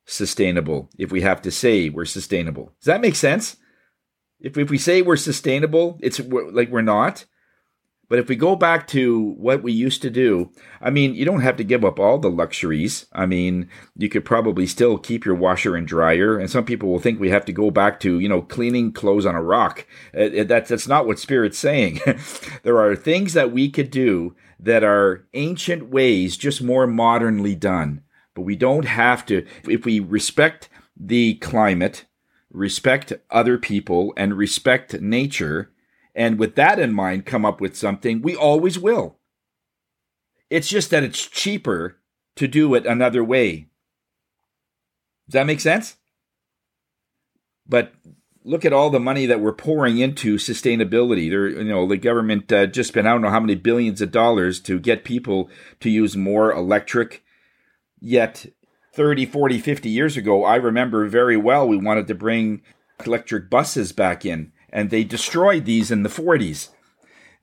sustainable 0.05 0.89
if 0.99 1.12
we 1.12 1.20
have 1.20 1.43
to 1.43 1.51
say 1.51 1.89
we're 1.89 2.05
sustainable. 2.05 2.72
Does 2.80 2.86
that 2.86 3.01
make 3.01 3.14
sense? 3.14 3.57
If, 4.41 4.57
if 4.57 4.70
we 4.70 4.78
say 4.78 5.03
we're 5.03 5.16
sustainable, 5.16 5.99
it's 6.01 6.20
like 6.20 6.70
we're 6.70 6.82
not. 6.82 7.24
But 8.09 8.19
if 8.19 8.29
we 8.29 8.37
go 8.37 8.57
back 8.57 8.87
to 8.89 9.35
what 9.37 9.63
we 9.63 9.71
used 9.71 10.01
to 10.03 10.11
do, 10.11 10.51
I 10.81 10.89
mean, 10.89 11.15
you 11.15 11.27
don't 11.27 11.43
have 11.43 11.57
to 11.57 11.65
give 11.65 11.85
up 11.85 12.01
all 12.01 12.19
the 12.19 12.31
luxuries. 12.31 13.07
I 13.13 13.27
mean, 13.27 13.69
you 13.97 14.09
could 14.09 14.25
probably 14.25 14.67
still 14.67 14.97
keep 14.97 15.27
your 15.27 15.35
washer 15.35 15.77
and 15.77 15.87
dryer. 15.87 16.39
And 16.39 16.51
some 16.51 16.65
people 16.65 16.89
will 16.89 17.01
think 17.01 17.21
we 17.21 17.29
have 17.29 17.45
to 17.45 17.53
go 17.53 17.71
back 17.71 18.01
to, 18.01 18.19
you 18.19 18.29
know, 18.29 18.41
cleaning 18.41 18.93
clothes 18.93 19.27
on 19.27 19.35
a 19.35 19.43
rock. 19.43 19.87
Uh, 20.17 20.23
uh, 20.23 20.45
that's, 20.45 20.71
that's 20.71 20.89
not 20.89 21.07
what 21.07 21.19
Spirit's 21.19 21.59
saying. 21.59 22.01
there 22.63 22.79
are 22.79 22.97
things 22.97 23.35
that 23.35 23.53
we 23.53 23.69
could 23.69 23.91
do 23.91 24.35
that 24.59 24.83
are 24.83 25.27
ancient 25.35 25.91
ways, 25.91 26.37
just 26.39 26.63
more 26.63 26.87
modernly 26.87 27.55
done. 27.55 28.03
But 28.35 28.43
we 28.43 28.57
don't 28.57 28.87
have 28.87 29.27
to, 29.27 29.47
if 29.69 29.85
we 29.85 30.01
respect 30.01 30.71
the 30.97 31.35
climate, 31.35 32.07
respect 32.51 33.13
other 33.31 33.59
people, 33.59 34.15
and 34.17 34.35
respect 34.35 35.01
nature, 35.01 35.71
and 36.19 36.37
with 36.37 36.57
that 36.57 36.81
in 36.81 36.93
mind 36.93 37.25
come 37.25 37.47
up 37.47 37.61
with 37.61 37.77
something, 37.77 38.21
we 38.21 38.35
always 38.35 38.77
will. 38.77 39.19
It's 40.51 40.69
just 40.69 40.91
that 40.91 41.05
it's 41.05 41.25
cheaper 41.25 42.01
to 42.35 42.49
do 42.49 42.75
it 42.75 42.87
another 42.87 43.23
way. 43.23 43.69
Does 45.29 45.35
that 45.35 45.47
make 45.47 45.61
sense? 45.61 45.97
But 47.69 47.93
look 48.43 48.64
at 48.64 48.73
all 48.73 48.91
the 48.91 48.99
money 48.99 49.27
that 49.27 49.41
we're 49.41 49.53
pouring 49.53 49.99
into 49.99 50.39
sustainability. 50.39 51.31
There, 51.31 51.49
you 51.49 51.62
know, 51.62 51.87
the 51.87 51.97
government 51.97 52.51
uh, 52.51 52.66
just 52.66 52.89
spent 52.89 53.07
I 53.07 53.11
don't 53.11 53.23
know 53.23 53.31
how 53.31 53.39
many 53.39 53.55
billions 53.55 54.01
of 54.01 54.11
dollars 54.11 54.59
to 54.62 54.81
get 54.81 55.05
people 55.05 55.49
to 55.79 55.89
use 55.89 56.16
more 56.16 56.51
electric. 56.53 57.23
Yet 58.01 58.47
30, 58.95 59.27
40, 59.27 59.61
50 59.61 59.89
years 59.89 60.16
ago, 60.16 60.45
I 60.45 60.57
remember 60.57 61.07
very 61.07 61.37
well 61.37 61.69
we 61.69 61.77
wanted 61.77 62.09
to 62.09 62.14
bring 62.16 62.62
electric 63.07 63.49
buses 63.49 63.93
back 63.93 64.27
in 64.27 64.53
and 64.71 64.91
they 64.91 65.05
destroyed 65.05 65.64
these 65.64 65.91
in 65.91 66.03
the 66.03 66.09
40s. 66.09 66.69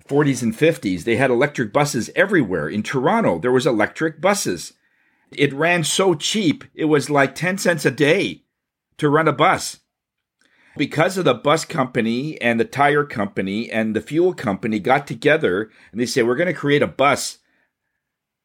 40s 0.07 0.43
and 0.43 0.55
50s. 0.55 1.03
They 1.03 1.15
had 1.15 1.32
electric 1.32 1.73
buses 1.73 2.09
everywhere. 2.15 2.69
In 2.69 2.84
Toronto, 2.84 3.39
there 3.39 3.51
was 3.51 3.65
electric 3.65 4.21
buses. 4.21 4.73
It 5.32 5.53
ran 5.53 5.84
so 5.84 6.13
cheap, 6.13 6.63
it 6.73 6.86
was 6.86 7.09
like 7.09 7.36
10 7.36 7.57
cents 7.57 7.86
a 7.86 7.91
day 7.91 8.43
to 8.97 9.09
run 9.09 9.28
a 9.28 9.34
bus. 9.34 9.80
Because 10.78 11.17
of 11.17 11.26
the 11.26 11.34
bus 11.34 11.65
company 11.65 12.39
and 12.41 12.59
the 12.59 12.65
tire 12.65 13.05
company 13.05 13.71
and 13.71 13.95
the 13.95 14.01
fuel 14.01 14.34
company 14.34 14.80
got 14.80 15.07
together 15.07 15.71
and 15.91 15.99
they 15.99 16.05
said, 16.05 16.28
we're 16.28 16.36
going 16.36 16.47
to 16.47 16.53
create 16.53 16.84
a 16.84 16.88
bus. 16.88 17.39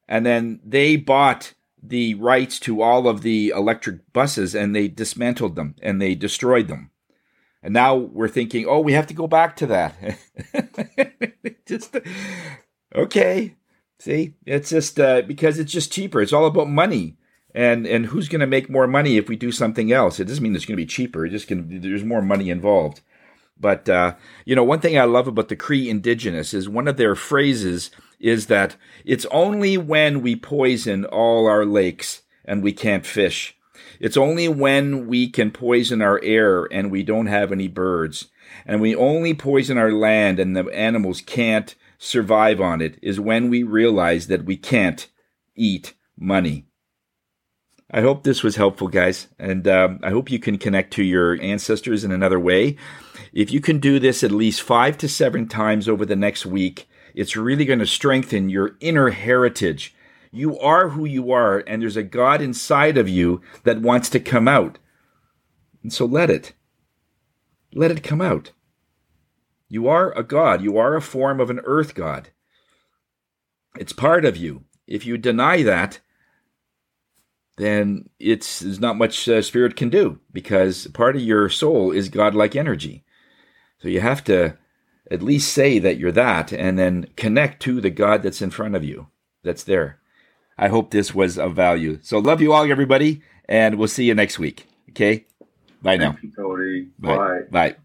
And 0.09 0.24
then 0.24 0.61
they 0.64 0.97
bought 0.97 1.55
the 1.83 2.14
rights 2.14 2.61
to 2.61 2.83
all 2.83 3.09
of 3.09 3.22
the 3.22 3.49
electric 3.49 4.12
buses 4.12 4.55
and 4.55 4.74
they 4.74 4.89
dismantled 4.89 5.57
them 5.57 5.74
and 5.83 6.01
they 6.01 6.14
destroyed 6.14 6.68
them. 6.68 6.91
And 7.62 7.74
now 7.74 7.94
we're 7.94 8.28
thinking, 8.28 8.66
oh, 8.66 8.80
we 8.80 8.92
have 8.92 9.06
to 9.08 9.14
go 9.14 9.26
back 9.26 9.56
to 9.56 9.66
that. 9.66 9.94
just 11.66 11.96
okay. 12.94 13.54
See, 13.98 14.34
it's 14.46 14.70
just 14.70 14.98
uh, 14.98 15.22
because 15.22 15.58
it's 15.58 15.72
just 15.72 15.92
cheaper. 15.92 16.22
It's 16.22 16.32
all 16.32 16.46
about 16.46 16.70
money, 16.70 17.18
and 17.54 17.86
and 17.86 18.06
who's 18.06 18.28
going 18.28 18.40
to 18.40 18.46
make 18.46 18.70
more 18.70 18.86
money 18.86 19.18
if 19.18 19.28
we 19.28 19.36
do 19.36 19.52
something 19.52 19.92
else? 19.92 20.18
It 20.18 20.24
doesn't 20.24 20.42
mean 20.42 20.56
it's 20.56 20.64
going 20.64 20.76
to 20.76 20.82
be 20.82 20.86
cheaper. 20.86 21.26
It 21.26 21.30
just 21.30 21.48
going 21.48 21.80
there's 21.82 22.04
more 22.04 22.22
money 22.22 22.48
involved. 22.48 23.02
But 23.58 23.90
uh, 23.90 24.14
you 24.46 24.56
know, 24.56 24.64
one 24.64 24.80
thing 24.80 24.98
I 24.98 25.04
love 25.04 25.28
about 25.28 25.48
the 25.48 25.56
Cree 25.56 25.90
Indigenous 25.90 26.54
is 26.54 26.66
one 26.66 26.88
of 26.88 26.96
their 26.96 27.14
phrases 27.14 27.90
is 28.18 28.46
that 28.46 28.76
it's 29.04 29.26
only 29.26 29.76
when 29.76 30.22
we 30.22 30.34
poison 30.34 31.04
all 31.04 31.46
our 31.46 31.66
lakes 31.66 32.22
and 32.46 32.62
we 32.62 32.72
can't 32.72 33.04
fish 33.04 33.54
it's 33.99 34.16
only 34.16 34.49
when 34.49 35.07
we 35.07 35.28
can 35.28 35.51
poison 35.51 36.03
our 36.03 36.20
air 36.22 36.64
and 36.72 36.91
we 36.91 37.03
don't 37.03 37.26
have 37.26 37.53
any 37.53 37.68
birds, 37.68 38.28
and 38.66 38.81
we 38.81 38.95
only 38.95 39.35
poison 39.35 39.78
our 39.78 39.93
land 39.93 40.39
and 40.39 40.57
the 40.57 40.64
animals 40.74 41.20
can't 41.20 41.74
survive 41.99 42.61
on 42.61 42.81
it, 42.81 42.99
is 43.03 43.20
when 43.20 43.51
we 43.51 43.62
realize 43.62 44.26
that 44.28 44.45
we 44.45 44.57
can't 44.57 45.09
eat 45.55 45.95
money. 46.18 46.66
I 47.93 48.03
hope 48.03 48.22
this 48.22 48.43
was 48.43 48.57
helpful, 48.57 48.89
guys, 48.89 49.26
and 49.39 49.66
um, 49.66 49.99
I 50.03 50.11
hope 50.11 50.31
you 50.31 50.39
can 50.39 50.59
connect 50.59 50.93
to 50.95 51.03
your 51.03 51.41
ancestors 51.43 52.05
in 52.05 52.12
another 52.12 52.39
way. 52.39 52.76
If 53.33 53.53
you 53.53 53.61
can 53.61 53.81
do 53.81 53.99
this 53.99 54.22
at 54.22 54.31
least 54.31 54.62
five 54.62 54.97
to 54.99 55.09
seven 55.09 55.49
times 55.49 55.89
over 55.89 56.07
the 56.07 56.16
next 56.16 56.47
week, 56.47 56.89
it's 57.14 57.37
really 57.37 57.64
going 57.64 57.81
to 57.81 57.87
strengthen 57.87 58.49
your 58.49 58.76
inner 58.81 59.11
heritage 59.11 59.93
you 60.33 60.59
are 60.59 60.91
who 60.91 61.05
you 61.05 61.33
are, 61.33 61.62
and 61.66 61.83
there's 61.83 61.97
a 61.97 62.03
God 62.03 62.41
inside 62.41 62.97
of 62.97 63.09
you 63.09 63.41
that 63.64 63.81
wants 63.81 64.09
to 64.11 64.20
come 64.20 64.47
out. 64.47 64.78
And 65.83 65.93
so 65.93 66.05
let 66.05 66.31
it. 66.31 66.53
Let 67.74 67.91
it 67.91 68.03
come 68.03 68.20
out. 68.20 68.53
You 69.68 69.89
are 69.89 70.16
a 70.16 70.22
God. 70.22 70.62
You 70.62 70.76
are 70.78 70.95
a 70.95 71.03
form 71.03 71.41
of 71.41 71.51
an 71.51 71.61
earth 71.64 71.95
God. 71.95 72.31
It's 73.78 73.93
part 73.93 74.24
of 74.24 74.37
you. 74.37 74.64
If 74.87 75.07
you 75.07 75.16
deny 75.16 75.62
that, 75.62 76.01
then 77.57 78.09
it's 78.18 78.61
there's 78.61 78.81
not 78.81 78.97
much 78.97 79.28
uh, 79.28 79.43
spirit 79.43 79.76
can 79.76 79.91
do 79.91 80.18
because 80.33 80.87
part 80.89 81.14
of 81.14 81.22
your 81.22 81.49
soul 81.49 81.93
is 81.93 82.09
godlike 82.09 82.57
energy. 82.57 83.05
So 83.78 83.89
you 83.89 84.01
have 84.01 84.24
to 84.24 84.57
at 85.11 85.22
least 85.22 85.53
say 85.53 85.78
that 85.78 85.99
you're 85.99 86.12
that 86.12 86.53
and 86.53 86.78
then 86.78 87.09
connect 87.16 87.62
to 87.62 87.81
the 87.81 87.91
God 87.91 88.22
that's 88.22 88.43
in 88.43 88.51
front 88.51 88.74
of 88.74 88.85
you, 88.85 89.09
that's 89.45 89.62
there. 89.62 89.99
I 90.61 90.68
hope 90.68 90.90
this 90.90 91.14
was 91.14 91.38
of 91.38 91.56
value. 91.56 91.98
So 92.02 92.18
love 92.18 92.42
you 92.42 92.52
all, 92.52 92.70
everybody, 92.70 93.22
and 93.48 93.76
we'll 93.76 93.88
see 93.88 94.04
you 94.04 94.14
next 94.14 94.38
week. 94.38 94.66
Okay? 94.90 95.24
Bye 95.80 95.96
now. 95.96 96.18
You, 96.22 96.30
Cody. 96.36 96.88
Bye. 96.98 97.16
Bye. 97.16 97.40
Bye. 97.50 97.76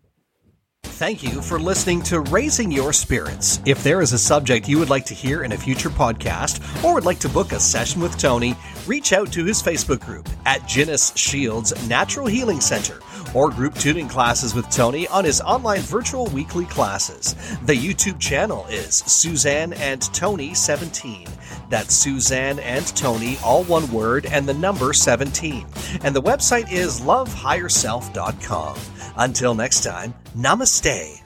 Thank 0.84 1.24
you 1.24 1.42
for 1.42 1.60
listening 1.60 2.02
to 2.04 2.20
Raising 2.20 2.72
Your 2.72 2.94
Spirits. 2.94 3.60
If 3.66 3.82
there 3.84 4.02
is 4.02 4.14
a 4.14 4.18
subject 4.18 4.68
you 4.68 4.78
would 4.78 4.90
like 4.90 5.06
to 5.06 5.14
hear 5.14 5.44
in 5.44 5.54
a 5.54 5.58
future 5.58 5.90
podcast 5.90 6.62
or 6.84 6.94
would 6.94 7.06
like 7.06 7.20
to 7.20 7.30
book 7.30 7.54
a 7.54 7.60
session 7.60 8.02
with 8.02 8.18
Tony, 8.18 8.56
reach 8.88 9.14
out 9.14 9.32
to 9.34 9.46
his 9.46 9.64
Facebook 9.64 10.02
group 10.02 10.28
at 10.46 10.62
Gyenis 10.62 11.16
Shields 11.18 11.74
Natural 11.88 12.28
Healing 12.28 12.60
Center 12.62 13.00
or 13.36 13.52
group 13.52 13.76
tuning 13.76 14.08
classes 14.08 14.56
with 14.56 14.68
Tony 14.72 15.08
on 15.10 15.26
his 15.26 15.42
online 15.42 15.82
virtual 15.82 16.26
weekly 16.28 16.66
classes. 16.66 17.36
The 17.66 17.76
YouTube 17.76 18.20
channel 18.20 18.66
is 18.68 18.96
Susanne 18.96 19.74
and 19.74 20.02
Tony 20.14 20.56
17. 20.56 21.28
That's 21.70 21.94
Susanne 21.94 22.60
and 22.60 22.88
Tony, 22.96 23.38
all 23.44 23.64
one 23.66 23.92
word, 23.92 24.26
and 24.26 24.48
the 24.48 24.54
number 24.54 24.94
17. 24.94 25.68
And 26.02 26.16
the 26.16 26.22
website 26.22 26.72
is 26.72 27.02
lovehigherself.com. 27.02 28.78
Until 29.18 29.54
next 29.54 29.84
time, 29.84 30.14
namaste. 30.36 31.25